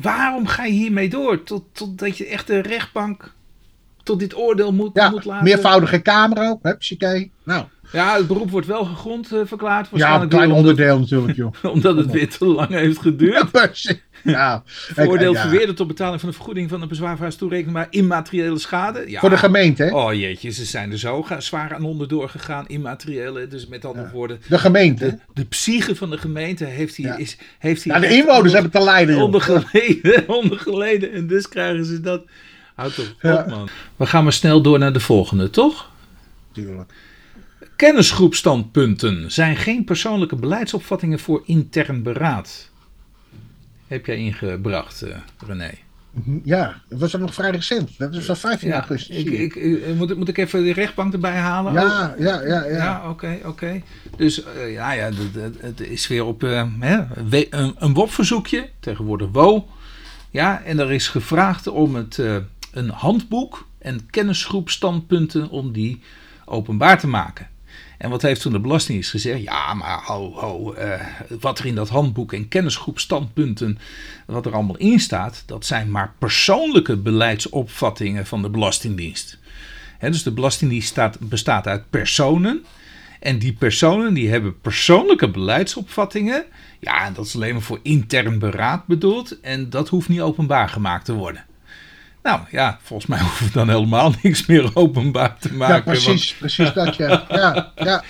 Waarom 0.00 0.46
ga 0.46 0.64
je 0.64 0.72
hiermee 0.72 1.08
door? 1.08 1.42
Tot, 1.42 1.64
totdat 1.72 2.18
je 2.18 2.26
echt 2.26 2.46
de 2.46 2.58
rechtbank 2.60 3.34
tot 4.02 4.18
dit 4.18 4.36
oordeel 4.36 4.72
moet, 4.72 4.90
ja, 4.94 5.10
moet 5.10 5.24
laten... 5.24 5.44
meervoudige 5.44 5.98
kamer 5.98 6.48
ook. 6.48 6.58
Huppakee. 6.62 7.30
Nou, 7.44 7.64
Ja, 7.92 8.16
het 8.16 8.26
beroep 8.26 8.50
wordt 8.50 8.66
wel 8.66 8.84
gegrond 8.84 9.32
uh, 9.32 9.40
verklaard. 9.44 9.88
Ja, 9.92 10.20
een 10.20 10.28
klein 10.28 10.52
onderdeel 10.52 10.98
natuurlijk, 10.98 11.36
joh. 11.36 11.54
omdat 11.74 11.96
het 11.96 12.10
weer 12.10 12.28
te 12.28 12.46
lang 12.46 12.68
heeft 12.68 12.98
geduurd. 12.98 13.50
Ja, 14.22 14.62
Veroordeeld 14.94 15.34
ja. 15.34 15.40
verweerde 15.40 15.72
tot 15.72 15.86
betaling 15.86 16.20
van 16.20 16.28
de 16.28 16.34
vergoeding 16.34 16.68
van 16.68 16.80
de 16.80 16.86
bezwaarvrij 16.86 17.30
toerekening 17.30 17.86
immateriële 17.90 18.58
schade. 18.58 19.04
Ja. 19.06 19.20
Voor 19.20 19.30
de 19.30 19.36
gemeente, 19.36 19.82
hè? 19.82 19.94
Oh 19.94 20.14
jeetje, 20.14 20.50
ze 20.50 20.64
zijn 20.64 20.92
er 20.92 20.98
zo 20.98 21.26
zwaar 21.38 21.74
aan 21.74 21.84
onderdoor 21.84 22.28
gegaan, 22.28 22.66
immateriële. 22.66 23.48
Dus 23.48 23.66
met 23.66 23.84
andere 23.84 24.10
woorden. 24.10 24.40
De 24.48 24.58
gemeente. 24.58 25.06
De, 25.06 25.18
de 25.34 25.44
psyche 25.44 25.96
van 25.96 26.10
de 26.10 26.18
gemeente 26.18 26.64
heeft 26.64 26.96
hier. 26.96 27.18
Is, 27.18 27.38
heeft 27.58 27.82
hier 27.82 27.92
ja, 27.92 28.00
de 28.00 28.08
inwoners 28.08 28.52
hebben 28.52 28.70
te 28.70 28.82
lijden. 28.82 29.22
Ondergeleden, 29.22 30.28
ondergeleden. 30.42 31.12
En 31.12 31.26
dus 31.26 31.48
krijgen 31.48 31.84
ze 31.84 32.00
dat. 32.00 32.22
Houd 32.74 32.94
toch 32.94 33.14
op, 33.38 33.46
man. 33.48 33.68
We 33.96 34.06
gaan 34.06 34.22
maar 34.22 34.32
snel 34.32 34.62
door 34.62 34.78
naar 34.78 34.92
de 34.92 35.00
volgende, 35.00 35.50
toch? 35.50 35.90
Tuurlijk. 36.52 36.92
Kennisgroepstandpunten 37.76 39.32
zijn 39.32 39.56
geen 39.56 39.84
persoonlijke 39.84 40.36
beleidsopvattingen 40.36 41.18
voor 41.18 41.42
intern 41.44 42.02
beraad. 42.02 42.70
Heb 43.86 44.06
jij 44.06 44.16
ingebracht, 44.16 45.04
uh, 45.04 45.16
René? 45.46 45.70
Ja, 46.44 46.80
dat 46.88 46.98
was 46.98 47.12
nog 47.12 47.34
vrij 47.34 47.50
recent. 47.50 47.98
Dat 47.98 48.14
is 48.14 48.24
van 48.24 48.36
15 48.36 48.72
augustus. 48.72 49.16
Ik, 49.16 49.30
ik, 49.30 49.54
ik, 49.54 49.94
moet, 49.94 50.16
moet 50.16 50.28
ik 50.28 50.38
even 50.38 50.64
de 50.64 50.72
rechtbank 50.72 51.12
erbij 51.12 51.36
halen? 51.36 51.72
Ja, 51.72 52.14
ja, 52.18 52.40
ja. 52.40 52.46
Ja, 52.46 52.64
ja 52.66 53.10
oké, 53.10 53.38
oké. 53.44 53.82
Dus 54.16 54.44
uh, 54.44 54.72
ja, 54.72 54.92
ja 54.92 55.10
het, 55.60 55.80
is 55.80 56.08
weer 56.08 56.24
op 56.24 56.42
uh, 56.42 56.64
hè, 56.80 57.00
een, 57.50 57.74
een 57.78 57.94
WOP-verzoekje, 57.94 58.68
tegenwoordig 58.80 59.28
WO. 59.32 59.68
Ja, 60.30 60.62
en 60.62 60.78
er 60.78 60.92
is 60.92 61.08
gevraagd 61.08 61.66
om 61.66 61.94
het, 61.94 62.18
een 62.72 62.90
handboek 62.90 63.66
en 63.78 64.10
kennisgroepstandpunten 64.10 65.50
om 65.50 65.72
die 65.72 66.00
openbaar 66.44 66.98
te 66.98 67.06
maken. 67.06 67.48
En 67.98 68.10
wat 68.10 68.22
heeft 68.22 68.40
toen 68.40 68.52
de 68.52 68.60
Belastingdienst 68.60 69.10
gezegd? 69.10 69.42
Ja, 69.42 69.74
maar 69.74 70.02
ho, 70.04 70.32
ho, 70.32 70.74
uh, 70.74 71.00
wat 71.40 71.58
er 71.58 71.66
in 71.66 71.74
dat 71.74 71.88
handboek 71.88 72.32
en 72.32 72.48
kennisgroep 72.48 72.98
standpunten, 72.98 73.78
wat 74.26 74.46
er 74.46 74.54
allemaal 74.54 74.76
in 74.76 75.00
staat, 75.00 75.42
dat 75.46 75.66
zijn 75.66 75.90
maar 75.90 76.12
persoonlijke 76.18 76.96
beleidsopvattingen 76.96 78.26
van 78.26 78.42
de 78.42 78.50
Belastingdienst. 78.50 79.38
dus 80.00 80.22
de 80.22 80.32
Belastingdienst 80.32 80.88
staat, 80.88 81.18
bestaat 81.20 81.66
uit 81.66 81.90
personen. 81.90 82.64
En 83.20 83.38
die 83.38 83.52
personen 83.52 84.14
die 84.14 84.30
hebben 84.30 84.60
persoonlijke 84.60 85.30
beleidsopvattingen. 85.30 86.44
Ja, 86.80 87.04
en 87.04 87.12
dat 87.12 87.26
is 87.26 87.34
alleen 87.34 87.52
maar 87.52 87.62
voor 87.62 87.80
intern 87.82 88.38
beraad 88.38 88.86
bedoeld. 88.86 89.40
En 89.40 89.70
dat 89.70 89.88
hoeft 89.88 90.08
niet 90.08 90.20
openbaar 90.20 90.68
gemaakt 90.68 91.04
te 91.04 91.12
worden. 91.12 91.44
Nou 92.26 92.40
ja, 92.50 92.78
volgens 92.82 93.08
mij 93.08 93.20
hoeven 93.26 93.46
we 93.46 93.52
dan 93.52 93.68
helemaal 93.68 94.12
niks 94.22 94.46
meer 94.46 94.70
openbaar 94.74 95.38
te 95.38 95.54
maken. 95.54 95.74
Ja, 95.74 95.80
precies, 95.82 96.34
precies 96.34 96.72
dat 96.72 96.96
ja. 96.96 97.24
ja, 97.28 97.72
ja. 97.74 98.04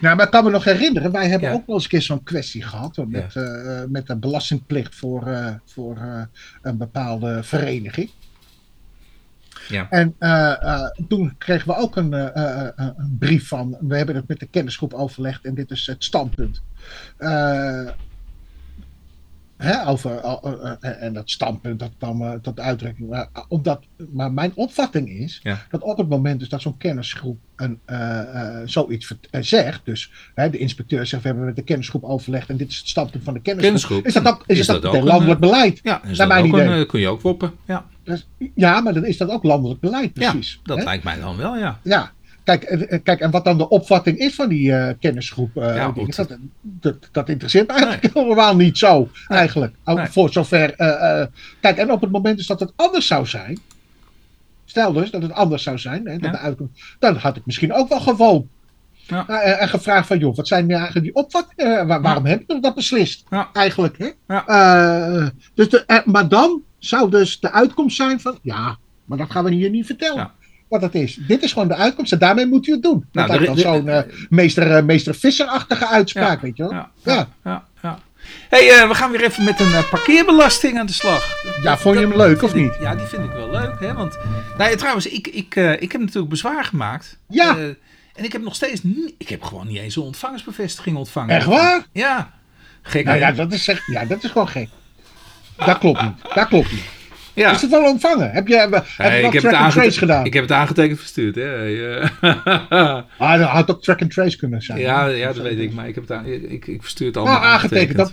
Nou, 0.00 0.16
maar 0.16 0.24
ik 0.24 0.30
kan 0.30 0.44
me 0.44 0.50
nog 0.50 0.64
herinneren, 0.64 1.12
wij 1.12 1.28
hebben 1.28 1.52
ook 1.52 1.66
wel 1.66 1.74
eens 1.74 1.84
een 1.84 1.90
keer 1.90 2.02
zo'n 2.02 2.22
kwestie 2.22 2.62
gehad 2.62 2.96
met, 3.06 3.32
ja. 3.32 3.42
uh, 3.42 3.80
met 3.88 4.06
de 4.06 4.16
belastingplicht 4.16 4.94
voor, 4.94 5.28
uh, 5.28 5.50
voor 5.64 5.96
uh, 5.96 6.22
een 6.62 6.76
bepaalde 6.76 7.42
vereniging. 7.42 8.10
Ja. 9.68 9.86
En 9.90 10.16
toen 11.08 11.34
kregen 11.38 11.68
we 11.68 11.76
ook 11.76 11.96
een, 11.96 12.12
een, 12.82 13.16
brief 13.18 13.48
van, 13.48 13.76
we 13.80 13.96
hebben 13.96 14.14
het 14.14 14.28
met 14.28 14.40
de 14.40 14.46
kennisgroep 14.46 14.94
overlegd 14.94 15.44
en 15.44 15.54
dit 15.54 15.70
is 15.70 15.86
het 15.86 16.04
standpunt 16.04 16.62
over, 19.86 20.20
uh, 20.24 21.02
en 21.02 21.12
dat 21.12 21.30
standpunt, 21.30 21.78
dat 21.78 21.90
kwam 21.98 22.22
uh, 22.22 22.32
tot 22.32 22.60
uitdrukking. 22.60 23.08
Maar, 23.08 23.28
omdat, 23.48 23.82
maar 24.12 24.32
mijn 24.32 24.52
opvatting 24.54 25.08
is 25.08 25.42
dat 25.70 25.82
op 25.82 25.98
het 25.98 26.08
moment 26.08 26.40
dus 26.40 26.48
dat 26.48 26.62
zo'n 26.62 26.76
kennisgroep 26.76 27.38
een, 27.56 27.80
zoiets 28.64 29.14
zegt, 29.40 29.80
dus 29.84 30.10
de 30.34 30.58
inspecteur 30.58 31.06
zegt, 31.06 31.22
we 31.22 31.28
hebben 31.28 31.46
met 31.46 31.56
de 31.56 31.62
kennisgroep 31.62 32.04
overlegd 32.04 32.48
en 32.48 32.56
dit 32.56 32.70
is 32.70 32.78
het 32.78 32.88
standpunt 32.88 33.24
van 33.24 33.34
de 33.34 33.40
kennisgroep. 33.40 34.06
Is 34.06 34.14
dat 34.14 34.26
ook, 34.26 34.42
is, 34.46 34.66
dat, 34.66 34.84
ook 34.84 35.04
landelijk 35.04 35.40
beleid? 35.40 35.80
Ja, 35.82 36.04
is 36.04 36.16
dat 36.16 36.32
ook 36.32 36.52
een, 36.52 36.86
kun 36.86 37.00
je 37.00 37.08
ook 37.08 37.20
woppen. 37.20 37.52
Ja. 37.64 37.86
Dus, 38.04 38.28
ja, 38.54 38.80
maar 38.80 38.94
dan 38.94 39.04
is 39.04 39.16
dat 39.16 39.30
ook 39.30 39.44
landelijk 39.44 39.80
beleid, 39.80 40.12
precies. 40.12 40.52
Ja, 40.52 40.74
dat 40.74 40.84
lijkt 40.84 41.04
mij 41.04 41.20
dan 41.20 41.36
wel, 41.36 41.56
ja. 41.56 41.80
Ja, 41.82 42.12
Kijk, 42.48 42.62
eh, 42.62 42.98
kijk, 43.02 43.20
en 43.20 43.30
wat 43.30 43.44
dan 43.44 43.58
de 43.58 43.68
opvatting 43.68 44.18
is 44.18 44.34
van 44.34 44.48
die 44.48 44.68
uh, 44.70 44.90
kennisgroep, 45.00 45.56
uh, 45.56 45.76
ja, 45.76 45.92
dat, 45.92 46.38
dat, 46.62 47.08
dat, 47.12 47.28
interesseert 47.28 47.70
eigenlijk 47.70 48.14
helemaal 48.14 48.56
niet 48.56 48.78
zo, 48.78 49.08
eigenlijk. 49.26 49.74
Voor 49.84 50.32
zover. 50.32 50.74
Uh, 50.80 51.24
kijk, 51.60 51.76
en 51.76 51.92
op 51.92 52.00
het 52.00 52.10
moment 52.10 52.36
dus 52.36 52.46
dat 52.46 52.60
het 52.60 52.72
anders 52.76 53.06
zou 53.06 53.26
zijn, 53.26 53.58
stel 54.64 54.92
dus 54.92 55.10
dat 55.10 55.22
het 55.22 55.32
anders 55.32 55.62
zou 55.62 55.78
zijn, 55.78 56.06
hè, 56.06 56.18
dat 56.18 56.32
ja. 56.32 56.50
de 56.50 56.66
dan 56.98 57.16
had 57.16 57.36
ik 57.36 57.46
misschien 57.46 57.72
ook 57.72 57.88
wel 57.88 58.00
gewoon 58.00 58.48
ja. 58.92 59.26
en 59.28 59.68
gevraagd 59.68 60.06
van, 60.06 60.18
joh, 60.18 60.36
wat 60.36 60.48
zijn 60.48 60.66
nu 60.66 60.74
eigenlijk 60.74 61.04
die 61.04 61.14
opvattingen? 61.14 61.86
waarom 61.86 62.24
ja. 62.26 62.30
heb 62.30 62.42
je 62.46 62.60
dat 62.60 62.74
beslist? 62.74 63.24
Eigenlijk, 63.52 63.98
hè? 63.98 64.10
dus 65.54 65.68
de, 65.68 66.02
maar 66.04 66.28
dan 66.28 66.62
zou 66.78 67.10
dus 67.10 67.40
de 67.40 67.52
uitkomst 67.52 67.96
zijn 67.96 68.20
van, 68.20 68.38
ja, 68.42 68.78
maar 69.04 69.18
dat 69.18 69.30
gaan 69.30 69.44
we 69.44 69.50
hier 69.50 69.70
niet 69.70 69.86
vertellen 69.86 70.30
wat 70.68 70.82
het 70.82 70.94
is. 70.94 71.18
Dit 71.26 71.42
is 71.42 71.52
gewoon 71.52 71.68
de 71.68 71.74
uitkomst 71.74 72.12
en 72.12 72.18
daarmee 72.18 72.46
moet 72.46 72.66
u 72.66 72.72
het 72.72 72.82
doen. 72.82 73.04
Nou, 73.12 73.28
dat 73.28 73.56
is 73.56 73.62
zo'n 73.62 73.86
uh, 73.86 74.00
meester, 74.28 74.76
uh, 74.76 74.82
meester 74.82 75.14
Visser-achtige 75.14 75.86
uitspraak, 75.86 76.40
weet 76.40 76.56
je 76.56 76.62
wel. 76.62 76.72
Ja, 76.72 76.90
ja. 77.02 77.28
ja, 77.44 77.64
ja 77.82 77.98
hey, 78.48 78.82
uh, 78.82 78.88
we 78.88 78.94
gaan 78.94 79.10
weer 79.10 79.24
even 79.24 79.44
met 79.44 79.60
een 79.60 79.88
parkeerbelasting 79.90 80.78
aan 80.78 80.86
de 80.86 80.92
slag. 80.92 81.36
Ja, 81.62 81.78
vond 81.78 81.98
je 81.98 82.06
hem 82.06 82.16
leuk 82.16 82.42
of 82.42 82.54
niet? 82.54 82.76
Ja, 82.80 82.94
die 82.94 83.06
vind 83.06 83.24
ik 83.24 83.30
wel 83.30 83.50
leuk. 83.50 83.80
Hè? 83.80 83.94
Want, 83.94 84.18
nou 84.58 84.70
ja, 84.70 84.76
trouwens, 84.76 85.06
ik, 85.06 85.26
ik, 85.26 85.54
ik 85.54 85.92
heb 85.92 86.00
natuurlijk 86.00 86.28
bezwaar 86.28 86.64
gemaakt. 86.64 87.18
Ja. 87.28 87.56
en 88.14 88.24
ik 88.24 88.32
heb 88.32 88.42
nog 88.42 88.54
steeds 88.54 88.80
ik 89.18 89.28
heb 89.28 89.42
gewoon 89.42 89.66
niet 89.66 89.78
eens 89.78 89.96
een 89.96 90.02
ontvangersbevestiging 90.02 90.96
ontvangen. 90.96 91.36
Echt 91.36 91.46
waar? 91.46 91.86
Ja. 91.92 92.30
Gek. 92.82 93.04
Nou, 93.04 93.18
ja, 93.18 93.32
dat 93.32 93.52
is, 93.52 93.70
ja, 93.86 94.04
dat 94.04 94.24
is 94.24 94.30
gewoon 94.30 94.48
gek. 94.48 94.68
Dat 95.56 95.78
klopt 95.78 96.02
niet. 96.02 96.34
Dat 96.34 96.48
klopt 96.48 96.72
niet. 96.72 96.97
Ja. 97.38 97.50
Is 97.52 97.62
het 97.62 97.70
wel 97.70 97.90
ontvangen? 97.90 98.30
Heb 98.30 98.48
je, 98.48 98.56
heb 98.56 98.84
je 98.96 99.26
ik 99.26 99.32
heb 99.32 99.42
track 99.42 99.54
and 99.54 99.72
trace 99.72 99.98
gedaan? 99.98 100.24
Ik 100.24 100.32
heb 100.32 100.42
het 100.42 100.52
aangetekend 100.52 100.98
verstuurd. 100.98 101.34
Hè. 101.34 102.00
ah, 103.18 103.38
dat 103.38 103.48
had 103.48 103.70
ook 103.70 103.82
track 103.82 104.00
and 104.00 104.10
trace 104.10 104.36
kunnen 104.36 104.62
zijn. 104.62 104.78
Ja, 104.78 105.06
ja 105.06 105.32
dat 105.32 105.42
weet 105.42 105.58
ik. 105.58 105.72
Maar 105.72 105.88
ik, 105.88 105.94
heb 105.94 106.08
het 106.08 106.26
ik, 106.50 106.66
ik 106.66 106.82
verstuur 106.82 107.06
het 107.06 107.16
allemaal 107.16 107.40
nou, 107.40 107.52
aangetekend. 107.52 107.96
Dat, 107.96 108.12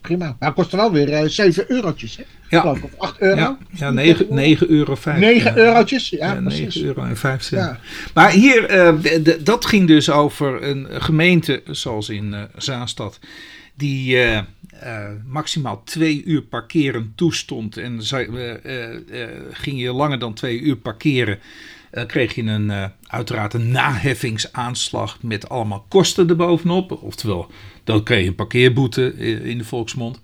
prima. 0.00 0.36
Maar 0.38 0.48
het 0.48 0.54
kost 0.54 0.72
wel 0.72 0.92
weer 0.92 1.22
uh, 1.22 1.28
7 1.28 1.64
eurotjes. 1.68 2.16
Hè? 2.16 2.22
Ja. 2.48 2.62
Of 2.62 2.78
8 2.98 3.20
euro. 3.20 3.36
Ja, 3.36 3.58
ja 3.70 3.90
9, 3.90 4.26
9 4.30 4.70
euro 4.70 4.94
5. 4.94 5.18
9 5.18 5.56
eurotjes. 5.56 6.08
Ja, 6.08 6.32
ja 6.32 6.40
9 6.40 6.84
euro 6.84 7.02
en 7.02 7.16
5 7.16 7.42
cent. 7.42 7.62
Ja. 7.62 7.78
Maar 8.14 8.30
hier, 8.30 8.94
uh, 8.94 9.34
dat 9.40 9.66
ging 9.66 9.86
dus 9.86 10.10
over 10.10 10.62
een 10.62 10.86
gemeente 10.90 11.62
zoals 11.66 12.08
in 12.08 12.32
uh, 12.32 12.42
Zaanstad. 12.56 13.18
Die 13.76 14.18
uh, 14.84 15.08
maximaal 15.26 15.82
twee 15.84 16.24
uur 16.24 16.42
parkeren 16.42 17.12
toestond. 17.14 17.76
En 17.76 18.00
uh, 18.12 18.54
ging 19.50 19.80
je 19.80 19.92
langer 19.92 20.18
dan 20.18 20.34
twee 20.34 20.60
uur 20.60 20.76
parkeren, 20.76 21.38
kreeg 22.06 22.34
je 22.34 22.42
een, 22.42 22.90
uiteraard 23.06 23.54
een 23.54 23.70
naheffingsaanslag 23.70 25.22
met 25.22 25.48
allemaal 25.48 25.84
kosten 25.88 26.28
erbovenop. 26.28 27.02
Oftewel, 27.02 27.50
dan 27.84 28.02
kreeg 28.02 28.22
je 28.22 28.28
een 28.28 28.34
parkeerboete 28.34 29.16
in 29.42 29.58
de 29.58 29.64
volksmond. 29.64 30.20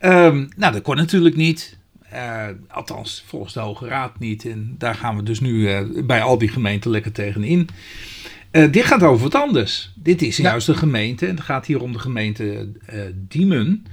Um, 0.00 0.48
nou, 0.56 0.72
dat 0.72 0.82
kon 0.82 0.96
natuurlijk 0.96 1.36
niet. 1.36 1.78
althans, 2.68 3.24
volgens 3.26 3.52
de 3.52 3.60
Hoge 3.60 3.86
Raad 3.86 4.18
niet. 4.18 4.44
En 4.44 4.74
daar 4.78 4.94
gaan 4.94 5.16
we 5.16 5.22
dus 5.22 5.40
nu 5.40 5.84
bij 6.04 6.22
al 6.22 6.38
die 6.38 6.48
gemeenten 6.48 6.90
lekker 6.90 7.12
tegenin. 7.12 7.68
Uh, 8.52 8.72
dit 8.72 8.84
gaat 8.84 9.02
over 9.02 9.22
wat 9.22 9.34
anders. 9.34 9.92
Dit 9.94 10.22
is 10.22 10.36
juist 10.36 10.66
de 10.66 10.74
gemeente. 10.74 11.26
En 11.26 11.34
het 11.34 11.44
gaat 11.44 11.66
hier 11.66 11.82
om 11.82 11.92
de 11.92 11.98
gemeente 11.98 12.72
uh, 12.92 13.00
Diemen. 13.14 13.84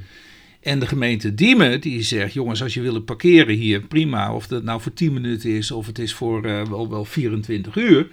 En 0.61 0.79
de 0.79 0.85
gemeente 0.85 1.35
Diemen 1.35 1.81
die 1.81 2.01
zegt: 2.01 2.33
jongens, 2.33 2.63
als 2.63 2.73
je 2.73 2.81
wil 2.81 3.01
parkeren 3.01 3.55
hier, 3.55 3.81
prima. 3.81 4.33
Of 4.33 4.47
dat 4.47 4.63
nou 4.63 4.81
voor 4.81 4.93
10 4.93 5.13
minuten 5.13 5.49
is 5.49 5.71
of 5.71 5.85
het 5.85 5.99
is 5.99 6.13
voor 6.13 6.45
uh, 6.45 6.65
wel, 6.65 6.89
wel 6.89 7.05
24 7.05 7.75
uur. 7.75 8.07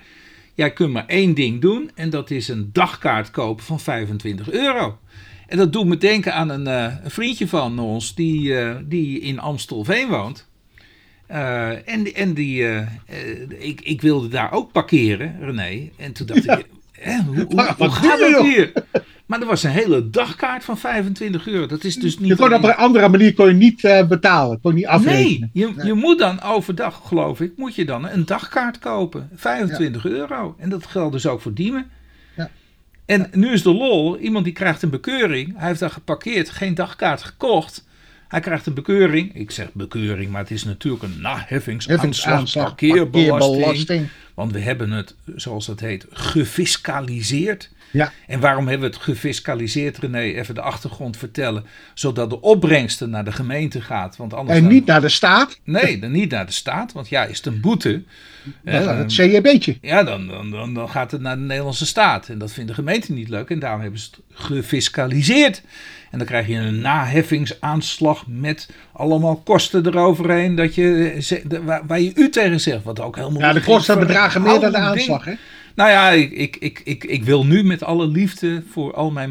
Jij 0.54 0.72
kunt 0.72 0.92
maar 0.92 1.06
één 1.06 1.34
ding 1.34 1.60
doen. 1.60 1.90
En 1.94 2.10
dat 2.10 2.30
is 2.30 2.48
een 2.48 2.70
dagkaart 2.72 3.30
kopen 3.30 3.64
van 3.64 3.80
25 3.80 4.50
euro. 4.50 4.98
En 5.46 5.56
dat 5.56 5.72
doet 5.72 5.86
me 5.86 5.96
denken 5.96 6.34
aan 6.34 6.48
een, 6.48 6.66
een 6.66 7.10
vriendje 7.10 7.48
van 7.48 7.78
ons 7.78 8.14
die, 8.14 8.54
die 8.88 9.20
in 9.20 9.38
Amstelveen 9.38 10.08
woont. 10.08 10.48
Uh, 11.30 11.88
en, 11.88 12.14
en 12.14 12.34
die, 12.34 12.62
uh, 12.62 12.88
ik, 13.58 13.80
ik 13.80 14.00
wilde 14.00 14.28
daar 14.28 14.52
ook 14.52 14.72
parkeren, 14.72 15.36
René. 15.40 15.90
En 15.96 16.12
toen 16.12 16.26
dacht 16.26 16.44
ik, 16.44 16.66
hè, 16.92 17.22
hoe, 17.22 17.46
hoe, 17.48 17.74
hoe 17.76 17.90
gaat 17.90 18.18
dat 18.18 18.42
hier? 18.42 18.72
Maar 19.26 19.40
er 19.40 19.46
was 19.46 19.62
een 19.62 19.70
hele 19.70 20.10
dagkaart 20.10 20.64
van 20.64 20.78
25 20.78 21.46
euro. 21.46 21.66
Dat 21.66 21.84
is 21.84 21.96
dus 21.96 22.18
niet. 22.18 22.28
Je 22.28 22.36
kon 22.36 22.54
op 22.54 22.64
een 22.64 22.74
andere 22.74 23.08
manier 23.08 23.34
kon 23.34 23.46
je 23.46 23.54
niet 23.54 23.82
uh, 23.82 24.06
betalen. 24.06 24.60
Kon 24.60 24.74
niet 24.74 24.86
afrekenen. 24.86 25.50
Nee, 25.52 25.74
je, 25.76 25.84
je 25.84 25.94
moet 25.94 26.18
dan 26.18 26.42
overdag, 26.42 27.00
geloof 27.04 27.40
ik, 27.40 27.52
moet 27.56 27.74
je 27.74 27.84
dan 27.84 28.08
een 28.08 28.26
dagkaart 28.26 28.78
kopen. 28.78 29.28
25 29.34 30.02
ja. 30.02 30.10
euro. 30.10 30.56
En 30.58 30.68
dat 30.68 30.86
geldt 30.86 31.12
dus 31.12 31.26
ook 31.26 31.40
voor 31.40 31.54
Diemen. 31.54 31.90
Ja. 32.36 32.50
En 33.06 33.28
nu 33.32 33.52
is 33.52 33.62
de 33.62 33.72
lol, 33.72 34.18
iemand 34.18 34.44
die 34.44 34.52
krijgt 34.52 34.82
een 34.82 34.90
bekeuring. 34.90 35.54
Hij 35.56 35.68
heeft 35.68 35.80
daar 35.80 35.90
geparkeerd, 35.90 36.50
geen 36.50 36.74
dagkaart 36.74 37.22
gekocht. 37.22 37.85
Hij 38.28 38.40
krijgt 38.40 38.66
een 38.66 38.74
bekeuring. 38.74 39.34
Ik 39.34 39.50
zeg 39.50 39.72
bekeuring, 39.72 40.30
maar 40.30 40.40
het 40.40 40.50
is 40.50 40.64
natuurlijk 40.64 41.02
een 41.02 41.20
naheffingsaanslag, 41.20 42.52
parkeerbelasting. 42.52 44.08
Want 44.34 44.52
we 44.52 44.60
hebben 44.60 44.90
het, 44.90 45.14
zoals 45.36 45.66
dat 45.66 45.80
heet, 45.80 46.06
gefiscaliseerd. 46.10 47.70
Ja. 47.90 48.12
En 48.26 48.40
waarom 48.40 48.68
hebben 48.68 48.90
we 48.90 48.94
het 48.96 49.04
gefiscaliseerd, 49.04 49.98
René? 49.98 50.18
Even 50.20 50.54
de 50.54 50.60
achtergrond 50.60 51.16
vertellen. 51.16 51.64
Zodat 51.94 52.30
de 52.30 52.40
opbrengsten 52.40 53.10
naar 53.10 53.24
de 53.24 53.32
gemeente 53.32 53.80
gaat. 53.80 54.16
Want 54.16 54.34
anders 54.34 54.56
En 54.58 54.64
dan- 54.64 54.72
niet 54.72 54.86
naar 54.86 55.00
de 55.00 55.08
staat, 55.08 55.60
Nee, 55.64 55.98
dan 55.98 56.10
niet 56.10 56.30
naar 56.30 56.46
de 56.46 56.52
staat. 56.52 56.92
Want 56.92 57.08
ja, 57.08 57.24
is 57.24 57.36
het 57.36 57.46
een 57.46 57.60
boete. 57.60 58.02
nou, 58.62 58.86
eh, 58.88 58.96
het 58.98 59.12
CJB'tje. 59.12 59.78
ja, 59.80 60.02
dan, 60.02 60.26
dan, 60.26 60.50
dan, 60.50 60.74
dan 60.74 60.88
gaat 60.90 61.10
het 61.10 61.20
naar 61.20 61.36
de 61.36 61.42
Nederlandse 61.42 61.86
staat. 61.86 62.28
En 62.28 62.38
dat 62.38 62.52
vindt 62.52 62.68
de 62.68 62.74
gemeente 62.74 63.12
niet 63.12 63.28
leuk. 63.28 63.50
En 63.50 63.58
daarom 63.58 63.80
hebben 63.80 64.00
ze 64.00 64.08
het 64.10 64.20
gefiscaliseerd. 64.32 65.62
En 66.10 66.18
dan 66.18 66.26
krijg 66.26 66.46
je 66.46 66.54
een 66.54 66.80
naheffingsaanslag 66.80 68.24
met 68.26 68.68
allemaal 68.92 69.36
kosten 69.36 69.86
eroverheen. 69.86 70.54
Dat 70.54 70.74
je, 70.74 71.14
de- 71.44 71.62
waar, 71.64 72.00
je 72.00 72.12
u 72.14 72.30
tegen 72.30 72.60
zegt. 72.60 72.82
Wat 72.84 73.00
ook 73.00 73.16
helemaal 73.16 73.40
Ja, 73.40 73.52
de 73.52 73.60
geen 73.60 73.74
kosten 73.74 73.98
bedragen 73.98 74.42
meer 74.42 74.60
dan 74.60 74.72
de 74.72 74.78
aanslag, 74.78 75.24
hè? 75.24 75.34
Nou 75.76 75.90
ja, 75.90 76.10
ik, 76.10 76.30
ik, 76.32 76.56
ik, 76.60 76.80
ik, 76.84 77.04
ik 77.04 77.24
wil 77.24 77.46
nu 77.46 77.64
met 77.64 77.82
alle 77.82 78.06
liefde 78.08 78.62
voor 78.70 78.94
al 78.94 79.10
mijn 79.10 79.30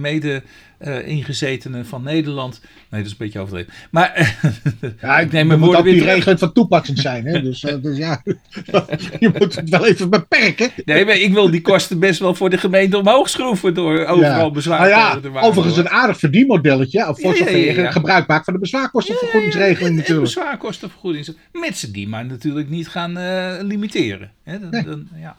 mede-ingezetenen 0.80 1.86
van 1.86 2.04
Nederland. 2.04 2.62
Nee, 2.90 3.02
dat 3.02 3.06
is 3.06 3.12
een 3.12 3.18
beetje 3.26 3.40
overdreven. 3.40 3.74
Maar 3.92 4.38
Ja, 5.02 5.20
ik 5.20 5.32
neem 5.32 5.48
mijn 5.48 5.60
woorden 5.60 5.84
weer 5.84 5.94
die 5.94 6.04
regeling 6.04 6.40
van 6.40 6.54
toepassing 6.54 7.00
zijn, 7.00 7.26
hè? 7.26 7.42
Dus, 7.42 7.64
eh, 7.64 7.76
dus 7.82 7.98
ja, 7.98 8.22
je 9.20 9.32
moet 9.40 9.56
het 9.56 9.70
wel 9.70 9.86
even 9.86 10.10
beperken. 10.10 10.70
Nee, 10.86 11.06
maar 11.06 11.18
ik 11.18 11.34
wil 11.34 11.52
die 11.52 11.62
kosten 11.62 12.00
best 12.00 12.20
wel 12.20 12.36
voor 12.36 12.50
de 12.50 12.58
gemeente 12.58 12.98
omhoog 12.98 13.30
schroeven 13.30 13.74
door 13.74 14.06
overal 14.06 14.46
Ja. 14.46 14.52
bezwaar 14.52 14.80
Nou 14.80 14.90
ja, 14.92 15.20
te 15.20 15.30
maken. 15.30 15.48
overigens 15.48 15.78
een 15.78 15.90
aardig 15.90 16.20
verdienmodelletje, 16.20 17.08
of 17.10 17.22
voor 17.22 17.38
Ja, 17.38 17.92
gebruik 17.92 18.28
maakt 18.28 18.46
van 18.46 18.54
de 18.54 18.60
bezwaarkostenvergoedingsregeling 18.60 19.96
natuurlijk. 19.96 20.28
En 20.28 20.34
bezwaarkostenvergoeding. 20.36 21.28
Met 21.52 21.78
ze 21.78 21.92
die 21.92 22.08
maar 22.08 22.26
natuurlijk 22.26 22.70
niet 22.70 22.88
gaan 22.88 23.18
eh, 23.18 23.54
limiteren. 23.62 24.32
Hè, 24.44 24.60
dan, 24.60 24.70
Nee. 24.70 24.84
dan, 24.84 25.08
ja. 25.20 25.36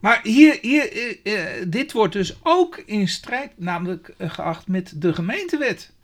Maar 0.00 0.20
hier, 0.22 0.58
hier, 0.60 0.92
eh, 0.92 1.34
eh, 1.34 1.66
dit 1.68 1.92
wordt 1.92 2.12
dus 2.12 2.36
ook 2.42 2.82
in 2.86 3.08
strijd 3.08 3.50
namelijk 3.56 4.14
eh, 4.18 4.30
geacht 4.30 4.68
met 4.68 4.92
de 4.96 5.14
gemeentewet. 5.14 5.94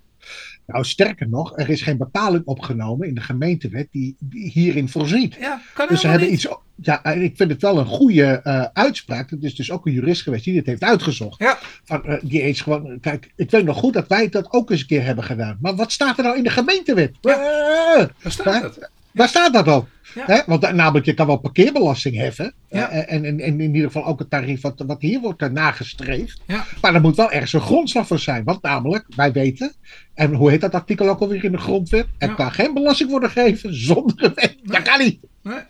Nou, 0.67 0.85
sterker 0.85 1.29
nog, 1.29 1.59
er 1.59 1.69
is 1.71 1.83
geen 1.83 1.97
bepaling 1.97 2.45
opgenomen 2.45 3.09
in 3.09 3.15
de 3.15 3.21
gemeentewet 3.21 3.89
die, 3.91 4.17
die 4.19 4.51
hierin 4.51 4.89
voorziet. 4.89 5.35
Ja, 5.35 5.61
kan 5.75 5.89
Dus 5.89 6.01
ze 6.01 6.07
hebben 6.09 6.31
niet. 6.31 6.45
iets. 6.45 6.57
Ja, 6.75 7.05
ik 7.05 7.37
vind 7.37 7.51
het 7.51 7.63
wel 7.63 7.79
een 7.79 7.87
goede 7.87 8.45
uitspraak. 8.73 9.31
Het 9.31 9.43
is 9.43 9.55
dus 9.55 9.71
ook 9.71 9.87
een 9.87 9.93
jurist 9.93 10.23
geweest 10.23 10.45
die 10.45 10.55
dit 10.55 10.67
heeft 10.67 10.83
uitgezocht. 10.83 11.39
Ja, 11.39 11.59
Van, 11.85 12.19
die 12.23 12.43
eens 12.43 12.61
gewoon. 12.61 13.01
Kijk, 13.01 13.33
ik 13.37 13.51
weet 13.51 13.65
nog 13.65 13.79
goed 13.79 13.93
dat 13.95 14.09
wij 14.09 14.29
dat 14.29 14.53
ook 14.53 14.71
eens 14.71 14.81
een 14.81 14.87
keer 14.87 15.05
hebben 15.05 15.25
gedaan. 15.25 15.59
Maar 15.61 15.75
wat 15.77 15.93
staat 15.93 16.19
er 16.19 16.25
nou 16.25 16.37
in 16.37 16.43
de 16.43 16.51
gemeentewet? 16.51 17.15
Daar 17.21 18.11
staat 18.25 18.63
het. 18.63 18.91
waar 19.13 19.29
staat 19.29 19.53
dat 19.53 19.69
op? 19.69 19.89
Ja. 20.15 20.25
Hè? 20.27 20.41
Want 20.47 20.65
eh, 20.65 20.73
namelijk, 20.73 21.07
je 21.07 21.15
kan 21.15 21.27
wel 21.27 21.37
parkeerbelasting 21.37 22.17
heffen. 22.17 22.55
Ja. 22.71 22.89
eh, 22.91 23.15
en, 23.15 23.25
en, 23.25 23.41
en 23.41 23.61
in 23.61 23.75
ieder 23.75 23.91
geval 23.91 24.07
ook 24.07 24.19
het 24.19 24.31
tarief 24.31 24.61
wat, 24.61 24.83
wat 24.87 25.01
hier 25.01 25.21
wordt 25.21 25.43
eh, 25.43 25.49
nagestreefd. 25.51 26.41
Ja. 26.47 26.65
Maar 26.81 26.95
er 26.95 27.01
moet 27.01 27.17
wel 27.17 27.31
ergens 27.31 27.53
een 27.53 27.61
grondslag 27.61 28.07
voor 28.07 28.19
zijn. 28.19 28.45
Want 28.45 28.63
namelijk, 28.63 29.05
wij 29.17 29.33
weten. 29.33 29.73
En 30.15 30.35
hoe 30.35 30.51
heet 30.51 30.61
dat 30.61 30.75
artikel 30.75 31.09
ook 31.09 31.21
alweer 31.21 31.45
in 31.45 31.53
de 31.53 31.59
grondwet? 31.59 32.07
Er 32.19 32.35
kan 32.35 32.53
geen 32.53 32.75
belasting 32.75 33.11
worden 33.11 33.31
gegeven 33.31 33.75
zonder 33.75 34.25
een 34.25 34.33
wet. 34.35 34.57
Dat 34.63 34.83
kan 34.83 34.99
niet. 34.99 35.19
Nee. 35.43 35.61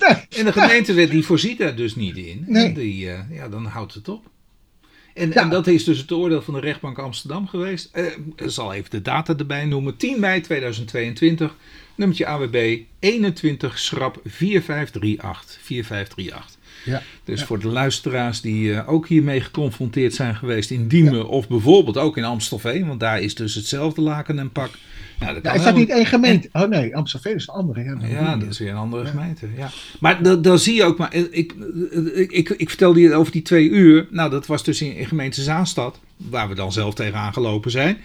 Nee. 0.00 0.16
En 0.38 0.44
de 0.44 0.52
gemeentewet 0.52 1.10
die 1.10 1.24
voorziet 1.24 1.58
daar 1.58 1.76
dus 1.76 1.94
niet 1.96 2.16
in. 2.16 2.44
Nee. 2.46 2.72
Die, 2.72 3.10
eh, 3.10 3.18
ja, 3.30 3.48
dan 3.48 3.64
houdt 3.66 3.94
het 3.94 4.08
op. 4.08 4.30
En, 5.14 5.28
Ja. 5.28 5.42
en 5.42 5.48
dat 5.50 5.66
is 5.66 5.84
dus 5.84 5.98
het 5.98 6.12
oordeel 6.12 6.42
van 6.42 6.54
de 6.54 6.60
rechtbank 6.60 6.98
Amsterdam 6.98 7.46
geweest. 7.48 7.88
Eh, 7.92 8.04
ik 8.36 8.42
zal 8.46 8.72
even 8.74 8.90
de 8.90 9.02
data 9.02 9.34
erbij 9.36 9.64
noemen. 9.64 9.96
10 9.96 10.20
mei 10.20 10.40
2022, 10.40 11.56
nummertje 12.00 12.26
AWB 12.26 12.78
21 12.98 13.78
schrap 13.78 14.20
4538. 14.24 15.58
4538. 15.62 16.58
Ja. 16.84 17.02
Dus 17.24 17.40
Ja. 17.40 17.46
voor 17.46 17.58
de 17.58 17.68
luisteraars 17.68 18.40
die 18.40 18.74
eh, 18.74 18.88
ook 18.88 19.08
hiermee 19.08 19.40
geconfronteerd 19.40 20.14
zijn 20.14 20.34
geweest 20.36 20.70
in 20.70 20.88
Diemen 20.88 21.28
of 21.28 21.48
bijvoorbeeld 21.48 21.96
ook 21.98 22.16
in 22.16 22.24
Amstelveen, 22.24 22.86
want 22.86 23.00
daar 23.00 23.20
is 23.20 23.34
dus 23.34 23.54
hetzelfde 23.54 24.00
laken 24.00 24.38
en 24.38 24.50
pak. 24.52 24.70
Nou, 25.20 25.34
dat 25.34 25.42
Ja, 25.42 25.50
kan 25.50 25.58
is 25.58 25.64
dat 25.64 25.74
niet 25.76 25.90
één 25.90 26.06
gemeente? 26.06 26.48
Oh 26.52 26.68
nee, 26.68 26.96
Amstelveen 26.96 27.34
is 27.34 27.46
de 27.46 27.52
andere. 27.52 27.82
Ja, 27.84 27.96
ja, 28.08 28.36
dat 28.36 28.48
is 28.48 28.58
weer 28.58 28.70
een 28.70 28.76
andere 28.76 29.06
gemeente. 29.06 29.46
Ja. 29.56 29.70
Maar 30.00 30.22
da- 30.22 30.36
dan 30.36 30.58
zie 30.58 30.74
je 30.74 30.84
ook, 30.84 30.98
maar 30.98 31.14
ik, 31.14 31.28
ik, 31.30 31.54
ik, 32.30 32.48
ik 32.48 32.68
vertelde 32.68 33.00
je 33.00 33.14
over 33.14 33.32
die 33.32 33.42
twee 33.42 33.68
uur. 33.68 34.06
Nou, 34.10 34.30
dat 34.30 34.46
was 34.46 34.64
dus 34.64 34.82
in, 34.82 34.96
in 34.96 35.06
gemeente 35.06 35.42
Zaanstad, 35.42 36.00
waar 36.16 36.48
we 36.48 36.54
dan 36.54 36.72
zelf 36.72 36.94
tegenaan 36.94 37.32
gelopen 37.32 37.70
zijn. 37.70 37.98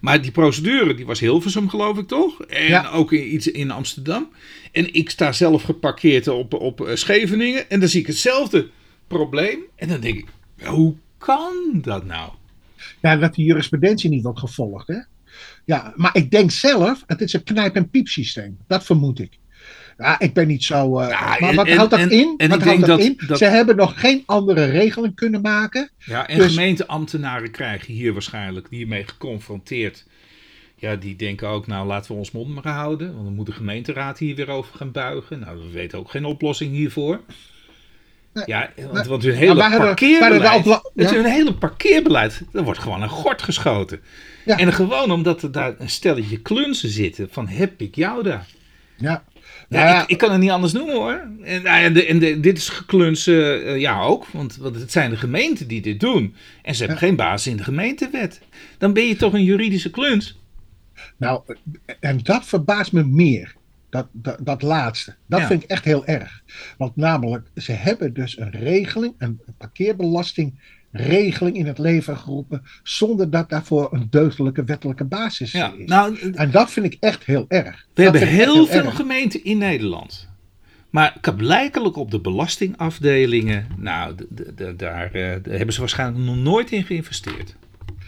Maar 0.00 0.22
die 0.22 0.30
procedure, 0.30 0.94
die 0.94 1.06
was 1.06 1.20
Hilversum, 1.20 1.68
geloof 1.68 1.98
ik 1.98 2.08
toch? 2.08 2.42
En 2.42 2.64
Ja. 2.66 2.88
ook 2.90 3.12
in, 3.12 3.34
iets 3.34 3.46
in 3.46 3.70
Amsterdam. 3.70 4.28
En 4.72 4.94
ik 4.94 5.10
sta 5.10 5.32
zelf 5.32 5.62
geparkeerd 5.62 6.28
op, 6.28 6.54
op 6.54 6.80
eh, 6.86 6.94
Scheveningen. 6.96 7.70
En 7.70 7.80
dan 7.80 7.88
zie 7.88 8.00
ik 8.00 8.06
hetzelfde 8.06 8.68
probleem. 9.06 9.58
En 9.76 9.88
dan 9.88 10.00
denk 10.00 10.18
ik, 10.18 10.26
hoe 10.66 10.94
kan 11.18 11.52
dat 11.82 12.04
nou? 12.04 12.30
Ja, 13.00 13.16
dat 13.16 13.34
die 13.34 13.44
jurisprudentie 13.46 14.10
niet 14.10 14.22
wordt 14.22 14.38
gevolgd. 14.38 14.86
Hè? 14.86 14.98
Ja, 15.64 15.92
maar 15.96 16.16
ik 16.16 16.30
denk 16.30 16.50
zelf, 16.50 17.02
het 17.06 17.20
is 17.20 17.32
een 17.32 17.42
knijp- 17.42 17.74
en 17.76 17.90
piepsysteem. 17.90 18.58
Dat 18.66 18.84
vermoed 18.84 19.18
ik. 19.20 19.38
Ja, 20.00 20.18
ik 20.20 20.34
ben 20.34 20.46
niet 20.46 20.64
zo. 20.64 20.98
eh, 20.98 21.08
Ja, 21.08 21.36
maar 21.38 21.54
wat 21.54 21.66
en- 21.66 21.76
houdt 21.76 21.90
dat 21.90 22.00
en- 22.00 22.10
in? 22.10 22.34
en 22.36 22.48
wat 22.48 22.62
houdt 22.62 22.80
dat, 22.80 22.88
dat- 22.88 23.00
in? 23.00 23.20
dat- 23.26 23.38
Ze 23.38 23.44
hebben 23.44 23.76
nog 23.76 24.00
geen 24.00 24.22
andere 24.26 24.64
regeling 24.64 25.14
kunnen 25.14 25.40
maken. 25.40 25.90
Ja, 25.98 26.28
en 26.28 26.38
Dus- 26.38 26.46
gemeenteambtenaren 26.54 27.50
krijgen 27.50 27.92
hier 27.94 28.12
waarschijnlijk 28.12 28.66
hiermee 28.70 29.04
geconfronteerd. 29.06 30.04
Ja, 30.76 30.96
die 30.96 31.16
denken 31.16 31.48
ook, 31.48 31.66
nou 31.66 31.86
laten 31.86 32.12
we 32.12 32.18
ons 32.18 32.30
mond 32.30 32.48
maar 32.54 32.72
houden. 32.74 33.12
Want 33.12 33.24
dan 33.24 33.34
moet 33.34 33.46
de 33.46 33.52
gemeenteraad 33.52 34.18
hier 34.18 34.34
weer 34.34 34.48
over 34.48 34.76
gaan 34.76 34.92
buigen. 34.92 35.38
Nou, 35.38 35.58
we 35.58 35.70
weten 35.72 35.98
ook 35.98 36.10
geen 36.10 36.24
oplossing 36.24 36.72
hiervoor. 36.72 37.20
Nee, 38.34 38.44
Ja, 38.46 38.70
want, 38.76 38.92
nee. 38.92 39.04
want 39.04 39.22
hun 39.22 39.34
hele 39.34 39.54
parkeerbeleid, 39.54 40.64
het 40.64 40.82
ja. 40.94 41.12
hun 41.14 41.24
hele 41.24 41.54
parkeerbeleid, 41.54 42.42
er 42.52 42.62
wordt 42.62 42.78
gewoon 42.80 43.02
een 43.02 43.08
gort 43.08 43.42
geschoten. 43.42 44.00
Ja. 44.44 44.56
En 44.58 44.72
gewoon 44.72 45.10
omdat 45.10 45.42
er 45.42 45.52
daar 45.52 45.74
een 45.78 45.90
stelletje 45.90 46.40
klunzen 46.40 46.88
zitten 46.88 47.28
van 47.30 47.48
heb 47.48 47.80
ik 47.80 47.94
jou 47.94 48.22
daar. 48.22 48.46
Ja. 48.96 49.24
Ja, 49.70 49.78
Nou 49.78 49.94
ja, 49.94 50.02
ik, 50.02 50.08
ik 50.08 50.18
kan 50.18 50.30
het 50.30 50.40
niet 50.40 50.50
anders 50.50 50.72
noemen 50.72 50.94
hoor. 50.94 51.28
En, 51.42 51.62
nou 51.62 51.82
ja, 51.82 51.88
de, 51.88 52.06
en 52.06 52.18
de, 52.18 52.40
dit 52.40 52.58
is 52.58 52.68
gekluns, 52.68 53.26
eh, 53.26 53.78
ja 53.78 54.00
ook, 54.00 54.26
want, 54.26 54.56
want 54.56 54.74
het 54.74 54.92
zijn 54.92 55.10
de 55.10 55.16
gemeenten 55.16 55.68
die 55.68 55.80
dit 55.80 56.00
doen. 56.00 56.34
En 56.62 56.74
ze 56.74 56.80
hebben 56.80 56.98
geen 56.98 57.16
basis 57.16 57.50
in 57.52 57.56
de 57.56 57.64
gemeentewet. 57.64 58.40
Dan 58.78 58.92
ben 58.92 59.06
je 59.06 59.16
toch 59.16 59.32
een 59.32 59.44
juridische 59.44 59.90
kluns. 59.90 60.38
nou, 61.16 61.42
en 62.00 62.18
dat 62.22 62.46
verbaast 62.46 62.92
me 62.92 63.04
meer. 63.04 63.54
Dat, 63.90 64.08
dat, 64.12 64.36
dat 64.40 64.62
laatste. 64.62 65.14
Dat 65.26 65.42
vind 65.42 65.62
ik 65.62 65.70
echt 65.70 65.84
heel 65.84 66.06
erg. 66.06 66.42
Want 66.78 66.96
namelijk, 66.96 67.46
ze 67.54 67.72
hebben 67.72 68.14
dus 68.14 68.38
een 68.38 68.50
regeling, 68.50 69.14
een 69.18 69.40
parkeerbelastingregeling 70.92 71.56
in 71.56 71.66
het 71.66 71.78
leven 71.78 72.16
geroepen. 72.16 72.62
zonder 72.82 73.30
dat 73.30 73.48
daarvoor 73.48 73.88
een 73.92 74.06
deugdelijke 74.10 74.64
wettelijke 74.64 75.04
basis 75.04 75.52
Ja, 75.52 75.72
is. 75.76 75.88
nou, 75.88 76.18
eh, 76.18 76.40
En 76.40 76.50
dat 76.50 76.70
vind 76.70 76.86
ik 76.86 76.96
echt 77.00 77.24
heel 77.24 77.44
erg. 77.48 77.86
we 77.94 78.02
Dat 78.02 78.12
hebben 78.12 78.28
heel 78.28 78.66
veel 78.66 78.84
erg. 78.84 78.96
gemeenten 78.96 79.44
in 79.44 79.58
Nederland. 79.58 80.28
Maar 80.90 81.16
blijkelijk 81.36 81.96
op 81.96 82.10
de 82.10 82.20
belastingafdelingen, 82.20 83.66
nou, 83.76 84.14
daar, 84.76 85.12
eh, 85.12 85.12
daar 85.42 85.56
hebben 85.56 85.72
ze 85.74 85.80
waarschijnlijk 85.80 86.24
nog 86.24 86.36
nooit 86.36 86.70
in 86.70 86.84
geïnvesteerd. 86.84 87.54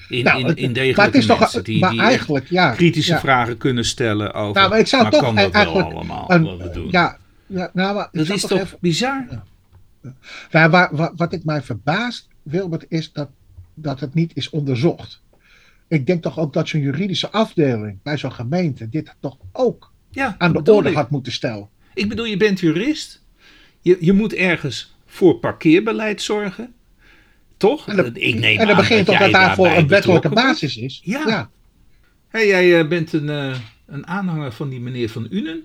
In, 0.08 0.24
Nou, 0.24 0.38
in, 0.38 0.44
maar 0.44 0.54
degelijke 0.72 1.00
het 1.00 1.14
is 1.14 1.26
toch, 1.26 1.38
mensen 1.38 1.64
die, 1.64 1.78
maar 1.80 1.90
die 1.90 2.00
eigenlijk, 2.00 2.46
ja. 2.48 2.70
kritische 2.72 3.12
ja, 3.12 3.20
vragen 3.20 3.56
kunnen 3.56 3.84
stellen 3.84 4.34
over, 4.34 4.54
Nou, 4.60 4.70
maar 4.70 4.78
ik 4.78 4.86
zou 4.86 5.10
toch 5.10 5.20
kan 5.20 5.34
dat 5.34 5.52
wel 5.52 5.82
allemaal 5.82 6.30
een- 6.30 6.42
wat 6.42 6.58
we 6.58 6.70
doen? 6.70 6.88
Ja, 6.90 7.16
ja, 7.46 7.70
nou, 7.72 7.94
maar 7.94 8.08
dat 8.12 8.28
is 8.28 8.40
toch 8.40 8.58
even- 8.58 8.78
bizar? 8.80 9.26
Nou, 10.50 10.70
waar, 10.70 10.88
waar- 10.96 11.12
wat 11.16 11.32
ik 11.32 11.44
mij 11.44 11.62
verbaast, 11.62 12.28
Wilbert, 12.42 12.84
is 12.88 13.12
dat, 13.12 13.28
dat 13.74 14.00
het 14.00 14.14
niet 14.14 14.30
is 14.34 14.50
onderzocht. 14.50 15.22
Ik 15.88 16.06
denk 16.06 16.22
toch 16.22 16.38
ook 16.38 16.52
dat 16.52 16.68
zo'n 16.68 16.80
juridische 16.80 17.30
afdeling 17.30 17.98
bij 18.02 18.18
zo'n 18.18 18.32
gemeente 18.32 18.88
dit 18.88 19.14
toch 19.20 19.36
ook 19.52 19.92
Ja, 20.10 20.34
aan 20.38 20.52
de 20.52 20.72
orde 20.72 20.88
ik. 20.88 20.94
had 20.94 21.10
moeten 21.10 21.32
stellen. 21.32 21.68
Ik 21.94 22.08
bedoel, 22.08 22.24
je 22.24 22.36
bent 22.36 22.60
jurist. 22.60 23.22
Je, 23.80 23.96
je 24.00 24.12
moet 24.12 24.34
ergens 24.34 24.96
voor 25.06 25.38
parkeerbeleid 25.38 26.22
zorgen. 26.22 26.74
Toch? 27.56 27.88
En 27.88 27.96
dan, 27.96 28.16
ik 28.16 28.38
neem 28.38 28.58
en 28.58 28.66
dan 28.66 28.76
begint 28.76 29.06
toch 29.06 29.18
dat 29.18 29.32
daarvoor 29.32 29.66
een 29.66 29.88
wettelijke 29.88 30.28
basis 30.28 30.76
is. 30.76 31.00
Ja. 31.04 31.22
ja. 31.26 31.50
Hey, 32.28 32.46
jij 32.46 32.80
eh, 32.80 32.88
bent 32.88 33.12
een, 33.12 33.28
eh, 33.28 33.58
een 33.86 34.06
aanhanger 34.06 34.52
van 34.52 34.68
die 34.68 34.80
meneer 34.80 35.08
Van 35.08 35.26
Unen. 35.30 35.64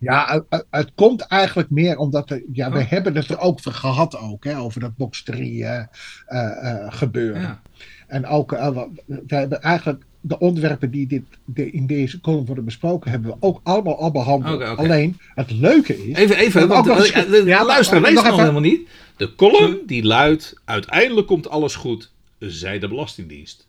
Ja, 0.00 0.44
het- 0.70 0.90
komt 0.94 1.20
eigenlijk 1.20 1.70
meer 1.70 1.96
omdat 1.96 2.30
er, 2.30 2.42
ja, 2.52 2.70
we 2.70 2.78
Oh. 2.78 2.88
hebben 2.90 3.14
het 3.16 3.28
er 3.28 3.38
ook 3.38 3.58
over 3.58 3.72
gehad 3.72 4.18
ook, 4.18 4.44
hè, 4.44 4.58
over 4.58 4.80
dat 4.80 4.96
box 4.96 5.22
3 5.22 5.64
eh, 5.64 5.84
eh, 6.26 6.70
eh, 6.72 6.92
gebeuren. 6.92 7.40
Ja. 7.40 7.60
En 8.06 8.26
ook, 8.26 8.50
we 8.50 8.88
hebben 9.26 9.62
eigenlijk 9.62 10.02
de 10.20 10.38
onderwerpen 10.38 10.90
die 10.90 11.06
dit, 11.06 11.22
de, 11.44 11.70
in 11.70 11.86
deze 11.86 12.20
column 12.20 12.46
worden 12.46 12.64
besproken, 12.64 13.10
hebben 13.10 13.30
we 13.30 13.36
ook 13.40 13.60
allemaal 13.62 13.98
al 13.98 14.10
behandeld. 14.10 14.62
Alleen, 14.78 15.16
het 15.34 15.50
leuke 15.50 16.08
is... 16.08 16.16
Even, 16.16 16.36
even, 16.36 16.68
want 16.68 16.86
nog 16.86 17.06
de 17.10 17.42
Ja, 17.44 17.64
luisteraar 17.64 18.00
maar- 18.00 18.10
leest 18.10 18.22
nog 18.22 18.32
nog 18.32 18.40
helemaal 18.40 18.60
niet. 18.70 18.88
De 19.16 19.34
column 19.34 19.78
die 19.86 20.04
luidt, 20.04 20.60
uiteindelijk 20.64 21.26
komt 21.26 21.48
alles 21.50 21.74
goed, 21.74 22.12
zei 22.38 22.78
de 22.78 22.88
Belastingdienst. 22.88 23.68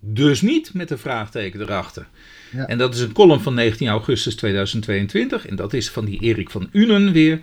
Dus 0.00 0.40
niet 0.40 0.74
met 0.74 0.90
een 0.90 0.98
vraagteken 0.98 1.60
erachter. 1.60 2.06
Ja. 2.52 2.66
En 2.66 2.78
dat 2.78 2.94
is 2.94 3.00
een 3.00 3.12
column 3.12 3.40
van 3.40 3.54
19 3.54 3.88
augustus 3.88 4.34
2022. 4.36 5.46
En 5.46 5.56
dat 5.56 5.72
is 5.72 5.90
van 5.90 6.04
die 6.04 6.20
Erik 6.20 6.50
van 6.50 6.68
Unen 6.72 7.12
weer. 7.12 7.40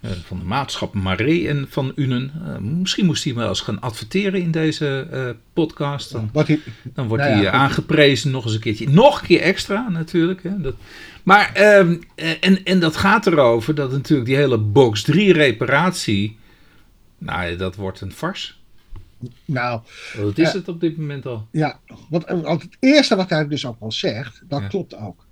eh, 0.00 0.10
van 0.24 0.38
de 0.38 0.44
maatschap 0.44 0.94
Maré 0.94 1.46
en 1.46 1.66
van 1.68 1.92
Unen. 1.94 2.32
Uh, 2.46 2.56
misschien 2.58 3.06
moest 3.06 3.24
hij 3.24 3.34
wel 3.34 3.48
eens 3.48 3.60
gaan 3.60 3.80
adverteren 3.80 4.40
in 4.40 4.50
deze 4.50 5.08
uh, 5.12 5.30
podcast. 5.52 6.12
Dan, 6.12 6.30
hij, 6.32 6.60
dan 6.94 7.08
wordt 7.08 7.22
nou 7.24 7.34
ja, 7.36 7.40
hij 7.40 7.50
aangeprezen 7.50 8.30
nog 8.30 8.44
eens 8.44 8.54
een 8.54 8.60
keertje. 8.60 8.88
Nog 8.88 9.20
een 9.20 9.26
keer 9.26 9.40
extra 9.40 9.88
natuurlijk. 9.88 10.42
Hè. 10.42 10.60
Dat, 10.60 10.74
maar, 11.22 11.50
ehm, 11.54 11.96
en, 12.40 12.64
en 12.64 12.80
dat 12.80 12.96
gaat 12.96 13.26
erover 13.26 13.74
dat 13.74 13.90
natuurlijk 13.90 14.28
die 14.28 14.36
hele 14.38 14.58
box 14.58 15.02
3 15.02 15.32
reparatie, 15.32 16.38
nou 17.18 17.56
dat 17.56 17.76
wordt 17.76 18.00
een 18.00 18.12
fars. 18.12 18.59
Nou, 19.44 19.80
wat 20.16 20.38
is 20.38 20.52
het 20.52 20.68
op 20.68 20.80
dit 20.80 20.96
moment 20.96 21.26
al? 21.26 21.48
Ja, 21.50 21.80
want, 22.08 22.24
want 22.24 22.62
het 22.62 22.76
eerste 22.80 23.16
wat 23.16 23.30
hij 23.30 23.48
dus 23.48 23.66
ook 23.66 23.80
al 23.80 23.92
zegt, 23.92 24.42
dat 24.48 24.66
klopt 24.66 24.96
ook. 24.96 25.28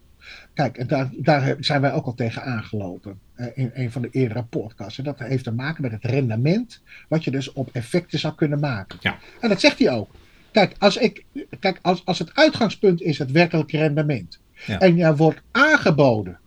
Kijk, 0.54 0.76
en 0.78 0.86
daar, 0.86 1.10
daar 1.16 1.56
zijn 1.60 1.80
wij 1.80 1.92
ook 1.92 2.06
al 2.06 2.14
tegen 2.14 2.42
aangelopen 2.42 3.18
uh, 3.36 3.46
in 3.54 3.70
een 3.74 3.92
van 3.92 4.02
de 4.02 4.08
eerdere 4.10 4.42
podcasts. 4.42 4.98
En 4.98 5.04
dat 5.04 5.18
heeft 5.18 5.44
te 5.44 5.52
maken 5.52 5.82
met 5.82 5.92
het 5.92 6.04
rendement, 6.04 6.82
wat 7.08 7.24
je 7.24 7.30
dus 7.30 7.52
op 7.52 7.70
effecten 7.72 8.18
zou 8.18 8.34
kunnen 8.34 8.60
maken. 8.60 8.98
Ja. 9.00 9.18
En 9.40 9.48
dat 9.48 9.60
zegt 9.60 9.78
hij 9.78 9.90
ook. 9.90 10.10
Kijk, 10.50 10.74
als, 10.78 10.96
ik, 10.96 11.24
kijk 11.60 11.78
als, 11.82 12.04
als 12.04 12.18
het 12.18 12.34
uitgangspunt 12.34 13.00
is 13.00 13.18
het 13.18 13.30
werkelijke 13.30 13.76
rendement. 13.76 14.40
Ja. 14.66 14.78
En 14.78 14.96
je 14.96 15.16
wordt 15.16 15.40
aangeboden 15.50 16.38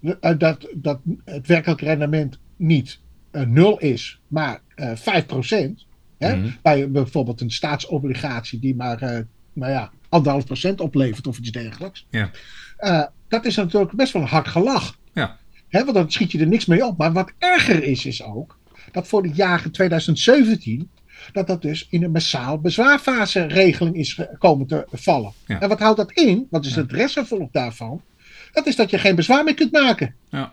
uh, 0.00 0.10
dat, 0.38 0.68
dat 0.74 1.00
het 1.24 1.46
werkelijke 1.46 1.84
rendement 1.84 2.38
niet 2.56 2.98
uh, 3.32 3.42
nul 3.42 3.78
is, 3.78 4.20
maar 4.28 4.60
uh, 4.76 4.92
5%. 4.96 5.86
Hè, 6.18 6.36
mm 6.36 6.42
-hmm. 6.42 6.56
Bij 6.62 6.90
bijvoorbeeld 6.90 7.40
een 7.40 7.50
staatsobligatie 7.50 8.58
die 8.58 8.76
maar, 8.76 9.26
nou 9.52 9.72
ja, 9.72 9.90
anderhalf 10.08 10.44
procent 10.44 10.80
oplevert 10.80 11.26
of 11.26 11.38
iets 11.38 11.50
dergelijks. 11.50 12.06
Ja 12.10 12.30
dat 13.34 13.44
is 13.44 13.56
natuurlijk 13.56 13.92
best 13.92 14.12
wel 14.12 14.22
een 14.22 14.28
hard 14.28 14.48
gelach. 14.48 14.96
Ja. 15.12 15.38
He, 15.68 15.84
want 15.84 15.94
dan 15.94 16.10
schiet 16.10 16.32
je 16.32 16.38
er 16.38 16.46
niks 16.46 16.66
mee 16.66 16.86
op. 16.86 16.98
Maar 16.98 17.12
wat 17.12 17.32
erger 17.38 17.82
is, 17.82 18.06
is 18.06 18.22
ook 18.22 18.58
dat 18.92 19.08
voor 19.08 19.22
de 19.22 19.32
jaren 19.32 19.70
2017 19.70 20.90
dat 21.32 21.46
dat 21.46 21.62
dus 21.62 21.86
in 21.90 22.02
een 22.02 22.10
massaal 22.10 22.58
bezwaarfase 22.58 23.46
regeling 23.46 23.96
is 23.96 24.20
komen 24.38 24.66
te 24.66 24.86
vallen. 24.92 25.32
Ja. 25.46 25.60
En 25.60 25.68
wat 25.68 25.78
houdt 25.78 25.96
dat 25.96 26.12
in? 26.12 26.46
Wat 26.50 26.64
is 26.64 26.74
het 26.74 26.92
restvervolg 26.92 27.48
daarvan? 27.50 28.02
Dat 28.52 28.66
is 28.66 28.76
dat 28.76 28.90
je 28.90 28.98
geen 28.98 29.14
bezwaar 29.14 29.44
meer 29.44 29.54
kunt 29.54 29.72
maken. 29.72 30.14
Ja. 30.28 30.52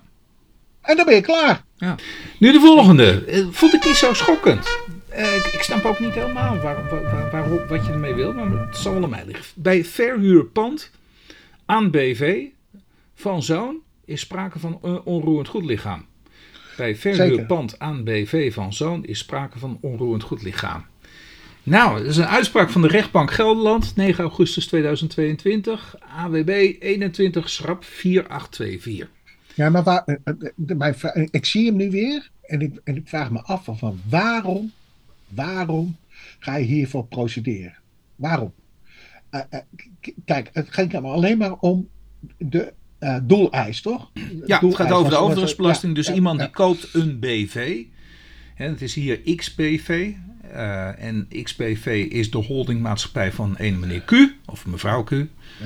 En 0.82 0.96
dan 0.96 1.06
ben 1.06 1.16
je 1.16 1.22
klaar. 1.22 1.64
Ja. 1.78 1.96
Nu 2.40 2.52
de 2.52 2.60
volgende. 2.60 3.26
Eh, 3.26 3.46
vond 3.52 3.74
ik 3.74 3.86
niet 3.86 3.96
zo 3.96 4.14
schokkend. 4.14 4.78
Uh, 5.16 5.36
ik, 5.36 5.46
ik, 5.46 5.62
snap 5.62 5.86
ook 5.86 6.00
niet 6.00 6.14
helemaal 6.14 6.58
waar, 6.60 7.68
wat 7.68 7.86
je 7.86 7.92
ermee 7.92 8.14
wil, 8.14 8.34
maar 8.34 8.68
het 8.68 8.78
zal 8.78 8.94
wel 8.94 9.04
aan 9.04 9.10
mij 9.10 9.26
liggen. 9.26 9.46
Bij 9.56 9.86
verhuurpand 9.86 10.92
aan 11.66 11.92
BV 11.92 12.46
van 13.14 13.44
zoon 13.44 13.80
is 14.06 14.20
sprake 14.20 14.60
van 14.60 14.80
een 14.82 15.02
onroerend 15.02 15.48
goed 15.48 15.66
lichaam. 15.66 16.06
Bij 16.78 16.96
verhuurpand 16.96 17.80
aan 17.80 18.04
BV 18.04 18.54
van 18.54 18.74
zoon 18.74 19.06
is 19.06 19.20
sprake 19.20 19.60
van 19.60 19.78
onroerend 19.82 20.24
goed 20.24 20.42
lichaam. 20.42 20.86
Nou, 21.64 21.98
dat 21.98 22.08
is 22.08 22.18
een 22.18 22.26
uitspraak 22.26 22.70
van 22.70 22.82
de 22.82 22.88
rechtbank 22.88 23.32
Gelderland, 23.32 23.96
9 23.96 24.24
augustus 24.24 24.68
2022, 24.68 25.96
AWB 26.18 26.50
21 26.80 27.50
schrap 27.50 27.84
4824. 27.84 29.08
Ja, 29.54 29.70
maar 29.70 29.84
waar, 29.84 30.04
eh, 30.06 30.16
eh, 30.24 30.36
mijn, 30.56 30.96
ik 31.32 31.46
zie 31.46 31.66
hem 31.66 31.76
nu 31.76 31.92
weer 31.92 32.30
en 32.42 32.62
ik, 32.62 32.80
en 32.84 32.96
ik 32.96 33.08
vraag 33.08 33.32
me 33.32 33.42
af 33.42 33.64
van 33.66 34.00
waarom, 34.10 34.72
waarom 35.36 35.96
ga 36.40 36.56
je 36.56 36.66
hiervoor 36.66 37.06
procederen? 37.06 37.76
Waarom? 38.16 38.54
Uh, 39.32 39.42
uh, 39.52 39.60
kijk, 40.26 40.50
het 40.54 40.68
ging 40.70 40.96
alleen 40.96 41.38
maar 41.38 41.54
om 41.54 41.88
de 42.38 42.74
uh, 43.00 43.18
doeleis, 43.24 43.82
toch? 43.82 44.12
Ja, 44.46 44.60
het 44.60 44.76
gaat 44.76 44.92
over 44.92 45.12
de 45.12 45.18
overdrachtsbelasting. 45.18 45.96
dus 45.96 46.14
iemand 46.14 46.40
die 46.40 46.50
koopt 46.50 46.90
een 46.94 47.20
BV. 47.20 47.84
Hè, 48.56 48.68
het 48.68 48.82
is 48.82 48.94
hier 48.94 49.36
XBV. 49.36 50.12
Uh, 50.52 51.04
en 51.04 51.28
XBV 51.44 52.08
is 52.10 52.32
de 52.32 52.38
holdingmaatschappij 52.38 53.32
van 53.32 53.56
een 53.58 53.80
meneer 53.80 54.02
Q, 54.02 54.12
of 54.46 54.66
mevrouw 54.66 55.04
Q. 55.04 55.12
Ja. 55.12 55.26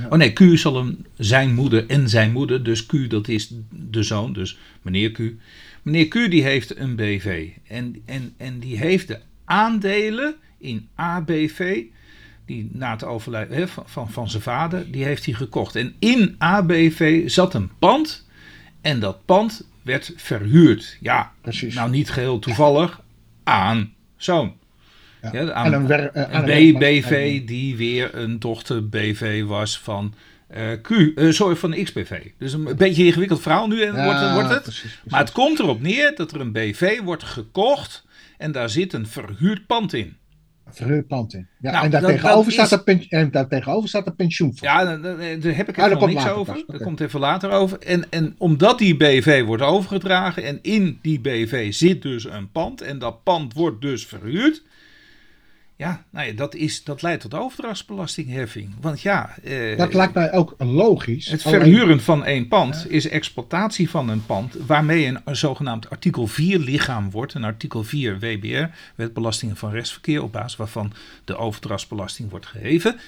Oh 0.09 0.17
nee, 0.17 0.33
Q 0.33 0.57
zal 0.57 0.75
hem 0.75 1.05
zijn 1.17 1.53
moeder 1.53 1.89
en 1.89 2.09
zijn 2.09 2.31
moeder. 2.31 2.63
Dus 2.63 2.85
Q, 2.85 3.09
dat 3.09 3.27
is 3.27 3.53
de 3.69 4.03
zoon, 4.03 4.33
dus 4.33 4.57
meneer 4.81 5.11
Q. 5.11 5.19
Meneer 5.81 6.07
Q 6.07 6.13
die 6.13 6.43
heeft 6.43 6.77
een 6.77 6.95
BV. 6.95 7.49
En, 7.67 8.01
en, 8.05 8.33
en 8.37 8.59
die 8.59 8.77
heeft 8.77 9.07
de 9.07 9.19
aandelen 9.45 10.35
in 10.57 10.87
ABV 10.95 11.83
die 12.45 12.69
na 12.73 12.91
het 12.91 13.03
overlijden 13.03 13.69
van, 13.69 13.83
van, 13.87 14.09
van 14.11 14.29
zijn 14.29 14.43
vader, 14.43 14.91
die 14.91 15.03
heeft 15.03 15.25
hij 15.25 15.33
gekocht. 15.33 15.75
En 15.75 15.95
in 15.99 16.35
ABV 16.37 17.29
zat 17.29 17.53
een 17.53 17.71
pand 17.79 18.27
en 18.81 18.99
dat 18.99 19.25
pand 19.25 19.67
werd 19.81 20.13
verhuurd. 20.15 20.97
Ja, 21.01 21.31
Precies. 21.41 21.75
nou 21.75 21.89
niet 21.89 22.09
geheel 22.09 22.39
toevallig 22.39 23.01
aan 23.43 23.93
zoon. 24.17 24.53
Ja. 25.21 25.29
Ja, 25.33 25.51
aan, 25.51 25.65
En 25.65 25.73
een 25.73 25.89
eh, 26.13 26.35
aan 26.35 26.49
een 26.49 26.73
BBV 26.73 27.45
die 27.45 27.75
weer 27.75 28.15
een 28.15 28.39
dochter 28.39 28.89
BV 28.89 29.43
was 29.43 29.79
van 29.79 30.13
eh, 30.47 30.67
Q, 30.81 30.89
eh, 30.89 31.31
sorry, 31.31 31.55
van 31.55 31.83
XBV. 31.83 32.21
Dus 32.37 32.53
een 32.53 32.63
beetje 32.63 33.01
een 33.01 33.07
ingewikkeld 33.07 33.41
verhaal 33.41 33.67
nu 33.67 33.81
en 33.81 33.95
Ja, 33.95 34.03
wordt, 34.05 34.33
wordt 34.33 34.49
het. 34.49 34.61
precies, 34.63 34.81
precies. 34.81 34.99
Maar 35.09 35.19
het 35.19 35.31
komt 35.31 35.59
erop 35.59 35.81
neer 35.81 36.15
dat 36.15 36.31
er 36.31 36.39
een 36.41 36.51
BV 36.51 36.99
wordt 37.01 37.23
gekocht 37.23 38.04
en 38.37 38.51
daar 38.51 38.69
zit 38.69 38.93
een 38.93 39.07
verhuurd 39.07 39.65
pand 39.67 39.93
in. 39.93 40.17
Verhuurd 40.69 41.07
pand 41.07 41.33
in. 41.33 41.47
Ja, 41.59 41.71
Nou, 41.71 41.85
en, 41.85 41.91
daar 41.91 42.01
dat- 42.01 42.09
tegenover 42.09 42.55
dat 42.55 42.65
staat 42.67 42.87
is- 42.87 43.07
en 43.07 43.31
daar 43.31 43.47
tegenover 43.47 43.89
staat 43.89 44.07
een 44.07 44.15
pensioenfonds. 44.15 44.61
Ja, 44.73 44.83
daar, 44.85 45.01
daar- 45.01 45.39
daar 45.39 45.55
heb 45.55 45.69
ik 45.69 45.77
Ah, 45.79 45.85
even 45.85 45.99
dat 45.99 46.09
nog 46.09 46.09
niks 46.09 46.29
over. 46.29 46.53
pas, 46.53 46.63
oké. 46.65 46.83
komt 46.83 46.99
even 46.99 47.19
later 47.19 47.51
over. 47.51 47.79
En, 47.79 48.09
en 48.11 48.35
omdat 48.37 48.77
die 48.77 48.97
BV 48.97 49.43
wordt 49.43 49.63
overgedragen 49.63 50.43
en 50.43 50.59
in 50.61 50.99
die 51.01 51.19
BV 51.19 51.73
zit 51.73 52.01
dus 52.01 52.23
een 52.25 52.51
pand 52.51 52.81
en 52.81 52.99
dat 52.99 53.23
pand 53.23 53.53
wordt 53.53 53.81
dus 53.81 54.05
verhuurd. 54.05 54.63
Ja, 55.77 56.03
nou 56.09 56.27
ja, 56.27 56.33
dat, 56.33 56.55
is, 56.55 56.83
dat 56.83 57.01
leidt 57.01 57.21
tot 57.21 57.33
overdrachtsbelastingheffing. 57.33 58.73
Want 58.81 59.01
ja, 59.01 59.35
eh, 59.43 59.77
Dat 59.77 59.93
lijkt 59.93 60.13
mij 60.13 60.33
ook 60.33 60.55
logisch. 60.57 61.27
het 61.27 61.41
verhuren 61.41 62.01
van 62.01 62.25
één 62.25 62.47
pand 62.47 62.85
is 62.89 63.07
exploitatie 63.07 63.89
van 63.89 64.09
een 64.09 64.25
pand 64.25 64.55
waarmee 64.65 65.05
een, 65.05 65.21
een 65.25 65.35
zogenaamd 65.35 65.89
artikel 65.89 66.27
4 66.27 66.59
lichaam 66.59 67.11
wordt. 67.11 67.33
Een 67.33 67.43
artikel 67.43 67.83
4 67.83 68.19
WBR, 68.19 68.65
Wet 68.95 69.13
Belastingen 69.13 69.55
van 69.55 69.71
Rechtsverkeer, 69.71 70.23
op 70.23 70.31
basis 70.31 70.55
waarvan 70.55 70.93
de 71.25 71.37
overdrachtsbelasting 71.37 72.29
wordt 72.29 72.45
geheven. 72.45 72.99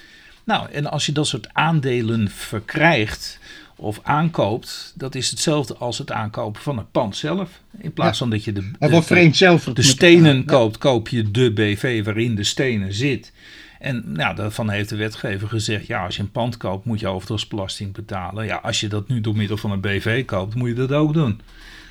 Nou, 0.43 0.71
en 0.71 0.91
als 0.91 1.05
je 1.05 1.11
dat 1.11 1.27
soort 1.27 1.53
aandelen 1.53 2.29
verkrijgt 2.29 3.39
of 3.79 3.99
aankoopt, 4.03 4.93
dat 4.95 5.15
is 5.15 5.29
hetzelfde 5.29 5.75
als 5.75 5.97
het 5.97 6.11
aankopen 6.11 6.61
van 6.61 6.77
het 6.77 6.91
pand 6.91 7.15
zelf. 7.15 7.61
In 7.79 7.93
plaats 7.93 8.11
Ja. 8.11 8.17
van 8.25 8.29
dat 8.29 8.43
je 8.43 8.51
de, 8.53 8.71
de- 8.79 9.01
vereenzelvigd 9.01 9.75
de 9.75 9.81
stenen 9.81 10.45
koopt, 10.45 10.77
koop 10.77 11.07
je 11.07 11.31
de 11.31 11.51
BV 11.51 12.03
waarin 12.03 12.35
de 12.35 12.43
stenen 12.43 12.93
zit. 12.93 13.31
En 13.79 14.03
nou, 14.05 14.35
daarvan 14.35 14.69
heeft 14.69 14.89
de 14.89 14.95
wetgever 14.95 15.47
gezegd: 15.47 15.87
ja, 15.87 16.05
als 16.05 16.15
je 16.15 16.21
een 16.21 16.31
pand 16.31 16.57
koopt, 16.57 16.85
moet 16.85 16.99
je 16.99 17.07
overdrachtsbelasting 17.07 17.93
betalen. 17.93 18.45
Ja, 18.45 18.55
als 18.55 18.79
je 18.79 18.87
dat 18.87 19.07
nu 19.07 19.21
door 19.21 19.35
middel 19.35 19.57
van 19.57 19.71
een 19.71 19.81
BV 19.81 20.25
koopt, 20.25 20.55
moet 20.55 20.67
je 20.69 20.73
dat 20.75 20.91
ook 20.91 21.13
doen. 21.13 21.41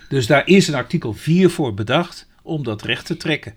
Dus 0.09 0.27
daar 0.27 0.47
is 0.47 0.69
een 0.69 0.75
artikel 0.75 1.13
4 1.13 1.51
voor 1.51 1.75
bedacht 1.75 2.27
om 2.43 2.65
dat 2.65 2.83
recht 2.83 3.07
te 3.07 3.17
trekken. 3.17 3.55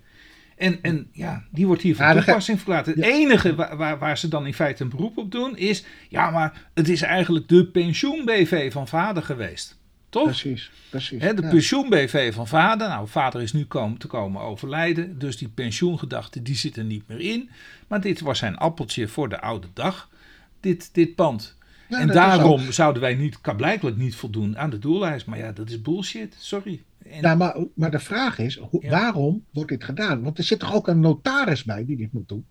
En, 0.60 0.78
en 0.82 1.08
ja, 1.12 1.44
die 1.50 1.66
wordt 1.66 1.82
hier 1.82 1.96
van 1.96 2.12
toepassing 2.12 2.56
verklaard. 2.56 2.86
Het 2.86 2.96
Ja. 2.96 3.04
enige 3.04 3.54
waar, 3.54 3.76
waar, 3.76 3.98
waar 3.98 4.18
ze 4.18 4.28
dan 4.28 4.46
in 4.46 4.54
feite 4.54 4.82
een 4.82 4.88
beroep 4.88 5.18
op 5.18 5.30
doen 5.30 5.56
is: 5.56 5.84
ja, 6.08 6.30
maar 6.30 6.68
het 6.74 6.88
is 6.88 7.02
eigenlijk 7.02 7.48
de 7.48 7.66
pensioen-BV 7.66 8.72
van 8.72 8.88
vader 8.88 9.22
geweest. 9.22 9.78
Toch? 10.08 10.24
Precies, 10.24 10.70
precies. 10.90 11.22
Hè, 11.22 11.34
de 11.34 11.42
ja. 11.42 11.48
pensioen-BV 11.48 12.34
van 12.34 12.48
vader. 12.48 12.88
Nou, 12.88 13.08
vader 13.08 13.42
is 13.42 13.52
nu 13.52 13.64
komen, 13.64 13.98
te 13.98 14.06
komen 14.06 14.42
overlijden. 14.42 15.18
Dus 15.18 15.36
die 15.36 15.48
pensioengedachte 15.48 16.42
die 16.42 16.56
zit 16.56 16.76
er 16.76 16.84
niet 16.84 17.08
meer 17.08 17.20
in. 17.20 17.50
Maar 17.88 18.00
dit 18.00 18.20
was 18.20 18.38
zijn 18.38 18.56
appeltje 18.56 19.08
voor 19.08 19.28
de 19.28 19.40
oude 19.40 19.66
dag. 19.72 20.08
Dit, 20.60 20.94
dit 20.94 21.14
pand. 21.14 21.56
Ja, 21.88 21.98
en 21.98 22.06
daarom 22.08 22.72
zouden 22.72 23.02
wij 23.02 23.14
niet, 23.14 23.40
kan 23.40 23.56
blijkbaar 23.56 23.92
niet 23.96 24.14
voldoen 24.16 24.58
aan 24.58 24.70
de 24.70 24.78
doellijst. 24.78 25.26
Maar 25.26 25.38
ja, 25.38 25.52
dat 25.52 25.68
is 25.70 25.82
bullshit. 25.82 26.36
Sorry. 26.38 26.82
En, 27.10 27.22
Nou, 27.22 27.36
maar, 27.36 27.56
maar 27.74 27.90
de 27.90 27.98
vraag 27.98 28.38
is, 28.38 28.56
hoe- 28.56 28.82
Ja. 28.84 28.90
waarom 28.90 29.44
wordt 29.52 29.70
dit 29.70 29.84
gedaan? 29.84 30.22
Want 30.22 30.38
er 30.38 30.44
zit 30.44 30.58
toch 30.58 30.74
ook 30.74 30.88
een 30.88 31.00
notaris 31.00 31.64
bij 31.64 31.84
die 31.84 31.96
dit 31.96 32.12
moet 32.12 32.28
doen? 32.28 32.44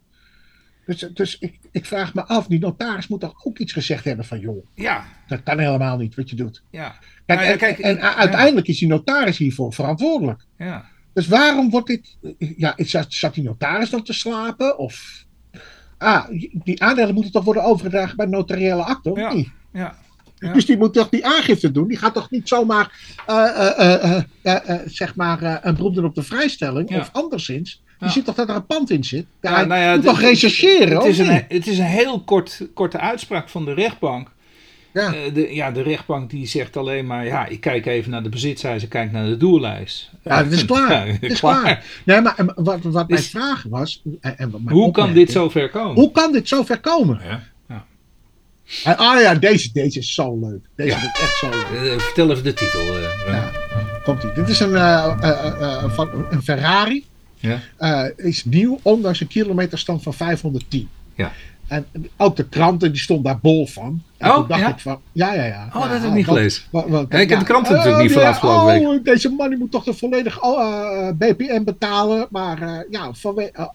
Dus, 0.86 1.00
dus 1.00 1.40
ik, 1.40 1.60
ik 1.72 1.86
vraag 1.86 2.14
me 2.14 2.26
af, 2.26 2.48
die 2.48 2.60
notaris 2.60 3.08
moet 3.08 3.20
toch 3.20 3.46
ook 3.46 3.58
iets 3.58 3.74
gezegd 3.74 4.04
hebben 4.06 4.26
van, 4.26 4.40
joh, 4.40 4.66
ja, 4.76 5.06
dat 5.28 5.44
kan 5.44 5.60
helemaal 5.60 5.98
niet 5.98 6.16
wat 6.16 6.30
je 6.30 6.36
doet. 6.36 6.64
ja. 6.70 6.96
Kijk, 7.26 7.40
Nou 7.40 7.52
ja, 7.52 7.58
kijk, 7.58 7.80
en 7.80 8.02
uiteindelijk 8.16 8.68
is 8.68 8.80
die 8.80 8.88
notaris 8.88 9.38
hiervoor 9.38 9.74
verantwoordelijk. 9.74 10.46
ja. 10.58 10.86
Dus 11.14 11.28
waarom 11.28 11.70
wordt 11.70 11.88
dit, 11.88 12.18
ja, 12.38 12.74
zat, 12.78 13.14
zat 13.14 13.34
die 13.34 13.44
notaris 13.44 13.90
dan 13.90 14.04
te 14.04 14.14
slapen? 14.14 14.78
Of, 14.78 15.26
ah, 15.98 16.26
die 16.64 16.84
aandelen 16.84 17.14
moeten 17.14 17.32
toch 17.32 17.44
worden 17.44 17.64
overgedragen 17.64 18.18
bij 18.18 18.26
notariële 18.26 18.84
akte, 18.84 19.12
of 19.12 19.18
Ja. 19.18 19.34
niet? 19.34 19.50
ja. 19.74 19.96
Ja. 20.40 20.54
Dus 20.54 20.66
die 20.66 20.78
moet 20.78 20.94
toch 20.94 21.10
die 21.10 21.26
aangifte 21.26 21.72
doen? 21.72 21.88
Die 21.88 21.98
gaat 21.98 22.14
toch 22.14 22.30
niet 22.30 22.48
zomaar, 22.48 22.92
eh, 23.26 23.36
eh, 23.46 23.80
eh, 23.80 24.04
eh, 24.18 24.24
eh, 24.42 24.70
eh, 24.70 24.80
zeg 24.86 25.16
maar, 25.16 25.42
eh, 25.42 25.56
een 25.62 25.76
beroep 25.76 25.96
doen 25.96 26.06
op 26.06 26.16
de 26.16 26.24
vrijstelling? 26.24 26.90
Ja. 26.90 27.00
Of 27.00 27.10
anderszins? 27.14 27.82
Die 28.00 28.08
Ja. 28.08 28.14
ziet 28.14 28.26
toch 28.26 28.36
dat 28.36 28.50
er 28.50 28.56
een 28.56 28.66
pand 28.66 28.90
in 28.90 29.04
zit? 29.04 29.26
Ja, 29.42 29.66
nou 29.66 29.82
ja, 29.82 29.88
moet 29.96 29.96
het- 29.96 30.06
toch 30.14 30.22
rechercheren? 30.22 30.98
Het 30.98 31.06
is, 31.06 31.18
een, 31.20 31.30
niet? 31.34 31.46
het 31.48 31.68
is 31.68 31.78
een 31.78 31.86
heel 31.86 32.22
kort, 32.24 32.68
korte 32.74 33.00
uitspraak 33.00 33.50
van 33.50 33.66
de 33.66 33.74
rechtbank. 33.74 34.32
Ja. 34.94 35.14
Eh, 35.14 35.34
de, 35.34 35.54
ja, 35.56 35.72
de 35.72 35.82
rechtbank 35.82 36.30
die 36.30 36.48
zegt 36.48 36.78
alleen 36.78 37.06
maar, 37.08 37.26
ja, 37.26 37.46
ik 37.46 37.62
kijk 37.62 37.86
even 37.86 38.12
naar 38.12 38.24
de 38.24 38.30
bezitsijze, 38.30 38.84
ik 38.86 38.92
kijk 38.92 39.12
naar 39.12 39.26
de 39.26 39.38
doellijst. 39.38 40.12
Ja, 40.24 40.44
dat 40.44 40.52
is 40.58 40.66
klaar. 40.66 41.08
Ja, 41.08 41.18
dat 41.22 41.32
is 41.32 41.40
klaar. 41.40 41.86
Nee, 42.06 42.22
maar 42.22 42.36
wat, 42.56 42.80
wat 42.84 43.10
mijn 43.10 43.22
vraag 43.24 43.66
was. 43.70 44.02
En, 44.22 44.38
en 44.38 44.50
wat 44.50 44.62
mijn 44.62 44.76
Hoe 44.76 44.92
kan 44.92 45.14
dit 45.14 45.28
opmerking- 45.28 45.32
zo 45.32 45.50
ver 45.50 45.70
komen? 45.70 45.96
Hoe 45.96 46.12
kan 46.12 46.32
dit 46.32 46.48
zo 46.48 46.64
ver 46.64 46.80
komen? 46.80 47.20
Ja. 47.24 47.44
En, 48.84 48.98
ah 48.98 49.22
ja, 49.22 49.36
deze, 49.36 49.70
deze 49.74 50.00
is 50.00 50.14
zo 50.14 50.40
leuk. 50.40 50.66
Deze 50.76 50.90
Ja. 50.90 50.98
vind 51.00 51.16
ik 51.16 51.22
echt 51.22 51.38
zo 51.38 51.50
leuk. 51.50 51.92
Eh, 51.94 52.00
vertel 52.00 52.32
even 52.32 52.44
de 52.44 52.54
titel. 52.54 52.80
eh. 52.82 53.02
Ja. 53.28 53.52
Komt 54.04 54.24
ie. 54.24 54.32
Dit 54.32 54.50
is 54.50 54.60
een, 54.60 54.76
eh, 54.76 55.84
van, 55.94 56.26
een 56.30 56.44
Ferrari. 56.44 57.06
Ja. 57.40 58.12
Is 58.16 58.46
nieuw, 58.46 58.80
ondanks 58.82 59.20
een 59.22 59.28
kilometerstand 59.28 60.04
van 60.04 60.14
510. 60.14 60.90
Ja. 61.16 61.32
En 61.70 61.86
ook 62.18 62.36
de 62.36 62.50
kranten 62.50 62.92
die 62.92 63.02
stond 63.02 63.24
daar 63.24 63.40
bol 63.40 63.68
van. 63.68 64.02
En 64.18 64.32
Oh, 64.32 64.48
dacht 64.48 64.62
ja? 64.62 64.70
ik 64.70 64.80
van, 64.80 65.02
ja, 65.12 65.34
ja, 65.34 65.44
ja. 65.44 65.70
Oh, 65.74 65.82
dat 65.82 65.92
heb 65.92 66.04
ik 66.04 66.14
niet 66.14 66.26
want- 66.26 66.38
gelezen. 66.38 66.64
Ja, 66.72 67.20
ik 67.20 67.30
heb 67.30 67.40
de 67.40 67.46
kranten 67.46 67.76
natuurlijk 67.76 68.10
niet 68.10 68.18
oh, 68.18 68.24
afgelopen 68.24 68.88
oh, 68.88 69.04
Deze 69.04 69.30
man 69.30 69.50
die 69.50 69.58
moet 69.58 69.72
toch 69.72 69.84
de 69.84 69.94
volledig 69.94 70.40
eh, 70.40 71.10
BPM 71.18 71.64
betalen. 71.64 72.28
Maar 72.30 72.62
eh, 72.62 72.80
ja, 72.90 73.12
eh, 73.36 73.66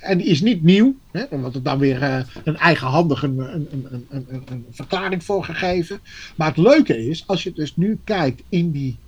en 0.00 0.18
die 0.18 0.26
is 0.26 0.40
niet 0.40 0.62
nieuw. 0.62 0.94
Hè, 1.10 1.24
wordt 1.30 1.54
er 1.54 1.62
dan 1.62 1.78
weer 1.78 2.26
een 2.44 2.56
eigenhandig 2.56 3.22
een, 3.22 3.38
een, 3.38 3.86
een, 4.10 4.26
een, 4.28 4.66
verklaring 4.70 5.24
voor 5.24 5.44
gegeven. 5.44 6.00
Maar 6.36 6.48
het 6.48 6.56
leuke 6.56 7.08
is, 7.08 7.24
als 7.26 7.42
je 7.42 7.52
dus 7.52 7.76
nu 7.76 7.98
kijkt 8.04 8.42
in 8.48 8.70
die, 8.70 8.98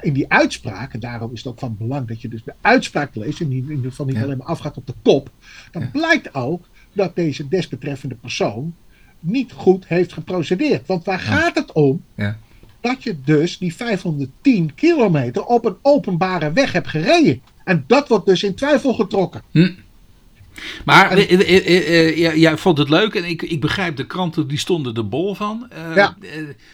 in 0.00 0.12
die 0.12 0.32
uitspraak. 0.32 0.92
En 0.92 1.00
daarom 1.00 1.32
is 1.32 1.38
het 1.38 1.52
ook 1.52 1.58
van 1.58 1.76
belang 1.78 2.08
dat 2.08 2.20
je 2.20 2.28
dus 2.28 2.44
de 2.44 2.54
uitspraak 2.60 3.14
leest. 3.14 3.40
En 3.40 3.48
niet, 3.48 3.64
in 3.64 3.76
ieder 3.76 3.90
geval 3.90 4.06
niet 4.06 4.22
alleen 4.22 4.38
maar 4.38 4.46
afgaat 4.46 4.76
op 4.76 4.86
de 4.86 4.94
kop. 5.02 5.30
Dan 5.70 5.90
blijkt 5.90 6.34
ook 6.34 6.66
dat 6.96 7.16
deze 7.16 7.48
desbetreffende 7.48 8.14
persoon 8.14 8.74
niet 9.20 9.52
goed 9.52 9.86
heeft 9.86 10.12
geprocedeerd. 10.12 10.86
Want 10.86 11.04
waar 11.04 11.18
gaat 11.18 11.54
het 11.54 11.72
om? 11.72 12.04
Ja. 12.14 12.38
Dat 12.80 13.02
je 13.02 13.20
dus 13.24 13.58
die 13.58 13.74
510 13.74 14.74
kilometer 14.74 15.44
op 15.44 15.64
een 15.64 15.76
openbare 15.82 16.52
weg 16.52 16.72
hebt 16.72 16.88
gereden. 16.88 17.42
En 17.64 17.84
dat 17.86 18.08
wordt 18.08 18.26
dus 18.26 18.42
in 18.42 18.54
twijfel 18.54 18.94
getrokken. 18.94 19.42
Maar 20.84 21.10
eh, 21.10 21.32
eh, 21.32 22.26
eh, 22.26 22.36
jij 22.36 22.56
vond 22.56 22.78
het 22.78 22.88
leuk 22.88 23.14
en 23.14 23.24
ik, 23.24 23.42
ik 23.42 23.60
begrijp 23.60 23.96
de 23.96 24.06
kranten 24.06 24.48
die 24.48 24.58
stonden 24.58 24.94
er 24.94 25.08
bol 25.08 25.34
van. 25.34 25.68
Ja. 25.94 26.16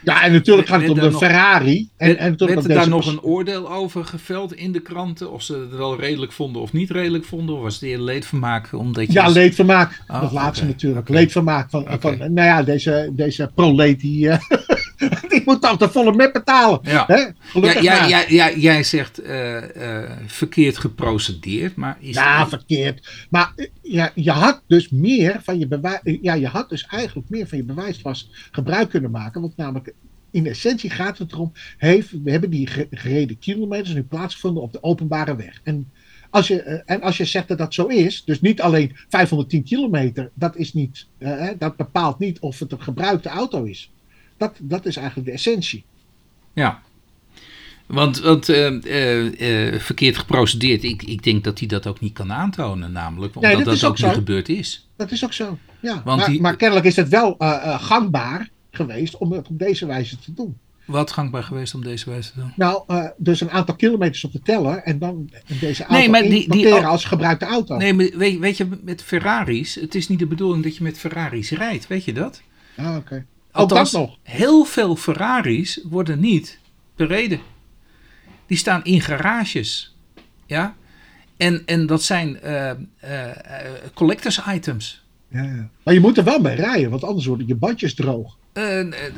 Ja, 0.04 0.22
en 0.22 0.32
natuurlijk 0.32 0.68
gaat 0.68 0.80
het 0.80 0.90
om 0.90 0.98
de 1.00 1.10
nog- 1.10 1.18
Ferrari. 1.18 1.88
En, 1.96 2.06
werd 2.06 2.18
en 2.18 2.36
werd 2.38 2.50
er 2.50 2.68
daar 2.68 2.76
deze 2.78 2.88
nog 2.88 3.06
een 3.06 3.20
oordeel 3.22 3.72
over 3.72 4.04
geveld 4.04 4.54
in 4.54 4.72
de 4.72 4.80
kranten? 4.80 5.32
Of 5.32 5.42
ze 5.42 5.56
het 5.70 5.76
wel 5.76 6.00
redelijk 6.00 6.32
vonden 6.32 6.62
of 6.62 6.72
niet 6.72 6.90
redelijk 6.90 7.24
vonden? 7.24 7.54
Of 7.56 7.62
was 7.62 7.74
het 7.74 7.82
eerder 7.82 8.04
leedvermaak? 8.04 8.68
Omdat 8.72 9.06
je 9.06 9.12
Ja, 9.12 9.24
als- 9.24 9.34
leedvermaak. 9.34 10.02
Oh, 10.08 10.20
dat 10.20 10.32
laatste 10.32 10.64
natuurlijk. 10.64 11.08
Leedvermaak. 11.08 11.70
Van, 11.70 11.86
van, 12.00 12.16
nou 12.18 12.34
ja, 12.48 12.62
deze, 12.62 13.10
deze 13.12 13.50
proleet 13.54 14.00
die, 14.00 14.28
die 15.28 15.42
moet 15.44 15.61
toch 15.61 15.76
de 15.76 15.88
volle 15.90 16.14
met 16.14 16.32
betalen. 16.32 16.78
Ja. 16.82 17.05
Hè? 17.07 17.16
Ja, 17.61 17.80
ja, 17.80 18.07
ja, 18.07 18.24
ja, 18.28 18.50
jij 18.53 18.82
zegt 18.82 19.18
eh, 19.18 20.03
eh, 20.03 20.11
verkeerd 20.26 20.78
geprocedeerd, 20.78 21.76
maar 21.76 21.96
is 22.00 22.14
Ja, 22.14 22.48
verkeerd. 22.48 23.26
Maar 23.30 23.53
eh, 23.57 23.66
ja, 23.82 24.11
je 24.14 24.30
had 24.30 24.62
dus 24.66 24.88
meer 24.88 25.40
van 25.42 25.59
je 25.59 25.66
bewijs. 25.68 26.00
Ja, 26.22 26.34
je 26.34 26.46
had 26.46 26.68
dus 26.68 26.86
eigenlijk 26.86 27.28
meer 27.28 27.48
van 27.48 27.59
je 27.59 27.64
bewijslast 27.64 28.28
gebruik 28.50 28.88
kunnen 28.90 29.11
maken. 29.11 29.40
Want 29.40 29.57
namelijk, 29.57 29.94
in 30.30 30.46
essentie 30.46 30.90
gaat 30.90 31.18
het 31.18 31.32
erom. 31.32 31.53
Heeft, 31.78 32.11
we 32.24 32.30
hebben 32.30 32.50
die 32.50 32.66
ge- 32.66 32.88
gereden 32.90 33.38
kilometers 33.38 33.94
nu 33.94 34.03
plaatsgevonden 34.03 34.62
op 34.62 34.72
de 34.72 34.82
openbare 34.82 35.36
weg. 35.36 35.61
En 35.64 35.90
als, 36.30 36.48
je, 36.48 36.62
en 36.62 37.03
als 37.03 37.16
je 37.16 37.24
zegt 37.24 37.48
dat 37.48 37.59
dat 37.59 37.74
zo 37.74 37.86
is, 37.86 38.24
dus 38.24 38.40
niet 38.40 38.61
alleen 38.61 38.96
510 39.09 39.62
kilometer, 39.64 40.30
dat, 40.34 40.57
is 40.57 40.72
niet, 40.72 41.07
dat 41.59 41.76
bepaalt 41.76 42.18
niet 42.18 42.38
of 42.38 42.59
het 42.59 42.72
een 42.72 42.82
gebruikte 42.82 43.28
auto 43.28 43.64
is. 43.64 43.90
Dat, 44.43 44.57
dat 44.61 44.86
is 44.86 44.97
eigenlijk 44.97 45.26
de 45.28 45.32
essentie. 45.34 45.84
Ja. 46.53 46.82
Want, 47.86 48.20
want 48.20 48.49
eh, 48.49 48.66
eh, 48.84 49.74
eh, 49.74 49.80
verkeerd 49.80 50.18
geprocedeerd, 50.18 50.82
ik, 50.84 51.03
ik 51.03 51.22
denk 51.22 51.45
dat 51.45 51.59
hij 51.59 51.68
dat 51.68 51.86
ook 51.86 52.01
niet 52.01 52.12
kan 52.12 52.32
aantonen, 52.32 52.93
namelijk. 52.93 53.34
Omdat 53.34 53.53
Nee, 53.55 53.64
dat 53.64 53.74
dat, 53.80 53.84
ook 53.90 53.99
zo. 53.99 54.09
gebeurd 54.11 54.49
is. 54.49 54.88
Dat 54.97 55.11
is 55.11 55.24
ook 55.24 55.32
zo. 55.32 55.59
Ja. 55.80 56.03
Want 56.05 56.20
maar, 56.20 56.28
die- 56.30 56.40
maar 56.40 56.57
kennelijk 56.57 56.86
is 56.86 56.97
het 56.97 57.09
wel 57.09 57.34
gangbaar 57.78 58.49
geweest 58.70 59.16
om 59.16 59.32
het 59.32 59.49
op 59.49 59.59
deze 59.59 59.86
wijze 59.86 60.18
te 60.18 60.34
doen. 60.34 60.57
Wat 60.84 61.11
gangbaar 61.11 61.43
geweest 61.43 61.74
om 61.74 61.82
deze 61.82 62.11
wijze 62.11 62.32
te 62.32 62.38
doen? 62.40 62.53
Nou, 62.57 62.82
dus 63.16 63.40
een 63.40 63.51
aantal 63.51 63.74
kilometers 63.76 64.24
op 64.24 64.32
de 64.32 64.40
teller 64.43 64.76
en 64.78 64.99
dan 64.99 65.30
deze 65.61 65.82
auto 65.84 65.97
Nee, 65.99 66.09
maar 66.09 66.22
die- 66.22 66.51
die- 66.51 66.74
als 66.74 67.05
gebruikte 67.05 67.45
auto. 67.45 67.76
Nee, 67.76 67.95
maar 67.95 68.11
weet, 68.14 68.38
weet 68.38 68.57
je, 68.57 68.66
met 68.82 69.03
Ferraris, 69.03 69.74
het 69.74 69.95
is 69.95 70.09
niet 70.09 70.18
de 70.18 70.26
bedoeling 70.26 70.62
dat 70.64 70.76
je 70.76 70.82
met 70.82 70.99
Ferraris 70.99 71.51
rijdt, 71.51 71.86
weet 71.86 72.05
je 72.05 72.12
dat? 72.12 72.43
Ah, 72.76 72.97
oké. 72.97 73.26
Althans, 73.53 73.92
nog. 73.92 74.16
heel 74.22 74.64
veel 74.64 74.96
Ferraris 74.96 75.80
worden 75.84 76.20
niet 76.20 76.59
bereden. 76.96 77.40
Die 78.46 78.57
staan 78.57 78.84
in 78.84 79.00
garages. 79.00 79.94
Ja? 80.46 80.74
En, 81.36 81.62
en 81.66 81.86
dat 81.86 82.03
zijn 82.03 82.40
eh, 82.40 82.70
collectors 83.94 84.40
items. 84.48 85.05
Ja, 85.28 85.42
ja. 85.42 85.68
Maar 85.82 85.94
je 85.94 86.00
moet 86.00 86.18
er 86.18 86.24
wel 86.24 86.38
mee 86.38 86.55
rijden, 86.55 86.90
want 86.90 87.05
anders 87.05 87.26
worden 87.26 87.46
je 87.46 87.55
bandjes 87.55 87.94
droog. 87.94 88.36
Eh, 88.53 88.62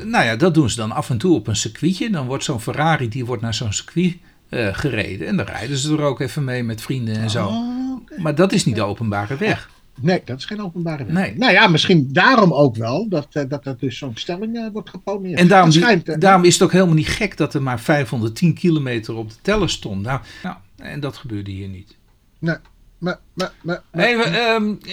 nou 0.03 0.25
ja, 0.25 0.35
dat 0.35 0.53
doen 0.53 0.69
ze 0.69 0.75
dan 0.75 0.91
af 0.91 1.09
en 1.09 1.17
toe 1.17 1.35
op 1.35 1.47
een 1.47 1.55
circuitje. 1.55 2.09
Dan 2.09 2.25
wordt 2.25 2.43
zo'n 2.43 2.61
Ferrari 2.61 3.09
die 3.09 3.25
wordt 3.25 3.41
naar 3.41 3.53
zo'n 3.53 3.73
circuit 3.73 4.17
gereden. 4.49 5.27
En 5.27 5.37
dan 5.37 5.45
rijden 5.45 5.77
ze 5.77 5.93
er 5.93 6.01
ook 6.01 6.19
even 6.19 6.43
mee 6.43 6.63
met 6.63 6.81
vrienden 6.81 7.15
en 7.15 7.29
zo. 7.29 7.47
Oh. 7.47 8.17
Maar 8.17 8.35
dat 8.35 8.51
is 8.51 8.65
niet 8.65 8.75
de 8.75 8.83
openbare 8.83 9.37
weg. 9.37 9.69
Nee, 10.01 10.21
dat 10.25 10.37
is 10.37 10.45
geen 10.45 10.61
openbare 10.61 11.05
weg. 11.05 11.13
Nee. 11.13 11.37
Nou 11.37 11.51
ja, 11.51 11.67
misschien 11.67 12.09
daarom 12.11 12.53
ook 12.53 12.75
wel 12.75 13.09
dat, 13.09 13.27
eh, 13.31 13.43
dat 13.47 13.65
er 13.65 13.75
dus 13.79 13.97
zo'n 13.97 14.15
stelling 14.15 14.57
eh, 14.57 14.67
wordt 14.73 14.89
geponeerd. 14.89 15.39
En 15.39 15.47
daarom, 15.47 15.69
die- 15.69 15.85
eh, 15.85 16.19
daarom 16.19 16.43
is 16.43 16.53
het 16.53 16.63
ook 16.63 16.71
helemaal 16.71 16.93
niet 16.95 17.07
gek 17.07 17.37
dat 17.37 17.53
er 17.53 17.61
maar 17.61 17.79
510 17.79 18.53
kilometer 18.53 19.15
op 19.15 19.29
de 19.29 19.35
teller 19.41 19.69
stond. 19.69 20.01
Nou, 20.01 20.19
nou 20.43 20.55
en 20.75 20.99
dat 20.99 21.17
gebeurde 21.17 21.51
hier 21.51 21.67
niet. 21.67 21.95
nee, 22.39 22.55
Even, 23.91 24.33
ehm, 24.33 24.69
eh, 24.69 24.85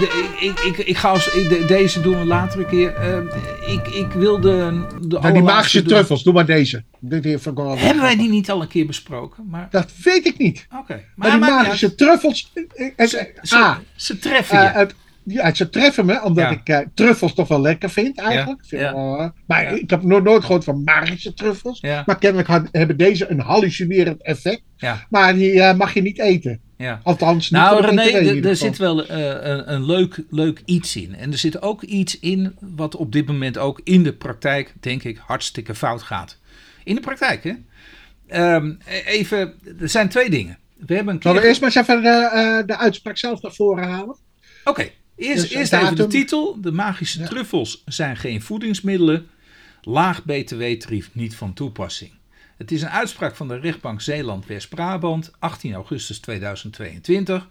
de- 0.00 0.36
ik, 0.40 0.60
ik, 0.60 0.76
ik 0.86 0.96
ga 0.96 1.08
als, 1.08 1.24
de- 1.24 1.64
deze 1.66 2.00
doen 2.00 2.18
we 2.18 2.24
later 2.24 2.58
een 2.60 2.66
keer. 2.66 2.94
Ehm, 2.94 3.26
ik, 3.66 3.86
ik 3.88 4.10
wil 4.12 4.40
de, 4.40 4.84
de 5.00 5.18
nou, 5.18 5.32
die 5.32 5.42
magische 5.42 5.78
doen. 5.82 5.88
truffels, 5.88 6.22
doe 6.22 6.32
maar 6.32 6.46
deze. 6.46 6.84
Dit 7.00 7.24
hier 7.24 7.40
Hebben 7.78 8.02
wij 8.02 8.16
die 8.16 8.28
niet 8.28 8.50
al 8.50 8.62
een 8.62 8.68
keer 8.68 8.86
besproken? 8.86 9.46
Maar 9.50 9.66
Dat 9.70 9.92
weet 10.04 10.26
ik 10.26 10.38
niet. 10.38 10.66
oké. 10.78 11.04
Maar, 11.14 11.38
Maar, 11.38 11.48
die 11.48 11.56
magische 11.56 11.86
uit. 11.86 11.98
truffels. 11.98 12.52
eh, 12.54 12.86
eh, 12.96 13.06
ze, 13.08 13.32
ze, 13.42 13.56
ah, 13.56 13.76
ze 13.96 14.18
treffen 14.18 14.62
je. 14.62 14.68
Het, 14.68 14.94
ja, 15.24 15.54
ze 15.54 15.68
treffen 15.68 16.06
me, 16.06 16.22
omdat 16.22 16.44
Ja. 16.64 16.78
ik 16.82 16.88
truffels 16.94 17.34
toch 17.34 17.48
wel 17.48 17.60
lekker 17.60 17.90
vind 17.90 18.18
eigenlijk. 18.18 18.60
Ja, 18.62 18.68
Vind 18.68 18.82
ja. 18.82 18.92
wel, 18.94 19.18
eh, 19.18 19.28
maar 19.46 19.62
Ja. 19.62 19.68
ik 19.70 19.90
heb 19.90 20.02
nog 20.02 20.22
nooit 20.22 20.44
gehoord 20.44 20.64
van 20.64 20.82
magische 20.84 21.34
truffels. 21.34 21.80
ja, 21.80 22.02
Maar 22.06 22.18
kennelijk 22.18 22.48
had- 22.48 22.68
hebben 22.72 22.96
deze 22.96 23.30
een 23.30 23.40
hallucinerend 23.40 24.22
effect. 24.22 24.62
ja, 24.76 25.06
Maar 25.10 25.34
die 25.34 25.74
mag 25.74 25.94
je 25.94 26.02
niet 26.02 26.18
eten. 26.18 26.60
Ja. 26.76 27.00
Althans, 27.02 27.50
niet 27.50 27.60
Nou 27.60 27.80
René, 27.86 28.02
er- 28.02 28.46
er 28.46 28.56
zit 28.56 28.76
wel 28.76 29.06
eh, 29.06 29.18
een, 29.50 29.72
een 29.72 29.84
leuk, 29.86 30.22
leuk 30.30 30.62
iets 30.64 30.96
in. 30.96 31.14
En 31.14 31.32
er 31.32 31.38
zit 31.38 31.62
ook 31.62 31.82
iets 31.82 32.18
in 32.18 32.54
wat 32.60 32.96
op 32.96 33.12
dit 33.12 33.26
moment 33.26 33.58
ook 33.58 33.80
in 33.84 34.02
de 34.02 34.12
praktijk, 34.12 34.74
denk 34.80 35.02
ik, 35.02 35.18
hartstikke 35.26 35.74
fout 35.74 36.02
gaat. 36.02 36.38
In 36.84 36.94
de 36.94 37.00
praktijk, 37.00 37.44
hè? 37.44 37.52
Ehm, 38.26 38.72
even, 39.06 39.54
er 39.80 39.88
zijn 39.88 40.08
twee 40.08 40.30
dingen. 40.30 40.58
We 40.86 40.94
hebben 40.94 41.14
een 41.14 41.22
Zullen 41.22 41.36
we 41.36 41.42
keer... 41.42 41.48
eerst 41.48 41.60
maar 41.60 41.76
eens 41.76 41.88
even 41.88 42.02
de, 42.02 42.30
eh, 42.32 42.66
de 42.66 42.76
uitspraak 42.78 43.18
zelf 43.18 43.42
naar 43.42 43.52
voren 43.52 43.88
halen? 43.88 44.16
Oké, 44.64 44.88
eerst, 45.16 45.42
Dus, 45.42 45.50
eerst 45.50 45.72
eh, 45.72 45.82
even 45.82 45.96
de 45.96 46.06
titel. 46.06 46.60
De 46.60 46.72
magische 46.72 47.18
Ja. 47.20 47.26
truffels 47.26 47.82
zijn 47.86 48.16
geen 48.16 48.42
voedingsmiddelen. 48.42 49.26
Laag 49.82 50.24
btw-tarief 50.24 51.10
niet 51.12 51.36
van 51.36 51.52
toepassing. 51.52 52.10
Het 52.56 52.72
is 52.72 52.82
een 52.82 52.90
uitspraak 52.90 53.36
van 53.36 53.48
de 53.48 53.58
rechtbank 53.58 54.00
Zeeland-West-Brabant, 54.00 55.32
18 55.38 55.74
augustus 55.74 56.18
2022. 56.18 57.48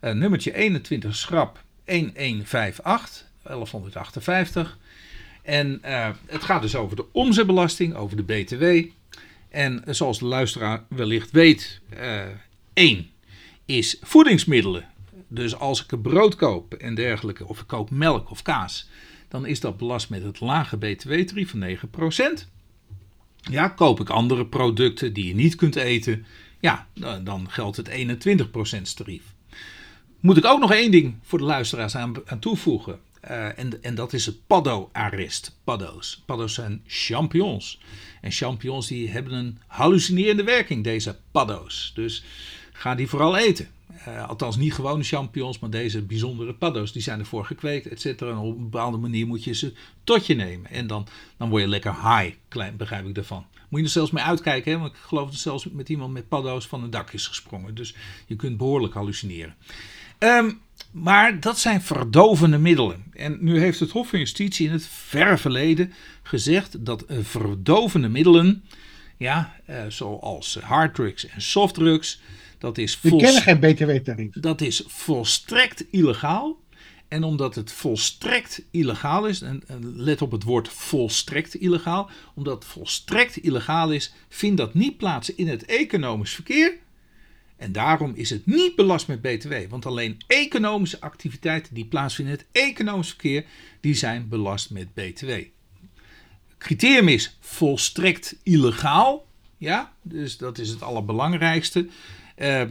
Eh, 0.00 0.12
nummertje 0.12 0.54
21 0.54 1.16
schrap 1.16 1.62
1158, 1.84 3.26
1158. 3.42 4.78
En 5.42 5.78
eh, 5.82 6.10
het 6.26 6.42
gaat 6.42 6.62
dus 6.62 6.76
over 6.76 6.96
de 6.96 7.12
omzetbelasting, 7.12 7.94
over 7.94 8.16
de 8.16 8.22
btw. 8.22 8.90
En 9.48 9.84
eh, 9.84 9.94
zoals 9.94 10.18
de 10.18 10.24
luisteraar 10.24 10.84
wellicht 10.88 11.30
weet, 11.30 11.80
eh 11.88 12.22
1 12.72 13.10
is 13.64 13.98
voedingsmiddelen. 14.02 14.88
Dus 15.28 15.54
als 15.54 15.84
ik 15.84 15.92
een 15.92 16.00
brood 16.00 16.36
koop 16.36 16.74
en 16.74 16.94
dergelijke, 16.94 17.46
of 17.46 17.60
ik 17.60 17.66
koop 17.66 17.90
melk 17.90 18.30
of 18.30 18.42
kaas, 18.42 18.88
dan 19.28 19.46
is 19.46 19.60
dat 19.60 19.76
belast 19.76 20.10
met 20.10 20.22
het 20.22 20.40
lage 20.40 20.76
btw-tarief 20.76 21.50
van 21.50 21.60
9%. 21.60 22.48
Ja, 23.50 23.68
koop 23.68 24.00
ik 24.00 24.10
andere 24.10 24.46
producten 24.46 25.12
die 25.12 25.26
je 25.26 25.34
niet 25.34 25.54
kunt 25.54 25.76
eten, 25.76 26.26
ja, 26.60 26.86
dan 27.22 27.50
geldt 27.50 27.76
het 27.76 27.88
21% 27.88 28.94
tarief. 28.94 29.22
Moet 30.20 30.36
ik 30.36 30.44
ook 30.44 30.60
nog 30.60 30.72
één 30.72 30.90
ding 30.90 31.14
voor 31.22 31.38
de 31.38 31.44
luisteraars 31.44 31.96
aan, 31.96 32.14
aan 32.24 32.38
toevoegen. 32.38 33.00
Eh, 33.20 33.58
en, 33.58 33.82
en 33.82 33.94
dat 33.94 34.12
is 34.12 34.26
het 34.26 34.46
paddo-arrest. 34.46 35.58
Paddo's. 35.64 36.22
Paddo's 36.26 36.54
zijn 36.54 36.82
champignons. 36.86 37.80
En 38.20 38.30
champignons 38.30 38.86
die 38.86 39.10
hebben 39.10 39.32
een 39.32 39.58
hallucinerende 39.66 40.42
werking, 40.44 40.84
deze 40.84 41.16
paddo's. 41.30 41.92
Dus 41.94 42.24
ga 42.72 42.94
die 42.94 43.08
vooral 43.08 43.36
eten. 43.36 43.68
Uh, 44.08 44.28
althans 44.28 44.56
niet 44.56 44.74
gewone 44.74 45.02
champignons, 45.02 45.58
maar 45.58 45.70
deze 45.70 46.02
bijzondere 46.02 46.54
paddo's. 46.54 46.92
Die 46.92 47.02
zijn 47.02 47.18
ervoor 47.18 47.44
gekweekt, 47.44 47.88
et 47.88 48.00
cetera. 48.00 48.30
En 48.30 48.36
op 48.36 48.56
een 48.56 48.70
bepaalde 48.70 48.96
manier 48.96 49.26
moet 49.26 49.44
je 49.44 49.54
ze 49.54 49.72
tot 50.04 50.26
je 50.26 50.34
nemen. 50.34 50.70
En 50.70 50.86
dan, 50.86 51.06
dan 51.36 51.48
word 51.48 51.62
je 51.62 51.68
lekker 51.68 51.94
high, 51.94 52.34
klein, 52.48 52.76
begrijp 52.76 53.06
ik 53.06 53.14
daarvan. 53.14 53.46
Moet 53.68 53.80
je 53.80 53.86
er 53.86 53.92
zelfs 53.92 54.10
mee 54.10 54.24
uitkijken, 54.24 54.72
hè? 54.72 54.78
want 54.78 54.92
ik 54.92 54.98
geloof 54.98 55.30
dat 55.30 55.38
zelfs 55.38 55.68
met 55.70 55.88
iemand 55.88 56.12
met 56.12 56.28
paddo's 56.28 56.66
van 56.66 56.82
een 56.82 56.90
dak 56.90 57.12
is 57.12 57.26
gesprongen. 57.26 57.74
Dus 57.74 57.94
je 58.26 58.36
kunt 58.36 58.56
behoorlijk 58.56 58.94
hallucineren. 58.94 59.54
Um, 60.18 60.60
maar 60.90 61.40
dat 61.40 61.58
zijn 61.58 61.82
verdovende 61.82 62.58
middelen. 62.58 63.04
En 63.12 63.38
nu 63.40 63.58
heeft 63.58 63.80
het 63.80 63.90
Hof 63.90 64.08
van 64.08 64.18
Justitie 64.18 64.66
in 64.66 64.72
het 64.72 64.86
verre 64.86 65.38
verleden 65.38 65.92
gezegd 66.22 66.84
dat 66.84 67.04
verdovende 67.08 68.08
middelen, 68.08 68.64
ja, 69.16 69.54
uh, 69.70 69.82
zoals 69.88 70.58
harddrugs 70.62 71.26
en 71.26 71.42
softdrugs, 71.42 72.20
dat 72.58 72.78
is, 72.78 73.00
We 73.00 73.16
kennen 73.16 73.42
geen 73.42 73.58
btw-tarief. 73.58 74.32
dat 74.32 74.60
is 74.60 74.82
volstrekt 74.86 75.84
illegaal. 75.90 76.60
En 77.08 77.22
omdat 77.24 77.54
het 77.54 77.72
volstrekt 77.72 78.62
illegaal 78.70 79.26
is, 79.26 79.40
en 79.40 79.62
let 79.96 80.22
op 80.22 80.30
het 80.30 80.42
woord 80.42 80.68
volstrekt 80.68 81.54
illegaal, 81.54 82.10
omdat 82.34 82.54
het 82.54 82.64
volstrekt 82.64 83.36
illegaal 83.36 83.92
is, 83.92 84.12
vindt 84.28 84.56
dat 84.56 84.74
niet 84.74 84.96
plaats 84.96 85.34
in 85.34 85.48
het 85.48 85.64
economisch 85.64 86.32
verkeer, 86.32 86.76
en 87.56 87.72
daarom 87.72 88.12
is 88.14 88.30
het 88.30 88.46
niet 88.46 88.76
belast 88.76 89.08
met 89.08 89.22
BTW, 89.22 89.52
want 89.68 89.86
alleen 89.86 90.16
economische 90.26 91.00
activiteiten 91.00 91.74
die 91.74 91.84
plaatsvinden 91.84 92.34
in 92.34 92.40
het 92.40 92.64
economisch 92.70 93.08
verkeer, 93.08 93.44
die 93.80 93.94
zijn 93.94 94.28
belast 94.28 94.70
met 94.70 94.94
BTW. 94.94 95.30
Criterium 96.58 97.08
is 97.08 97.36
volstrekt 97.40 98.36
illegaal, 98.42 99.26
ja, 99.56 99.92
dus 100.02 100.36
dat 100.36 100.58
is 100.58 100.68
het 100.68 100.82
allerbelangrijkste. 100.82 101.88
Uh, 102.40 102.62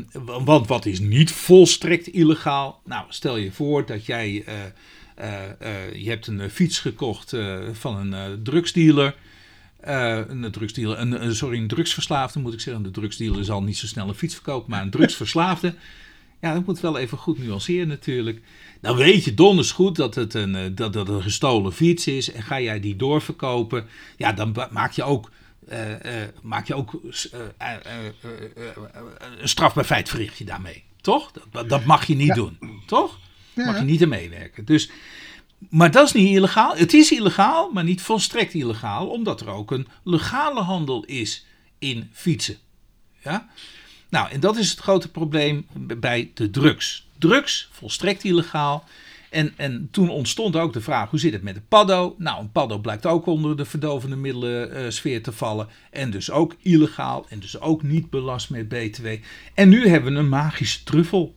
want 0.46 0.68
wat 0.68 0.86
is 0.86 1.00
niet 1.00 1.32
volstrekt 1.32 2.08
illegaal? 2.08 2.82
Nou, 2.86 3.06
stel 3.10 3.38
je 3.38 3.52
voor 3.52 3.86
dat 3.86 4.06
jij, 4.06 4.46
uh, 4.48 4.54
uh, 5.22 5.94
je 6.04 6.10
hebt 6.10 6.28
een 6.28 6.50
fiets 6.50 6.80
gekocht 6.80 7.36
van 7.72 8.14
een 8.14 8.44
drugsdealer 8.44 9.16
een 9.82 10.52
drugsdealer, 10.52 11.00
een, 11.00 11.36
sorry, 11.36 11.58
een 11.58 11.68
drugsverslaafde 11.68 12.40
moet 12.40 12.54
ik 12.54 12.60
zeggen. 12.60 12.84
De 12.84 12.92
drugsdealer 12.92 13.46
zal 13.46 13.64
niet 13.64 13.78
zo 13.78 13.88
snel 13.88 14.08
een 14.08 14.16
fiets 14.16 14.34
verkopen, 14.34 14.70
maar 14.70 14.82
een 14.82 14.90
drugsverslaafde. 14.90 15.74
Ja, 16.42 16.54
dat 16.54 16.66
moet 16.66 16.80
wel 16.80 16.98
even 16.98 17.18
goed 17.18 17.40
nuanceren 17.40 17.88
natuurlijk. 17.88 18.42
Dan 18.82 18.96
weet 18.96 19.24
je 19.24 19.34
donders 19.34 19.72
goed 19.72 19.96
dat 19.96 20.16
het 20.16 20.34
een, 20.34 20.56
eh, 20.56 20.64
dat, 20.72 20.94
dat 20.94 21.10
een 21.10 21.22
gestolen 21.22 21.74
fiets 21.74 22.08
is. 22.08 22.32
En 22.32 22.44
ga 22.44 22.62
jij 22.62 22.80
die 22.80 22.96
doorverkopen, 22.96 23.86
ja, 24.18 24.34
dan 24.34 24.56
maak 24.72 24.92
je 24.92 25.04
ook, 25.04 25.32
maak 26.42 26.68
je 26.68 26.76
ook 26.76 27.00
een 29.38 29.48
strafbaar 29.48 29.84
feit 29.84 30.10
verricht 30.10 30.38
je 30.38 30.46
daarmee. 30.46 30.84
Toch? 31.02 31.32
Dat, 31.52 31.70
dat 31.70 31.86
mag 31.86 32.06
je 32.06 32.16
niet 32.16 32.34
doen. 32.34 32.58
Toch? 32.86 33.20
Mag 33.54 33.78
je 33.78 33.84
niet 33.84 34.02
aan 34.02 34.10
meewerken. 34.10 34.66
Dus 34.66 34.90
maar 35.70 35.92
dat 35.92 36.08
is 36.08 36.14
niet 36.14 36.36
illegaal. 36.36 36.76
Het 36.76 36.94
is 36.94 37.12
illegaal, 37.12 37.72
maar 37.72 37.84
niet 37.84 38.02
volstrekt 38.02 38.54
illegaal, 38.54 39.08
omdat 39.08 39.42
er 39.42 39.50
ook 39.50 39.72
een 39.72 39.88
legale 40.04 40.62
handel 40.62 41.04
is 41.04 41.46
in 41.80 42.10
fietsen. 42.14 42.58
Ja? 43.24 43.50
Nou, 44.10 44.30
en 44.30 44.40
dat 44.40 44.58
is 44.58 44.70
het 44.70 44.80
grote 44.80 45.12
probleem 45.12 45.68
bij 45.98 46.32
de 46.34 46.50
drugs. 46.50 47.08
Drugs, 47.18 47.70
volstrekt 47.72 48.24
illegaal. 48.24 48.84
En, 49.30 49.54
en 49.56 49.88
toen 49.92 50.10
ontstond 50.10 50.56
ook 50.56 50.74
de 50.74 50.82
vraag: 50.82 51.10
hoe 51.10 51.20
zit 51.20 51.34
het 51.34 51.44
met 51.44 51.56
de 51.56 51.62
paddo? 51.68 52.16
Nou, 52.18 52.42
een 52.42 52.52
paddo 52.52 52.78
blijkt 52.78 53.06
ook 53.06 53.26
onder 53.26 53.58
de 53.58 53.66
verdovende 53.66 54.16
middelen 54.16 54.78
uh, 54.78 54.90
sfeer 54.90 55.24
te 55.24 55.32
vallen. 55.32 55.68
En 55.92 56.12
dus 56.12 56.32
ook 56.32 56.56
illegaal. 56.62 57.26
En 57.30 57.40
dus 57.40 57.60
ook 57.60 57.84
niet 57.84 58.10
belast 58.10 58.50
met 58.50 58.68
BTW. 58.68 59.08
En 59.54 59.70
nu 59.70 59.88
hebben 59.88 60.14
we 60.14 60.20
een 60.20 60.30
magische 60.30 60.84
truffel. 60.84 61.36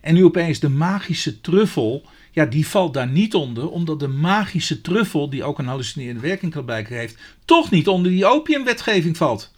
En 0.00 0.14
nu 0.14 0.24
opeens 0.24 0.60
de 0.60 0.68
magische 0.68 1.40
truffel 1.40 2.06
ja, 2.36 2.46
die 2.46 2.66
valt 2.66 2.94
daar 2.94 3.08
niet 3.08 3.34
onder, 3.34 3.70
omdat 3.70 4.00
de 4.00 4.08
magische 4.08 4.80
truffel, 4.80 5.30
die 5.30 5.44
ook 5.44 5.58
een 5.58 5.66
hallucinerende 5.66 6.20
werking 6.20 6.64
blijken 6.64 6.96
heeft, 6.96 7.18
toch 7.44 7.70
niet 7.70 7.88
onder 7.88 8.10
die 8.10 8.26
opiumwetgeving 8.26 9.16
valt. 9.16 9.52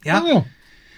Ja? 0.00 0.24
Oh. 0.24 0.44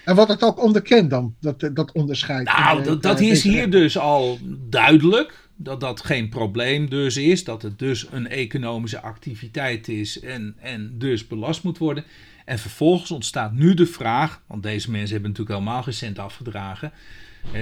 En 0.05 0.15
wat 0.15 0.29
het 0.29 0.43
ook 0.43 0.63
onderkent 0.63 1.11
dan, 1.11 1.35
dat, 1.41 1.71
dat 1.73 1.93
onderscheid? 1.93 2.45
Nou, 2.45 2.83
dat, 2.83 3.03
dat 3.03 3.21
is 3.21 3.43
hier 3.43 3.71
dus 3.71 3.99
al 3.99 4.39
duidelijk. 4.69 5.46
Dat 5.57 5.81
dat 5.81 6.05
geen 6.05 6.29
probleem 6.29 6.89
dus 6.91 7.17
is. 7.17 7.45
Dat 7.45 7.63
het 7.63 7.79
dus 7.79 8.07
een 8.11 8.29
economische 8.29 9.01
activiteit 9.01 9.89
is 9.89 10.21
en, 10.21 10.57
en 10.59 10.99
dus 10.99 11.27
belast 11.27 11.63
moet 11.63 11.79
worden. 11.79 12.05
En 12.45 12.59
vervolgens 12.59 13.11
ontstaat 13.11 13.53
nu 13.53 13.75
de 13.75 13.87
vraag, 13.87 14.43
want 14.47 14.63
deze 14.63 14.91
mensen 14.91 15.13
hebben 15.13 15.31
natuurlijk 15.31 15.59
helemaal 15.59 15.83
geen 15.83 15.95
cent 15.95 16.19
afgedragen 16.19 16.93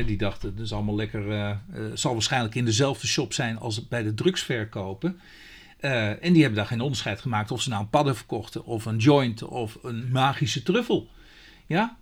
die 0.06 0.16
dachten, 0.16 0.50
het 0.50 0.58
is 0.58 0.72
allemaal 0.72 0.94
lekker. 0.94 1.28
Uh, 1.28 1.56
zal 1.94 2.12
waarschijnlijk 2.12 2.54
in 2.54 2.64
dezelfde 2.64 3.06
shop 3.06 3.32
zijn 3.32 3.58
als 3.58 3.88
bij 3.88 4.02
de 4.02 4.14
drugsverkopen. 4.14 5.20
Uh, 5.80 6.24
en 6.24 6.32
die 6.32 6.40
hebben 6.40 6.54
daar 6.54 6.66
geen 6.66 6.80
onderscheid 6.80 7.20
gemaakt 7.20 7.50
of 7.50 7.62
ze 7.62 7.68
nou 7.68 7.82
een 7.82 7.88
padden 7.88 8.16
verkochten, 8.16 8.64
of 8.64 8.84
een 8.84 8.96
joint, 8.96 9.42
of 9.42 9.78
een 9.82 10.08
magische 10.12 10.62
truffel. 10.62 11.08
Ja? 11.66 11.96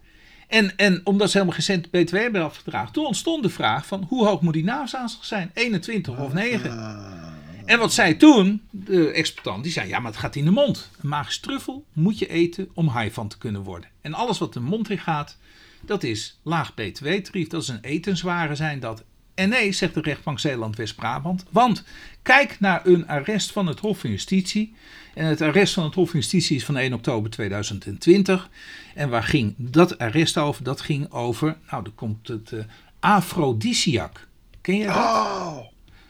En, 0.53 0.76
en 0.76 1.00
omdat 1.05 1.30
ze 1.30 1.38
helemaal 1.38 1.61
geen 1.61 1.64
cent 1.64 1.90
BTW 1.90 2.16
hebben 2.16 2.42
afgedragen, 2.42 2.92
toen 2.92 3.07
ontstond 3.07 3.42
de 3.42 3.48
vraag 3.48 3.86
van 3.86 4.07
hoe 4.09 4.26
hoog 4.26 4.40
moet 4.40 4.53
die 4.53 4.64
naamsaanslag 4.64 5.24
zijn? 5.24 5.50
21 5.55 6.18
of 6.18 6.32
9? 6.32 6.70
Ah. 6.70 7.22
En 7.64 7.78
wat 7.78 7.92
zei 7.92 8.16
toen 8.16 8.62
de 8.70 9.11
exploitant? 9.11 9.62
Die 9.62 9.72
zei, 9.72 9.88
ja, 9.88 9.98
maar 9.98 10.11
het 10.11 10.20
gaat 10.20 10.36
in 10.36 10.44
de 10.44 10.50
mond. 10.50 10.90
Een 11.03 11.09
magische 11.09 11.40
truffel 11.40 11.84
moet 11.92 12.18
je 12.18 12.26
eten 12.26 12.68
om 12.74 12.98
high 12.98 13.14
van 13.14 13.28
te 13.28 13.38
kunnen 13.38 13.62
worden. 13.62 13.88
En 14.00 14.14
alles 14.14 14.38
wat 14.38 14.53
de 14.53 14.61
mond 14.61 14.90
in 14.90 14.98
gaat, 14.98 15.36
dat 15.80 16.03
is 16.03 16.38
laag 16.42 16.74
btw-tarief. 16.74 17.48
Dat 17.48 17.62
is 17.62 17.68
een 17.68 17.82
etensware 17.82 18.55
zijn 18.55 18.80
dat. 18.80 19.05
En 19.35 19.49
nee, 19.49 19.72
zegt 19.72 19.95
de 19.95 20.01
rechtbank 20.01 20.41
Zeeland-West-Brabant. 20.41 21.45
Want 21.51 21.85
kijk 22.22 22.57
naar 22.61 22.87
een 22.87 23.09
arrest 23.09 23.53
van 23.53 23.66
het 23.66 23.78
Hof 23.78 23.99
van 23.99 24.11
Justitie. 24.11 24.74
En 25.14 25.26
het 25.26 25.41
arrest 25.41 25.74
van 25.74 25.85
het 25.85 25.95
Hof 25.95 26.11
van 26.11 26.18
Justitie 26.18 26.57
is 26.57 26.64
van 26.64 26.76
1 26.76 26.93
oktober 26.93 27.30
2020. 27.30 28.51
En 28.95 29.09
waar 29.09 29.22
ging 29.22 29.55
dat 29.57 29.99
arrest 29.99 30.37
over? 30.39 30.64
Dat 30.64 30.80
ging 30.80 31.11
over, 31.11 31.57
nou, 31.70 31.83
dan 31.83 31.95
komt 31.95 32.28
het 32.28 32.51
uh, 32.51 32.61
afrodisiac. 33.01 34.26
Ken 34.61 34.76
je 34.76 34.87
dat? 34.87 34.95
Oh, 34.95 35.59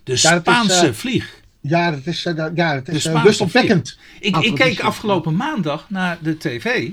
de 0.05 0.17
Spaanse 0.17 0.87
uh, 0.87 0.93
vlieg. 0.93 1.41
Ja, 1.61 1.91
dat 1.91 2.07
is, 2.07 2.25
uh, 2.25 2.47
ja, 2.55 2.75
dat 2.75 2.89
is 2.89 3.07
uh. 3.07 3.25
Ik, 4.21 4.37
ik 4.37 4.55
keek 4.55 4.81
afgelopen 4.81 5.37
maandag 5.37 5.91
naar 5.91 6.19
de 6.23 6.37
tv. 6.37 6.91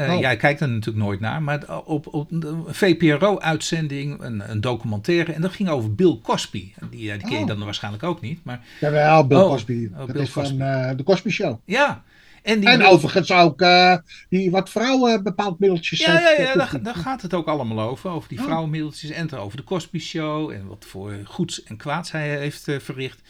Uh, 0.00 0.20
Jij 0.20 0.36
kijkt 0.36 0.60
er 0.60 0.68
natuurlijk 0.68 1.04
nooit 1.04 1.20
naar, 1.20 1.42
maar 1.42 1.78
op, 1.84 2.14
op 2.14 2.30
een 2.30 2.64
VPRO-uitzending, 2.66 4.22
een, 4.22 4.50
een, 4.50 4.60
documentaire, 4.60 5.32
en 5.32 5.40
dat 5.40 5.52
ging 5.52 5.68
over 5.68 5.94
Bill 5.94 6.18
Cosby. 6.22 6.72
Die, 6.90 7.12
die 7.12 7.18
ken 7.18 7.30
je 7.30 7.38
oh. 7.38 7.46
dan 7.46 7.64
waarschijnlijk 7.64 8.02
ook 8.02 8.20
niet. 8.20 8.44
Maar... 8.44 8.60
Jawel, 8.80 9.26
Bill 9.26 9.38
oh, 9.38 9.50
Cosby. 9.50 9.88
Oh, 9.92 9.98
dat 9.98 10.12
Bill 10.12 10.22
is 10.22 10.32
Cosby. 10.32 10.58
van 10.58 10.66
uh, 10.66 10.90
de 10.96 11.02
Cosby 11.02 11.30
Show. 11.30 11.60
Ja. 11.64 12.02
En, 12.42 12.60
die 12.60 12.68
en 12.68 12.84
overigens 12.84 13.32
ook 13.32 13.60
uh, 13.60 13.96
die 14.28 14.50
wat 14.50 14.70
vrouwen 14.70 15.22
bepaald 15.22 15.58
middeltjes. 15.58 15.98
Ja, 15.98 16.20
ja, 16.20 16.30
ja 16.30 16.54
daar, 16.54 16.82
daar, 16.82 16.94
gaat 16.94 17.22
het 17.22 17.34
ook 17.34 17.46
allemaal 17.46 17.88
over. 17.88 18.10
Over 18.10 18.28
die 18.28 18.38
oh. 18.38 18.44
vrouwenmiddeltjes 18.44 19.10
en 19.10 19.32
over 19.32 19.56
de 19.56 19.64
Cosby 19.64 19.98
Show. 19.98 20.50
En 20.50 20.66
wat 20.66 20.84
voor 20.88 21.12
goeds 21.24 21.62
en 21.62 21.76
kwaads 21.76 22.12
hij 22.12 22.38
heeft 22.38 22.64
verricht. 22.78 23.20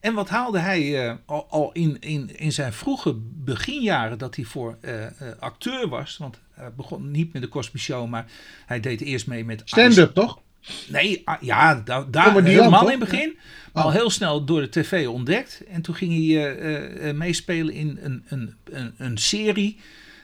En 0.00 0.14
wat 0.14 0.28
haalde 0.28 0.58
hij 0.58 1.04
uh, 1.04 1.14
al, 1.26 1.46
al, 1.50 1.72
in, 1.72 1.96
in, 2.00 2.36
in 2.38 2.52
zijn 2.52 2.72
vroege 2.72 3.14
beginjaren 3.20 4.18
dat 4.18 4.36
hij 4.36 4.44
voor 4.44 4.78
uh, 4.80 5.00
uh, 5.00 5.08
acteur 5.38 5.88
was. 5.88 6.16
Want 6.16 6.40
hij 6.50 6.72
begon 6.72 7.10
niet 7.10 7.32
met 7.32 7.42
de 7.42 7.48
Cosby 7.48 7.78
Show, 7.78 8.08
maar 8.08 8.26
hij 8.66 8.80
deed 8.80 9.00
eerst 9.00 9.26
mee 9.26 9.44
met... 9.44 9.62
Stand-up, 9.64 10.14
toch? 10.14 10.40
Nee, 10.88 11.22
ah, 11.24 11.42
ja, 11.42 11.74
daar, 11.74 12.10
daar 12.10 12.42
helemaal 12.42 12.90
in 12.90 13.00
het 13.00 13.10
begin. 13.10 13.36
Ja. 13.74 13.80
Al 13.80 13.86
oh. 13.86 13.92
heel 13.92 14.10
snel 14.10 14.44
door 14.44 14.60
de 14.60 14.68
tv 14.68 15.08
ontdekt. 15.08 15.62
En 15.68 15.82
toen 15.82 15.94
ging 15.94 16.28
hij 16.28 17.14
meespelen 17.14 17.74
in 17.74 17.98
een, 18.02 18.24
een, 18.28 18.54
een, 18.64 18.94
een 18.96 19.18
serie. 19.18 19.80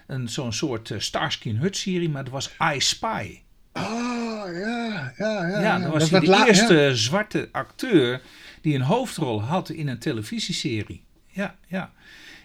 Een, 0.07 0.29
zo'n 0.29 0.53
soort 0.53 0.95
Starsky 0.99 1.57
Hut 1.57 1.77
serie, 1.77 2.09
maar 2.09 2.25
dat 2.25 2.33
was 2.33 2.51
I 2.75 2.81
Spy. 2.81 3.39
Oh, 3.73 4.45
ja, 4.53 5.13
ja, 5.17 5.49
ja. 5.49 5.61
Ja, 5.61 5.79
dat 5.79 5.93
was 5.93 6.11
dat 6.11 6.27
hij 6.27 6.39
de 6.39 6.47
eerste 6.47 6.91
zwarte 6.95 7.49
acteur 7.53 8.21
die 8.67 8.75
een 8.75 8.83
hoofdrol 8.83 9.43
had 9.43 9.69
in 9.69 9.89
een 9.89 9.99
televisieserie. 9.99 11.05
Ja, 11.27 11.55
ja. 11.67 11.93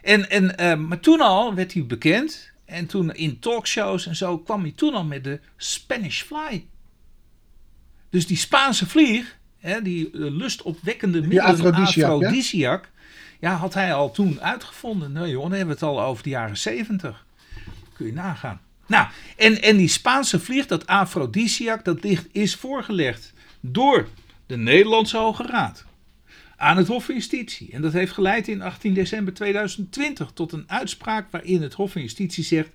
En, 0.01 0.29
en, 0.29 0.55
uh, 0.59 0.87
maar 0.87 0.99
toen 0.99 1.21
al 1.21 1.53
werd 1.53 1.73
hij 1.73 1.85
bekend. 1.85 2.51
En 2.65 2.85
toen 2.85 3.13
in 3.13 3.39
talkshows 3.39 4.07
en 4.07 4.15
zo 4.15 4.37
kwam 4.37 4.61
hij 4.61 4.71
toen 4.71 4.93
al 4.93 5.03
met 5.03 5.23
de 5.23 5.39
Spanish 5.57 6.21
Fly. 6.21 6.65
Dus 8.09 8.27
die 8.27 8.37
Spaanse 8.37 8.87
vlieg, 8.87 9.37
hè, 9.59 9.81
die 9.81 10.11
uh, 10.11 10.31
lustopwekkende 10.31 11.21
middel, 11.21 11.41
afrodisiac, 11.41 12.89
ja? 13.39 13.55
had 13.55 13.73
hij 13.73 13.93
al 13.93 14.11
toen 14.11 14.41
uitgevonden. 14.41 15.11
Nou 15.11 15.27
joh, 15.27 15.41
dan 15.41 15.51
hebben 15.51 15.67
we 15.67 15.73
het 15.73 15.83
al 15.83 16.01
over 16.01 16.23
de 16.23 16.29
jaren 16.29 16.57
zeventig. 16.57 17.25
Kun 17.93 18.05
je 18.05 18.13
nagaan. 18.13 18.61
Nou, 18.87 19.07
en, 19.37 19.61
en 19.61 19.77
die 19.77 19.87
Spaanse 19.87 20.39
vlieg, 20.39 20.65
dat 20.65 20.87
afrodisiac, 20.87 21.85
dat 21.85 22.03
ligt, 22.03 22.27
is 22.31 22.55
voorgelegd 22.55 23.33
door 23.59 24.07
de 24.45 24.57
Nederlandse 24.57 25.17
Hoge 25.17 25.43
Raad 25.43 25.89
aan 26.61 26.77
het 26.77 26.87
Hof 26.87 27.05
van 27.05 27.15
Justitie. 27.15 27.71
En 27.71 27.81
dat 27.81 27.93
heeft 27.93 28.11
geleid 28.11 28.47
in 28.47 28.61
18 28.61 28.93
december 28.93 29.33
2020 29.33 30.31
tot 30.33 30.51
een 30.51 30.63
uitspraak 30.69 31.31
waarin 31.31 31.61
het 31.61 31.73
Hof 31.73 31.91
van 31.91 32.01
Justitie 32.01 32.43
zegt: 32.43 32.69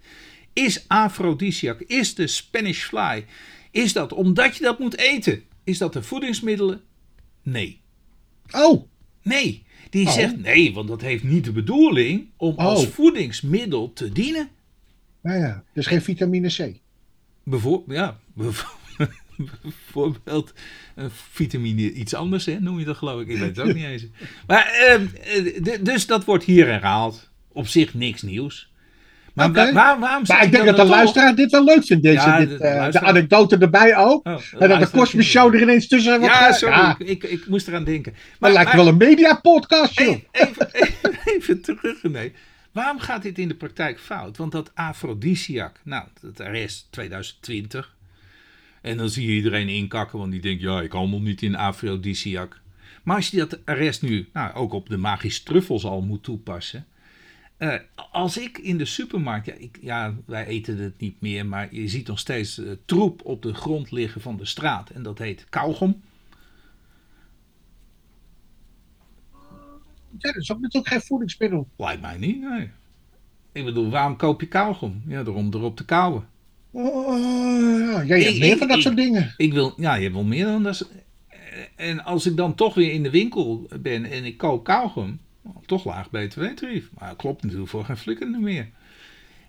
is 0.53 0.89
afrodisiac, 0.89 1.80
is 1.80 2.14
de 2.14 2.26
Spanish 2.26 2.82
fly, 2.84 3.24
is 3.70 3.93
dat 3.93 4.12
omdat 4.12 4.57
je 4.57 4.62
dat 4.62 4.78
moet 4.78 4.97
eten? 4.97 5.43
is 5.64 5.78
dat 5.78 5.93
de 5.93 6.03
voedingsmiddelen? 6.03 6.80
Nee. 7.43 7.80
Oh, 8.51 8.89
Nee. 9.22 9.64
Die 9.91 10.07
Oh. 10.07 10.12
zegt 10.12 10.37
nee, 10.37 10.74
want 10.74 10.89
dat 10.89 11.01
heeft 11.01 11.24
niet 11.24 11.45
de 11.45 11.53
bedoeling 11.53 12.26
om 12.37 12.55
als 12.57 12.84
Oh. 12.87 12.91
voedingsmiddel 12.93 13.93
te 13.93 14.12
dienen. 14.12 14.49
nou 15.22 15.39
ja, 15.39 15.64
dus 15.72 15.87
geen 15.87 16.03
vitamine 16.03 16.49
C. 16.49 16.57
Ja, 17.87 18.18
bijvo- 18.34 18.66
bijvoorbeeld 19.62 20.53
eh, 20.95 21.05
vitamine 21.32 21.93
iets 21.93 22.14
anders, 22.14 22.47
hè, 22.47 22.61
noem 22.61 22.78
je 22.78 22.84
dat 22.84 22.97
geloof 22.97 23.20
ik. 23.20 23.28
Ik 23.28 23.39
weet 23.39 23.57
het 23.57 23.68
ook 23.68 23.74
niet 23.80 23.84
eens. 23.84 24.07
Maar, 24.47 24.66
ehm, 24.66 25.07
eh, 25.64 25.78
dus 25.80 26.07
dat 26.07 26.24
wordt 26.24 26.45
hier 26.45 26.66
herhaald. 26.66 27.30
Op 27.53 27.68
zich 27.68 27.95
niks 27.95 28.22
nieuws. 28.22 28.70
Maar 29.34 29.53
waar, 29.53 29.72
waarom 29.72 30.22
Maar 30.26 30.45
ik 30.45 30.51
denk 30.53 30.64
dat 30.64 30.76
de 30.76 30.82
toch? 30.82 30.91
luisteraar 30.91 31.34
dit 31.34 31.51
wel 31.51 31.64
leuk 31.64 31.84
vindt, 31.84 32.03
deze, 32.03 32.14
Ja, 32.26 32.39
dit, 32.39 32.49
de- 32.49 32.57
de 32.59 32.64
eh, 32.64 32.91
de 32.91 33.01
anekdote 33.01 33.57
erbij 33.59 33.97
ook. 33.97 34.26
Oh, 34.26 34.32
en 34.59 34.68
dat 34.68 34.80
de 34.80 34.87
vinden 35.07 35.24
Show 35.24 35.55
er 35.55 35.62
ineens 35.62 35.89
tussen 35.89 36.18
wordt. 36.20 36.34
Ja, 36.34 36.53
sorry. 36.53 36.74
Ja, 36.74 36.97
Ik, 36.99 37.09
ik, 37.09 37.22
ik 37.22 37.47
moest 37.49 37.68
eraan 37.68 37.84
denken. 37.84 38.14
dat 38.41 38.53
lijkt 38.53 38.72
wel 38.72 38.87
een 38.89 38.97
mediapodcast, 38.97 40.01
joh. 40.01 40.16
Even, 40.32 40.68
even, 40.82 41.18
even 41.24 41.61
terug, 41.62 42.03
René. 42.03 42.32
Waarom 42.72 42.99
gaat 42.99 43.22
dit 43.22 43.39
in 43.39 43.49
de 43.49 43.55
praktijk 43.55 44.01
fout? 44.01 44.37
Want 44.37 44.53
dat 44.53 44.70
afrodisiac, 44.74 45.80
nou, 45.84 46.05
dat 46.20 46.41
arrest 46.41 46.87
2020. 46.91 47.95
En 48.87 48.97
dan 48.97 49.09
zie 49.09 49.26
je 49.26 49.34
iedereen 49.34 49.68
inkakken, 49.68 50.18
want 50.18 50.30
die 50.32 50.41
denkt, 50.41 50.62
ja, 50.62 50.80
ik 50.82 50.93
handel 50.93 51.20
niet 51.20 51.43
in 51.43 51.57
afrodisiac. 51.57 52.61
Maar 53.03 53.16
als 53.16 53.28
je 53.30 53.37
dat 53.37 53.64
arrest 53.66 54.03
nu 54.03 54.28
nou, 54.32 54.55
ook 54.55 54.72
op 54.72 54.89
de 54.89 54.97
magische 54.97 55.43
truffels 55.43 55.84
al 55.84 56.03
moet 56.03 56.22
toepassen. 56.22 56.87
eh, 57.57 57.74
als 58.11 58.39
ik 58.39 58.59
in 58.59 58.78
de 58.78 58.84
supermarkt, 58.84 59.47
ja, 59.47 59.53
ik, 59.55 59.78
ja, 59.80 60.14
wij 60.26 60.47
eten 60.47 60.78
het 60.78 61.01
niet 61.01 61.20
meer, 61.20 61.47
maar 61.47 61.74
je 61.74 61.89
ziet 61.89 62.07
nog 62.07 62.18
steeds 62.18 62.59
eh, 62.59 62.72
troep 62.84 63.24
op 63.24 63.43
de 63.43 63.55
grond 63.55 63.91
liggen 63.91 64.20
van 64.20 64.37
de 64.37 64.45
straat. 64.45 64.91
En 64.91 65.03
dat 65.03 65.18
heet 65.18 65.47
kauwgom. 65.49 66.03
Ja, 70.18 70.32
dat 70.32 70.37
is 70.37 70.53
ook 70.53 70.61
natuurlijk 70.61 70.93
geen 70.93 71.01
voedingsmiddel. 71.03 71.68
Lijkt 71.76 72.01
mij 72.01 72.18
niet, 72.18 72.41
nee. 72.41 72.70
Ik 73.53 73.64
bedoel, 73.64 73.91
waarom 73.91 74.16
koop 74.16 74.41
je 74.41 74.49
kauwgom? 74.49 75.03
Ja, 75.07 75.24
om 75.24 75.55
erop 75.55 75.76
te 75.76 75.84
kauwen. 75.84 76.28
Oh, 76.79 78.07
ja, 78.07 78.16
je 78.16 78.24
hebt 78.24 78.35
Ik- 78.35 78.41
meer 78.41 78.53
ik- 78.53 78.59
van 78.59 78.68
dat 78.68 78.77
ik- 78.77 78.83
soort 78.83 78.97
dingen. 78.97 79.35
Ik 79.37 79.53
wil, 79.53 79.74
ja, 79.77 79.95
je 79.95 80.03
hebt 80.03 80.14
wel 80.14 80.24
meer 80.24 80.45
dan 80.45 80.62
dat. 80.62 80.89
En 81.77 82.05
als 82.05 82.27
ik 82.27 82.37
dan 82.37 82.55
toch 82.55 82.74
weer 82.74 82.93
in 82.93 83.03
de 83.03 83.11
winkel 83.11 83.68
ben 83.81 84.05
en 84.05 84.24
ik 84.24 84.37
koop 84.37 84.64
kauwgom, 84.64 85.18
toch 85.66 85.85
laag 85.85 86.11
btw-tarief. 86.11 86.89
Maar 86.99 87.09
dat 87.09 87.16
klopt 87.16 87.43
natuurlijk 87.43 87.70
voor 87.70 87.85
geen 87.85 87.97
flikker 87.97 88.29
meer. 88.31 88.68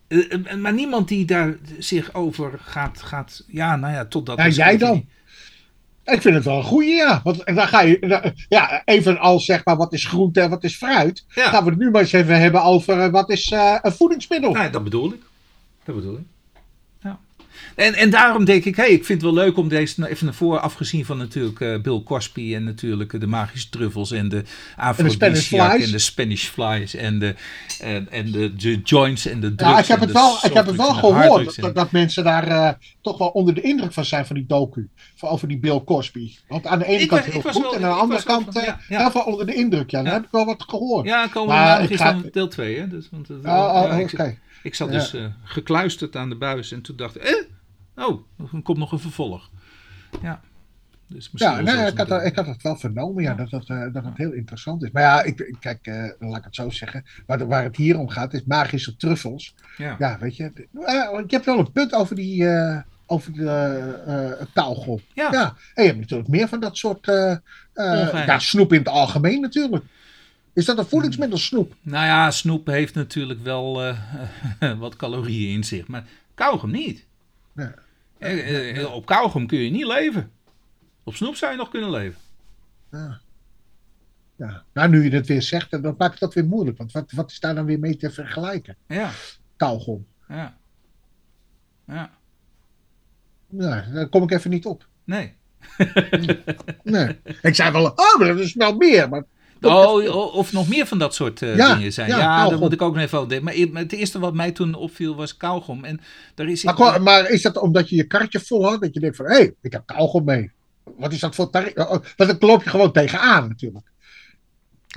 Eh, 0.07 0.33
eh, 0.33 0.57
Maar 0.57 0.73
niemand 0.73 1.07
die 1.07 1.25
daar 1.25 1.55
zich 1.79 2.13
over 2.13 2.59
gaat, 2.61 3.01
gaat 3.01 3.43
ja, 3.47 3.75
nou 3.75 3.93
ja, 3.93 4.05
totdat... 4.05 4.37
Ja, 4.37 4.47
jij 4.47 4.77
dan? 4.77 5.05
Ik 6.05 6.21
vind 6.21 6.35
het 6.35 6.43
wel 6.43 6.57
een 6.57 6.63
goeie, 6.63 6.95
ja. 6.95 7.21
Want 7.23 7.45
dan 7.45 7.67
ga 7.67 7.81
je, 7.81 8.33
ja, 8.49 8.81
even 8.85 9.19
als 9.19 9.45
zeg 9.45 9.65
maar 9.65 9.75
wat 9.77 9.93
is 9.93 10.05
groente 10.05 10.41
en 10.41 10.49
wat 10.49 10.63
is 10.63 10.75
fruit. 10.75 11.25
Ja. 11.35 11.49
Gaan 11.49 11.63
we 11.63 11.69
het 11.69 11.79
nu 11.79 11.91
maar 11.91 12.01
eens 12.01 12.11
even 12.11 12.39
hebben 12.39 12.63
over 12.63 12.99
eh, 12.99 13.09
wat 13.11 13.29
is 13.29 13.51
een 13.81 13.91
voedingsmiddel. 13.91 14.51
Nou, 14.51 14.71
dat 14.71 14.83
bedoel 14.83 15.13
ik. 15.13 15.21
Dat 15.83 15.95
bedoel 15.95 16.17
ik. 16.17 16.23
En, 17.77 17.93
en 17.93 18.09
daarom 18.09 18.45
denk 18.45 18.65
ik, 18.65 18.75
hey, 18.75 18.89
ik 18.89 19.05
vind 19.05 19.21
het 19.21 19.31
wel 19.33 19.43
leuk 19.43 19.57
om 19.57 19.67
deze 19.67 20.09
even 20.09 20.25
naar 20.25 20.33
voren, 20.33 20.61
afgezien 20.61 21.05
van 21.05 21.17
natuurlijk 21.17 21.59
eh, 21.61 21.79
Bill 21.81 22.01
Cosby 22.03 22.55
en 22.55 22.63
natuurlijk 22.63 23.19
de 23.19 23.27
magische 23.27 23.69
truffels 23.69 24.11
en 24.11 24.29
de 24.29 24.43
aphrodisiac 24.75 25.79
en 25.79 25.91
de 25.91 25.97
Spanish 25.99 26.45
flies 26.47 26.95
en 26.95 27.19
de, 27.19 27.35
en, 27.79 28.07
en 28.11 28.31
de, 28.31 28.55
de 28.55 28.81
joints 28.83 29.25
en 29.25 29.39
de 29.39 29.55
drugs. 29.55 29.71
Ja, 29.71 29.79
ik 29.79 29.85
heb 29.85 29.99
het 29.99 30.11
wel, 30.11 30.37
ik 30.43 30.53
heb 30.53 30.65
het 30.65 30.75
wel 30.75 30.93
gehoord 30.93 31.61
dat, 31.61 31.75
dat 31.75 31.91
mensen 31.91 32.23
daar 32.23 32.47
eh, 32.47 32.69
toch 33.01 33.17
wel 33.17 33.27
onder 33.27 33.53
de 33.53 33.61
indruk 33.61 33.93
van 33.93 34.05
zijn 34.05 34.25
van 34.25 34.35
die 34.35 34.45
docu. 34.47 34.89
Van 35.15 35.29
over 35.29 35.47
die 35.47 35.59
Bill 35.59 35.81
Cosby. 35.85 36.31
Want 36.47 36.65
aan 36.67 36.79
de 36.79 36.85
ene 36.85 37.01
Ik 37.01 37.07
kant 37.07 37.25
heel 37.25 37.41
goed 37.41 37.61
wel- 37.61 37.75
en 37.75 37.83
aan 37.83 37.89
de 37.91 37.97
andere 38.01 38.23
wel 38.25 38.35
kant 38.37 38.53
van- 38.53 38.61
eh, 38.61 38.67
ja, 38.67 38.79
ja. 38.89 38.99
heel 39.01 39.11
veel 39.11 39.21
onder 39.21 39.45
de 39.45 39.53
indruk. 39.53 39.91
Ja, 39.91 40.03
daar 40.03 40.13
heb 40.13 40.23
ik 40.23 40.31
wel 40.31 40.45
wat 40.45 40.63
gehoord. 40.67 41.05
Ja, 41.05 41.27
komen 41.27 41.55
Maar 41.55 41.83
ik 41.83 41.89
is 41.89 41.97
ga- 41.99 42.11
dan 42.11 42.29
deel 42.31 42.47
2, 42.47 42.79
hè? 42.79 42.87
Dus, 42.87 43.07
want, 43.11 43.29
Oh, 43.29 43.45
oh, 43.45 43.99
oké. 43.99 44.23
ik, 44.23 44.39
ik 44.63 44.75
zat 44.75 44.91
dus 44.91 45.13
gekluisterd 45.43 46.15
aan 46.15 46.29
de 46.29 46.35
buis 46.35 46.71
en 46.71 46.81
toen 46.81 46.95
dacht 46.95 47.15
ik, 47.15 47.21
eh, 47.21 47.43
oh, 47.97 48.21
er 48.53 48.61
komt 48.63 48.77
nog 48.77 48.91
een 48.91 48.99
vervolg. 48.99 49.49
Ja, 50.21 50.41
dus 51.07 51.31
misschien 51.31 51.53
Ja, 51.65 51.75
nee, 51.75 51.87
ik, 51.91 51.97
had, 51.97 52.07
dat- 52.07 52.23
ik 52.23 52.35
had 52.35 52.45
het 52.45 52.61
wel 52.61 52.75
vernomen, 52.75 53.23
ja, 53.23 53.29
Ja. 53.29 53.35
dat, 53.35 53.49
dat, 53.49 53.69
eh, 53.69 53.93
dat 53.93 54.05
het 54.05 54.17
heel 54.17 54.31
interessant 54.31 54.83
is. 54.83 54.91
Maar 54.91 55.03
ja, 55.03 55.23
ik, 55.23 55.55
kijk, 55.59 55.87
eh, 55.87 56.09
laat 56.19 56.37
ik 56.37 56.43
het 56.43 56.55
zo 56.55 56.69
zeggen. 56.69 57.05
Waar, 57.25 57.47
waar 57.47 57.63
het 57.63 57.75
hier 57.75 57.99
om 57.99 58.09
gaat, 58.09 58.33
is 58.33 58.43
magische 58.43 58.95
truffels. 58.95 59.55
Ja. 59.77 59.95
Ja, 59.99 60.17
weet 60.19 60.35
je. 60.35 60.51
eh, 60.85 61.19
ik 61.23 61.31
heb 61.31 61.45
wel 61.45 61.59
een 61.59 61.71
punt 61.71 61.93
over 61.93 62.15
die. 62.15 62.47
over 63.09 63.33
de 63.33 64.47
kauwgom. 64.53 64.99
Ja. 65.13 65.27
Ja. 65.31 65.55
En 65.73 65.83
je 65.83 65.89
hebt 65.89 65.99
natuurlijk 65.99 66.29
meer 66.29 66.47
van 66.47 66.59
dat 66.59 66.77
soort. 66.77 67.05
ja, 67.73 68.39
snoep 68.39 68.73
in 68.73 68.79
het 68.79 68.87
algemeen 68.87 69.41
natuurlijk. 69.41 69.83
Is 70.53 70.65
dat 70.65 70.77
een 70.77 70.85
voedingsmiddel, 70.85 71.37
snoep? 71.37 71.73
Nou 71.81 72.05
ja, 72.05 72.31
snoep 72.31 72.67
heeft 72.67 72.93
natuurlijk 72.95 73.43
wel 73.43 73.93
wat 74.79 74.95
calorieën 74.95 75.53
in 75.53 75.63
zich, 75.63 75.87
maar 75.87 76.03
kauwgom 76.35 76.71
niet. 76.71 77.05
Ja. 77.55 77.73
Eh, 78.17 78.77
eh, 78.81 78.93
op 78.93 79.05
kauwgom 79.05 79.47
kun 79.47 79.57
je 79.59 79.69
niet 79.71 79.85
leven. 79.85 80.31
Op 81.03 81.15
snoep 81.15 81.35
zou 81.35 81.51
je 81.51 81.57
nog 81.57 81.69
kunnen 81.69 81.89
leven. 81.89 82.19
Ja. 82.91 83.19
ja. 84.35 84.63
Nou, 84.73 84.89
nu 84.89 85.03
je 85.03 85.09
het 85.09 85.27
weer 85.27 85.41
zegt, 85.41 85.71
dan 85.83 85.95
maakt 85.97 86.19
dat 86.19 86.33
weer 86.33 86.45
moeilijk. 86.45 86.77
Want 86.77 86.91
wat, 86.91 87.11
wat 87.11 87.31
is 87.31 87.39
daar 87.39 87.55
dan 87.55 87.65
weer 87.65 87.79
mee 87.79 87.97
te 87.97 88.11
vergelijken? 88.11 88.75
Ja, 88.87 89.11
Kauwgom. 89.57 90.07
ja. 90.27 90.57
Ja, 91.87 92.11
Nou, 93.49 93.91
daar 93.91 94.07
kom 94.07 94.23
ik 94.23 94.31
even 94.31 94.49
niet 94.49 94.65
op. 94.65 94.87
nee. 95.03 95.33
Nee. 96.83 97.19
Ik 97.41 97.55
zei 97.55 97.71
wel, 97.71 97.85
oh, 97.85 98.17
maar 98.19 98.27
dat 98.27 98.39
is 98.39 98.53
wel 98.53 98.75
meer. 98.75 99.09
Maar 99.09 99.23
Oh, 99.61 100.15
o- 100.15 100.21
of 100.21 100.53
nog 100.53 100.67
meer 100.69 100.85
van 100.85 100.99
dat 100.99 101.15
soort 101.15 101.41
eh, 101.41 101.55
Ja, 101.55 101.75
dingen 101.75 101.93
zijn. 101.93 102.09
ja, 102.09 102.35
kauwgom. 102.35 102.59
moet 102.59 102.73
ik 102.73 102.81
ook 102.81 102.93
nog 102.93 103.03
even 103.03 103.27
denken. 103.27 103.45
Maar 103.45 103.69
maar 103.71 103.81
het 103.81 103.93
eerste 103.93 104.19
wat 104.19 104.33
mij 104.33 104.51
toen 104.51 104.73
opviel 104.73 105.15
was 105.15 105.37
kauwgom. 105.37 105.83
En 105.83 105.99
daar 106.35 106.47
is 106.47 106.63
Maar, 106.63 107.01
maar 107.01 107.29
is 107.29 107.41
dat 107.41 107.57
omdat 107.57 107.89
je 107.89 107.95
je 107.95 108.03
karretje 108.03 108.39
vol 108.39 108.65
had? 108.69 108.81
Dat 108.81 108.93
je 108.93 108.99
denkt 108.99 109.15
van, 109.15 109.25
hé, 109.25 109.33
hey, 109.35 109.53
ik 109.61 109.71
heb 109.71 109.85
kauwgom 109.85 110.23
mee. 110.25 110.51
Wat 110.97 111.13
is 111.13 111.19
dat 111.19 111.35
voor 111.35 111.49
tarief? 111.49 111.75
Oh, 111.75 111.89
Want 111.89 112.17
dan 112.17 112.35
loop 112.39 112.63
je 112.63 112.69
gewoon 112.69 112.91
tegenaan 112.91 113.47
natuurlijk. 113.47 113.85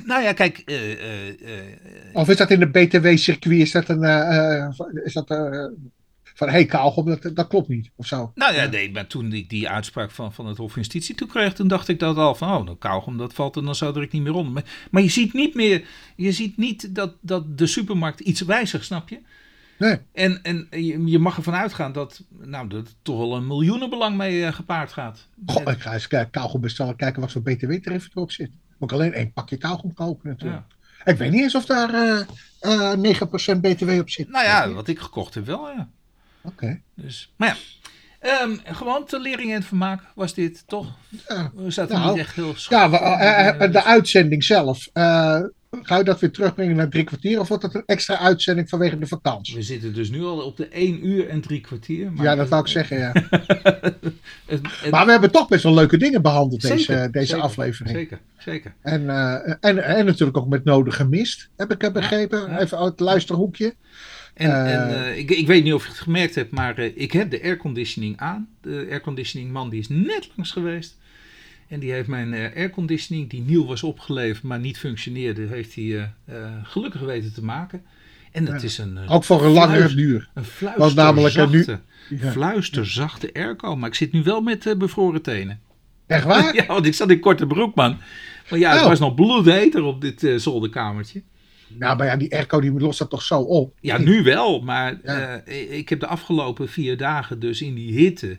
Nou 0.04 0.22
ja, 0.22 0.32
kijk. 0.32 0.58
eh, 0.58 0.92
eh, 0.92 1.28
eh, 1.28 1.64
Of 2.12 2.28
is 2.28 2.36
dat 2.36 2.50
in 2.50 2.58
de 2.60 2.66
BTW-circuit, 2.70 3.60
is 3.60 3.72
dat 3.72 3.88
een, 3.88 4.02
eh, 4.04 4.56
eh, 4.64 4.70
is 5.04 5.12
dat 5.12 5.30
eh, 5.30 5.64
van, 6.40 6.48
hé, 6.48 6.54
hey, 6.54 6.64
kauwgom, 6.64 7.04
dat, 7.04 7.30
dat 7.34 7.46
klopt 7.46 7.68
niet, 7.68 7.90
of 7.96 8.06
zo. 8.06 8.32
nou 8.34 8.54
ja, 8.54 8.66
nee, 8.66 8.90
maar 8.90 9.06
toen 9.06 9.32
ik 9.32 9.48
die 9.48 9.68
uitspraak 9.68 10.10
van, 10.10 10.32
van 10.32 10.46
het 10.46 10.56
Hof 10.56 10.72
van 10.72 10.82
Justitie 10.82 11.14
toe 11.14 11.28
kreeg, 11.28 11.52
toen 11.52 11.68
dacht 11.68 11.88
ik 11.88 11.98
dat 11.98 12.16
al 12.16 12.34
van, 12.34 12.56
oh, 12.56 12.64
nou 12.64 12.76
kauwgom, 12.76 13.18
dat 13.18 13.32
valt 13.32 13.56
er 13.56 13.64
dan 13.64 13.74
zo 13.74 13.94
er 13.94 14.02
ik 14.02 14.12
niet 14.12 14.22
meer 14.22 14.34
onder. 14.34 14.52
Maar, 14.52 14.64
maar 14.90 15.02
je 15.02 15.08
ziet 15.08 15.32
niet 15.32 15.54
meer, 15.54 15.84
je 16.16 16.32
ziet 16.32 16.56
niet 16.56 16.94
dat, 16.94 17.14
dat 17.20 17.58
de 17.58 17.66
supermarkt 17.66 18.20
iets 18.20 18.40
wijzigt, 18.40 18.84
snap 18.84 19.08
je? 19.08 19.18
Nee. 19.78 19.98
En, 20.12 20.42
en 20.42 20.66
je, 20.70 21.04
je 21.04 21.18
mag 21.18 21.36
ervan 21.36 21.54
uitgaan 21.54 21.92
dat, 21.92 22.22
nou, 22.38 22.68
dat 22.68 22.86
er 22.86 22.92
toch 23.02 23.18
wel 23.18 23.36
een 23.36 23.46
miljoenenbelang 23.46 24.16
mee 24.16 24.44
eh, 24.44 24.52
gepaard 24.52 24.92
gaat. 24.92 25.28
Goh, 25.46 25.72
ik 25.72 25.80
ga 25.80 25.92
eens 25.92 26.08
kauwgom 26.30 26.60
bestellen, 26.60 26.96
kijken 26.96 27.20
wat 27.20 27.32
voor 27.32 27.42
BTW-tarief 27.42 28.08
erop 28.14 28.32
zit. 28.32 28.50
Moet 28.78 28.90
ik 28.90 28.96
alleen 28.96 29.12
één 29.12 29.32
pakje 29.32 29.56
kauwgom 29.56 29.94
kopen 29.94 30.28
natuurlijk. 30.28 30.66
Ik 31.04 31.16
weet 31.16 31.30
niet 31.30 31.42
eens 31.42 31.54
of 31.54 31.66
daar 31.66 31.94
eh 31.94 32.20
eh 32.60 33.56
9% 33.56 33.60
BTW 33.60 33.90
op 33.90 34.10
zit. 34.10 34.28
Nou 34.28 34.44
ja, 34.44 34.72
wat 34.72 34.88
ik 34.88 34.98
gekocht 34.98 35.34
heb 35.34 35.46
wel, 35.46 35.68
ja. 35.68 35.88
Oké. 36.42 36.80
Dus, 36.94 37.32
maar 37.36 37.48
ja, 37.48 37.56
Ehm, 38.20 38.56
gewoon 38.64 39.04
ter 39.06 39.20
lering 39.20 39.52
en 39.52 39.62
vermaak 39.62 40.00
was 40.14 40.34
dit 40.34 40.62
toch? 40.66 40.94
Ja. 41.28 41.50
We 41.54 41.70
zaten 41.70 41.96
Nou, 41.98 42.10
niet 42.10 42.20
echt 42.20 42.34
heel 42.34 42.54
Ja, 42.68 42.90
we- 42.90 42.96
eh, 42.96 43.48
eh, 43.48 43.58
dus- 43.58 43.72
de 43.72 43.84
uitzending 43.84 44.44
zelf. 44.44 44.88
eh, 44.92 45.40
ga 45.82 45.96
je 45.96 46.04
dat 46.04 46.20
weer 46.20 46.30
terugbrengen 46.30 46.76
naar 46.76 46.88
drie 46.88 47.04
kwartier? 47.04 47.40
Of 47.40 47.48
wordt 47.48 47.62
dat 47.62 47.74
een 47.74 47.82
extra 47.86 48.18
uitzending 48.18 48.68
vanwege 48.68 48.98
de 48.98 49.06
vakantie? 49.06 49.54
We 49.54 49.62
zitten 49.62 49.94
dus 49.94 50.10
nu 50.10 50.22
al 50.22 50.38
op 50.40 50.56
de 50.56 50.68
1 50.70 51.06
uur 51.06 51.28
en 51.28 51.40
drie 51.40 51.60
kwartier. 51.60 52.12
Maar 52.12 52.24
Ja, 52.24 52.34
dat 52.34 52.48
wou 52.48 52.62
ik 52.62 52.68
zeggen, 52.68 52.98
ja. 52.98 53.12
Het- 53.80 53.96
het- 54.46 54.90
Maar 54.90 55.04
we 55.04 55.10
hebben 55.10 55.30
toch 55.30 55.48
best 55.48 55.62
wel 55.62 55.74
leuke 55.74 55.96
dingen 55.96 56.22
behandeld, 56.22 56.60
deze, 56.60 56.76
Zeker, 56.78 57.12
deze 57.12 57.26
zeker, 57.26 57.42
aflevering. 57.44 57.96
Zeker, 57.96 58.20
zeker. 58.38 58.74
En, 58.82 59.10
eh, 59.10 59.54
en, 59.60 59.84
en 59.84 60.06
natuurlijk 60.06 60.38
ook 60.38 60.48
met 60.48 60.64
nodige 60.64 61.04
mist, 61.08 61.48
heb 61.56 61.70
ik 61.72 61.82
eh, 61.82 61.92
begrepen. 61.92 62.40
ja. 62.50 62.58
Even 62.60 62.78
uit 62.78 62.90
het 62.90 63.00
luisterhoekje. 63.00 63.74
En, 64.40 64.50
Eh. 64.66 64.74
en 64.74 65.04
eh, 65.04 65.18
ik, 65.18 65.30
ik 65.30 65.46
weet 65.46 65.64
niet 65.64 65.72
of 65.72 65.82
je 65.84 65.88
het 65.88 65.98
gemerkt 65.98 66.34
hebt, 66.34 66.50
maar 66.50 66.78
eh, 66.78 66.90
ik 66.94 67.12
heb 67.12 67.30
de 67.30 67.42
airconditioning 67.42 68.16
aan. 68.18 68.48
De 68.60 68.86
airconditioning 68.90 69.50
man 69.52 69.70
die 69.70 69.80
is 69.80 69.88
net 69.88 70.30
langs 70.36 70.50
geweest. 70.52 70.98
En 71.68 71.80
die 71.80 71.92
heeft 71.92 72.08
mijn 72.08 72.34
airconditioning, 72.34 73.30
die 73.30 73.40
nieuw 73.42 73.66
was 73.66 73.82
opgeleverd, 73.82 74.42
maar 74.42 74.58
niet 74.58 74.78
functioneerde, 74.78 75.46
heeft 75.46 75.74
hij 75.74 76.12
gelukkig 76.62 77.00
weten 77.00 77.34
te 77.34 77.44
maken. 77.44 77.82
En 78.32 78.44
dat 78.44 78.60
Ja. 78.60 78.66
is 78.66 78.78
een, 78.78 78.98
Ook 79.08 79.24
voor 79.24 79.44
een 79.44 79.50
langere 79.52 79.94
duur. 79.94 80.28
een 80.34 80.44
Want 80.76 80.94
namelijk, 80.94 81.34
eh, 81.34 81.48
nu- 81.50 81.62
fluisterzachte, 81.64 81.80
Ja. 82.26 82.30
fluisterzachte 82.32 83.30
airco. 83.32 83.76
Maar 83.76 83.88
ik 83.88 83.94
zit 83.94 84.12
nu 84.12 84.22
wel 84.22 84.40
met 84.40 84.74
bevroren 84.78 85.22
tenen. 85.22 85.60
Echt 86.06 86.24
waar? 86.24 86.54
Ja, 86.58 86.66
want 86.66 86.86
ik 86.86 86.94
zat 86.94 87.10
in 87.10 87.20
korte 87.20 87.46
broek, 87.46 87.74
man. 87.74 87.96
Maar 88.50 88.58
ja, 88.58 88.72
het 88.72 88.80
Oh. 88.82 88.86
was 88.88 88.98
nog 88.98 89.14
bloedheter 89.14 89.82
op 89.82 90.00
dit 90.00 90.32
zolderkamertje. 90.42 91.22
Nou, 91.78 91.96
maar 91.96 92.06
ja, 92.06 92.16
die 92.16 92.34
airco 92.34 92.60
die 92.60 92.72
lost 92.72 92.98
dat 92.98 93.10
toch 93.10 93.22
zo 93.22 93.40
op? 93.40 93.74
Ja, 93.80 93.98
nu 93.98 94.22
wel, 94.22 94.60
maar 94.60 94.98
Ja. 95.04 95.38
eh, 95.44 95.72
ik 95.78 95.88
heb 95.88 96.00
de 96.00 96.06
afgelopen 96.06 96.68
vier 96.68 96.96
dagen 96.96 97.38
dus 97.40 97.62
in 97.62 97.74
die 97.74 97.92
hitte 97.92 98.38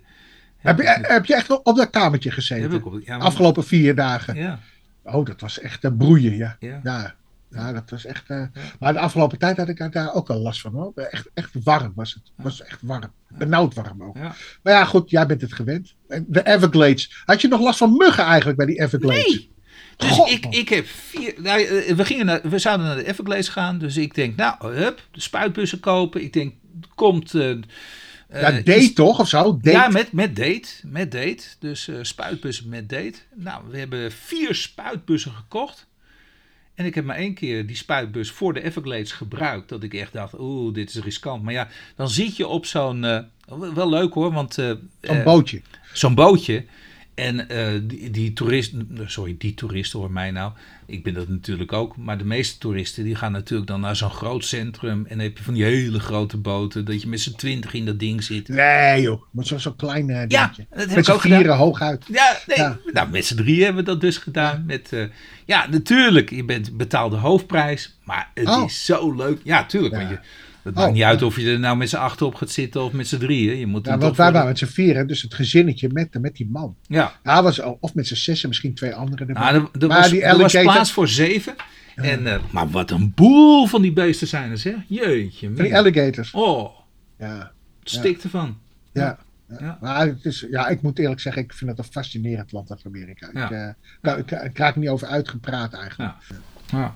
Heb 0.58 0.78
je, 0.78 0.98
heb 1.02 1.26
je 1.26 1.36
echt 1.36 1.64
op 1.64 1.76
dat 1.76 1.90
kamertje 1.90 2.32
gezeten? 2.32 2.64
Heb 2.72 2.80
ik 2.80 2.86
op, 2.86 3.00
ja, 3.04 3.18
maar- 3.18 3.26
Afgelopen 3.28 3.64
vier 3.64 3.96
dagen. 3.96 4.36
Ja, 4.36 4.60
Oh, 5.04 5.26
dat 5.26 5.42
was 5.42 5.60
echt 5.60 5.84
een 5.84 5.98
broeien, 5.98 6.36
ja. 6.36 6.56
ja. 6.60 6.80
Ja, 6.84 7.16
ja 7.50 7.74
dat 7.74 7.90
was 7.90 8.06
echt. 8.06 8.30
eh, 8.30 8.44
Maar 8.80 8.94
de 8.94 9.00
afgelopen 9.00 9.38
tijd 9.38 9.58
had 9.58 9.70
ik 9.70 9.92
daar 9.92 10.14
ook 10.14 10.28
wel 10.28 10.40
last 10.40 10.62
van 10.62 10.74
hoor. 10.74 10.92
Echt, 10.96 11.30
echt 11.34 11.50
warm 11.64 11.92
was 11.96 12.14
het. 12.14 12.24
Het 12.36 12.46
was 12.46 12.64
echt 12.64 12.80
warm. 12.82 13.12
Benauwd 13.30 13.74
warm 13.74 14.04
ook. 14.04 14.18
Ja. 14.18 14.36
Maar 14.64 14.74
ja, 14.74 14.86
goed, 14.86 15.10
jij 15.10 15.26
bent 15.26 15.42
het 15.42 15.54
gewend. 15.54 15.96
En 16.08 16.26
De 16.28 16.44
Everglades. 16.46 17.22
Had 17.26 17.42
je 17.42 17.48
nog 17.48 17.62
last 17.62 17.78
van 17.78 17.98
muggen 17.98 18.24
eigenlijk 18.24 18.58
bij 18.58 18.66
die 18.68 18.80
Everglades? 18.82 19.26
Nee. 19.26 19.51
Dus 20.02 20.10
God, 20.10 20.30
ik, 20.30 20.46
ik 20.46 20.70
heb 20.70 20.88
vier. 20.88 21.34
Nou, 21.38 21.62
eh, 21.62 21.96
we, 21.96 22.06
gingen 22.06 22.26
naar, 22.26 22.42
we 22.44 22.60
zouden 22.60 22.86
naar 22.86 22.96
de 22.96 23.08
Everglades 23.08 23.48
gaan. 23.50 23.78
Dus 23.78 23.98
ik 23.98 24.16
denk, 24.16 24.36
nou, 24.36 24.74
hup, 24.76 25.02
de 25.12 25.22
spuitbussen 25.22 25.80
kopen. 25.80 26.24
Ik 26.24 26.34
denk, 26.34 26.54
komt. 26.96 27.34
eh, 27.34 27.50
eh, 27.50 27.62
ja, 28.30 28.52
date 28.52 28.94
toch 28.94 29.20
of 29.20 29.28
zo? 29.30 29.54
Date. 29.62 29.78
Ja, 29.78 29.88
met, 29.88 30.12
met 30.12 30.36
date. 30.36 30.68
Met 30.84 31.12
date. 31.12 31.44
Dus 31.60 31.88
eh, 31.88 31.96
spuitbussen 32.02 32.70
met 32.70 32.90
date. 32.90 33.14
Nou, 33.36 33.64
we 33.70 33.78
hebben 33.78 34.12
vier 34.12 34.56
spuitbussen 34.56 35.32
gekocht. 35.32 35.90
En 36.76 36.86
ik 36.86 36.96
heb 36.96 37.06
maar 37.06 37.16
één 37.16 37.34
keer 37.34 37.68
die 37.68 37.76
spuitbus 37.76 38.32
voor 38.32 38.54
de 38.54 38.64
Everglades 38.64 39.12
gebruikt. 39.12 39.70
Dat 39.70 39.84
ik 39.84 39.94
echt 39.94 40.14
dacht, 40.14 40.40
oeh, 40.40 40.74
dit 40.74 40.90
is 40.90 41.04
riskant. 41.04 41.44
Maar 41.44 41.54
ja, 41.54 41.68
dan 41.96 42.10
zit 42.10 42.36
je 42.38 42.48
op 42.48 42.66
zo'n... 42.66 43.04
eh, 43.04 43.20
wel 43.74 43.90
leuk 43.90 44.14
hoor, 44.14 44.32
want... 44.32 44.58
eh, 44.58 44.72
Zo'n 45.02 45.16
eh, 45.18 45.24
bootje. 45.24 45.62
zo'n 45.94 46.16
bootje. 46.16 46.66
En 47.22 47.50
eh, 47.50 47.68
die, 47.84 48.12
die 48.12 48.34
toeristen, 48.34 48.90
sorry, 49.06 49.36
die 49.38 49.54
toeristen 49.54 50.00
hoor 50.00 50.12
mij 50.12 50.32
nou. 50.32 50.52
Ik 50.86 51.04
ben 51.04 51.14
dat 51.14 51.28
natuurlijk 51.28 51.74
ook. 51.74 51.98
Maar 51.98 52.18
de 52.18 52.24
meeste 52.26 52.58
toeristen 52.58 53.04
die 53.04 53.16
gaan 53.16 53.32
natuurlijk 53.32 53.68
dan 53.70 53.80
naar 53.80 53.96
zo'n 53.96 54.10
groot 54.10 54.46
centrum. 54.46 55.06
En 55.06 55.18
dan 55.18 55.20
heb 55.20 55.38
je 55.38 55.44
van 55.44 55.54
die 55.54 55.64
hele 55.64 56.00
grote 56.00 56.38
boten. 56.38 56.86
Dat 56.86 57.02
je 57.02 57.08
met 57.08 57.20
z'n 57.20 57.36
twintig 57.36 57.74
in 57.74 57.86
dat 57.86 58.00
ding 58.00 58.24
zit. 58.24 58.48
Nee 58.48 59.02
joh, 59.02 59.22
maar 59.32 59.46
zo'n 59.46 59.60
zo 59.60 59.72
klein 59.72 60.10
eh, 60.10 60.16
Ja, 60.28 60.42
dingetje. 60.44 60.66
dat 60.70 60.80
heb 60.80 60.96
Met 60.96 61.08
ik 61.08 61.14
gedaan. 61.14 61.38
vieren 61.40 61.58
hooguit. 61.58 62.06
Ja, 62.12 62.38
nee. 62.48 62.58
Ja. 62.58 62.78
Nou, 62.94 63.10
met 63.10 63.26
z'n 63.26 63.36
drieën 63.36 63.64
hebben 63.64 63.84
we 63.84 63.90
dat 63.90 64.02
dus 64.02 64.18
gedaan. 64.18 64.64
Met, 64.66 64.94
eh, 64.94 65.04
ja, 65.46 65.68
natuurlijk. 65.70 66.30
Je 66.30 66.46
bent 66.46 66.78
betaalde 66.78 67.16
hoofdprijs. 67.16 67.96
Maar 68.04 68.32
het 68.34 68.48
Oh. 68.48 68.64
is 68.66 68.86
zo 68.86 69.16
leuk. 69.16 69.40
Ja, 69.44 69.66
tuurlijk. 69.66 69.94
Ja. 69.94 70.00
Want 70.00 70.10
je, 70.10 70.20
het 70.64 70.76
Oh, 70.76 70.80
maakt 70.82 70.94
niet 70.94 71.04
uit 71.04 71.22
of 71.22 71.36
je 71.36 71.52
er 71.52 71.60
nou 71.60 71.78
met 71.78 71.90
z'n 71.90 71.96
achter 71.96 72.26
op 72.26 72.36
gaat 72.36 72.50
zitten 72.50 72.84
of 72.84 72.92
met 72.92 73.08
z'n 73.08 73.18
drieën. 73.18 73.58
Je 73.58 73.66
moet 73.68 73.86
Ja, 73.86 73.98
want 73.98 74.18
wij 74.18 74.32
waren 74.32 74.48
met 74.48 74.58
z'n 74.58 74.66
vieren, 74.66 75.08
dus 75.08 75.22
het 75.22 75.34
gezinnetje 75.34 75.90
met, 75.92 76.22
met 76.22 76.36
die 76.36 76.50
man. 76.52 76.76
Ja, 76.88 77.20
Ja, 77.24 77.44
was, 77.44 77.60
of 77.80 77.94
met 77.94 78.08
z'n 78.08 78.16
zessen, 78.16 78.48
misschien 78.50 78.74
twee 78.74 78.94
anderen 78.96 79.28
erbij. 79.28 79.44
Nou, 79.44 79.56
er, 79.56 79.82
er 79.82 79.88
Maar 79.88 79.98
was, 79.98 80.10
die 80.10 80.24
er 80.24 80.38
was 80.38 80.52
plaats 80.52 80.92
voor 80.92 81.08
zeven. 81.08 81.56
En, 81.96 82.28
eh, 82.28 82.40
maar 82.52 82.70
wat 82.70 82.92
een 82.92 83.12
boel 83.16 83.66
van 83.66 83.82
die 83.82 83.94
beesten 83.94 84.28
zijn 84.28 84.52
er, 84.52 84.58
zeg. 84.58 84.76
Jeetje. 84.88 85.52
Van 85.56 85.64
die 85.64 85.78
alligators. 85.78 86.32
Oh, 86.32 86.70
Ja, 87.20 87.52
het 87.80 87.90
stikt 87.90 88.24
ervan. 88.24 88.58
ja. 88.94 89.18
Ja. 89.60 89.78
Maar 89.82 90.08
het 90.08 90.26
is, 90.26 90.46
ja, 90.52 90.68
ik 90.68 90.82
moet 90.82 91.00
eerlijk 91.00 91.20
zeggen, 91.20 91.42
ik 91.42 91.54
vind 91.54 91.70
het 91.70 91.80
een 91.80 91.92
fascinerend 91.92 92.52
land 92.52 92.72
als 92.72 92.86
Amerika. 92.86 93.30
Ja. 93.34 93.46
Ik, 93.46 93.52
eh, 93.52 93.68
nou, 94.02 94.20
ik, 94.20 94.32
ik 94.32 94.58
raak 94.58 94.76
niet 94.76 94.90
over 94.90 95.08
uitgepraat 95.08 95.74
eigenlijk. 95.74 96.14
Ja. 96.72 96.94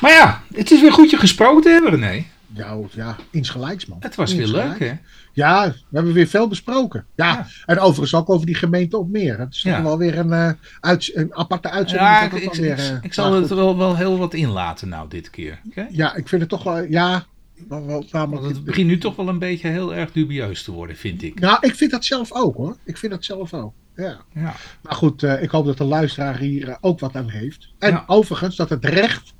Maar 0.00 0.10
ja, 0.10 0.42
het 0.54 0.70
is 0.70 0.80
weer 0.80 0.92
goed 0.92 1.10
je 1.10 1.16
gesproken 1.16 1.72
hebben, 1.72 1.90
René. 1.90 2.24
Ja, 2.52 2.76
ja, 2.90 3.16
insgelijks 3.30 3.86
man. 3.86 3.96
Het 4.00 4.14
was 4.14 4.34
weer 4.34 4.46
leuk, 4.46 4.78
hè? 4.78 4.92
Ja, 5.32 5.68
we 5.68 5.74
hebben 5.96 6.12
weer 6.12 6.26
veel 6.26 6.48
besproken. 6.48 7.06
Ja, 7.14 7.26
Ja. 7.32 7.46
en 7.66 7.78
overigens 7.78 8.14
ook 8.14 8.30
over 8.30 8.46
die 8.46 8.54
gemeente 8.54 8.96
op 8.96 9.08
meer. 9.10 9.36
Dat 9.36 9.48
is 9.50 9.60
toch 9.62 9.80
wel 9.80 9.98
weer 9.98 10.18
een, 10.18 10.32
eh, 10.32 10.50
uit, 10.80 11.10
een 11.14 11.34
aparte 11.34 11.70
uitzending. 11.70 12.08
Ja, 12.10 12.22
ik, 12.24 12.32
ik, 12.32 12.54
eh, 12.78 13.02
ik 13.02 13.14
zal 13.14 13.32
het 13.32 13.48
wel, 13.48 13.76
wel 13.76 13.96
heel 13.96 14.18
wat 14.18 14.34
inlaten 14.34 14.88
nou 14.88 15.08
dit 15.08 15.30
keer. 15.30 15.60
Ja, 15.90 16.14
ik 16.14 16.28
vind 16.28 16.40
het 16.40 16.50
toch 16.50 16.62
wel, 16.62 16.82
ja, 16.84 17.24
wel, 17.68 17.86
wel, 17.86 18.04
namelijk- 18.10 18.46
het 18.54 18.64
begint 18.64 18.86
nu 18.86 18.98
toch 18.98 19.16
wel 19.16 19.28
een 19.28 19.38
beetje 19.38 19.68
heel 19.68 19.94
erg 19.94 20.12
dubieus 20.12 20.62
te 20.62 20.72
worden, 20.72 20.96
vind 20.96 21.22
ik. 21.22 21.40
Nou, 21.40 21.58
ik 21.60 21.74
vind 21.74 21.90
dat 21.90 22.04
zelf 22.04 22.32
ook 22.32 22.56
hoor. 22.56 22.76
Ik 22.84 22.98
vind 22.98 23.12
dat 23.12 23.24
zelf 23.24 23.54
ook. 23.54 23.72
Ja. 23.96 24.20
Ja. 24.34 24.54
Maar 24.82 24.94
goed, 24.94 25.22
eh, 25.22 25.42
ik 25.42 25.50
hoop 25.50 25.66
dat 25.66 25.78
de 25.78 25.84
luisteraar 25.84 26.38
hier 26.38 26.76
ook 26.80 27.00
wat 27.00 27.16
aan 27.16 27.28
heeft. 27.30 27.68
En 27.78 28.02
overigens 28.06 28.56
dat 28.56 28.68
het 28.70 28.84
recht 28.84 29.32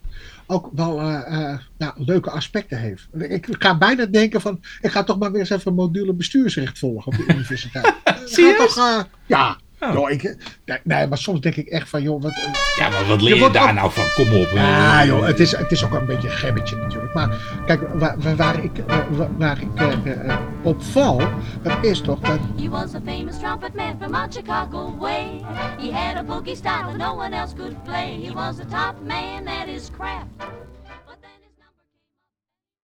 ook 0.51 0.71
wel 0.73 1.01
eh, 1.01 1.51
eh, 1.51 1.59
ja, 1.79 1.95
leuke 1.97 2.31
aspecten 2.31 2.79
heeft. 2.79 3.09
Ik 3.19 3.47
ga 3.49 3.79
bijna 3.79 4.07
denken 4.07 4.41
van, 4.41 4.61
ik 4.81 4.91
ga 4.91 5.05
toch 5.05 5.19
maar 5.19 5.31
weer 5.31 5.41
eens 5.41 5.51
even 5.51 5.75
module 5.75 6.13
bestuursrecht 6.13 6.79
volgen 6.79 7.13
op 7.13 7.19
de 7.19 7.25
universiteit. 7.35 7.95
Serieus? 8.25 8.57
Ga 8.57 8.65
toch, 8.65 8.77
eh, 8.77 9.13
ja. 9.27 9.59
Oh. 9.81 9.93
Joh, 9.93 10.11
ik, 10.11 10.37
nee, 10.85 11.07
maar 11.07 11.19
soms 11.19 11.41
denk 11.41 11.55
ik 11.57 11.67
echt 11.67 11.89
van, 11.89 12.03
joh, 12.03 12.23
wat, 12.23 12.31
eh, 12.31 12.53
ja, 12.77 12.89
maar 12.89 13.07
wat 13.07 13.21
leer 13.23 13.37
Je 13.37 13.51
daar 13.51 13.75
nou 13.75 13.91
van? 13.91 14.05
Kom 14.15 14.41
op. 14.41 14.49
ja, 14.55 15.01
eh. 15.01 15.07
joh, 15.07 15.27
het 15.27 15.41
is, 15.41 15.57
het 15.57 15.73
is 15.73 15.85
ook 15.85 15.91
wel 15.91 16.01
een 16.01 16.07
beetje 16.07 16.29
een 16.29 16.35
gebbetje 16.35 16.77
natuurlijk. 16.77 17.15
Maar 17.15 17.37
kijk, 17.67 17.81
waar, 17.95 18.37
waar- 18.37 18.65
ik, 18.65 18.79
eh, 18.79 18.97
waar, 19.11 19.29
waar 19.37 19.61
ik 19.61 19.69
eh, 19.75 20.29
eh, 20.29 20.37
op 20.63 20.83
val, 20.83 21.21
dat 21.63 21.77
is 21.85 22.01
toch 22.01 22.21
dat 22.21 22.39
He 22.57 22.69
was 22.69 22.95
a 22.95 23.01
famous 23.07 23.39
trumpet 23.39 23.75
man 23.75 23.95
from 24.01 24.15
out 24.15 24.35
Chicago 24.35 24.97
way. 24.99 25.41
He 25.79 25.93
had 25.93 26.17
a 26.17 26.23
boogie 26.23 26.57
style 26.57 26.85
that 26.87 26.97
no 26.97 27.15
one 27.15 27.37
else 27.37 27.55
could 27.55 27.83
play. 27.85 28.21
He 28.23 28.33
was 28.33 28.59
a 28.59 28.65
top 28.71 28.95
man 29.07 29.47
at 29.47 29.67
his 29.67 29.91
craft. 29.97 30.25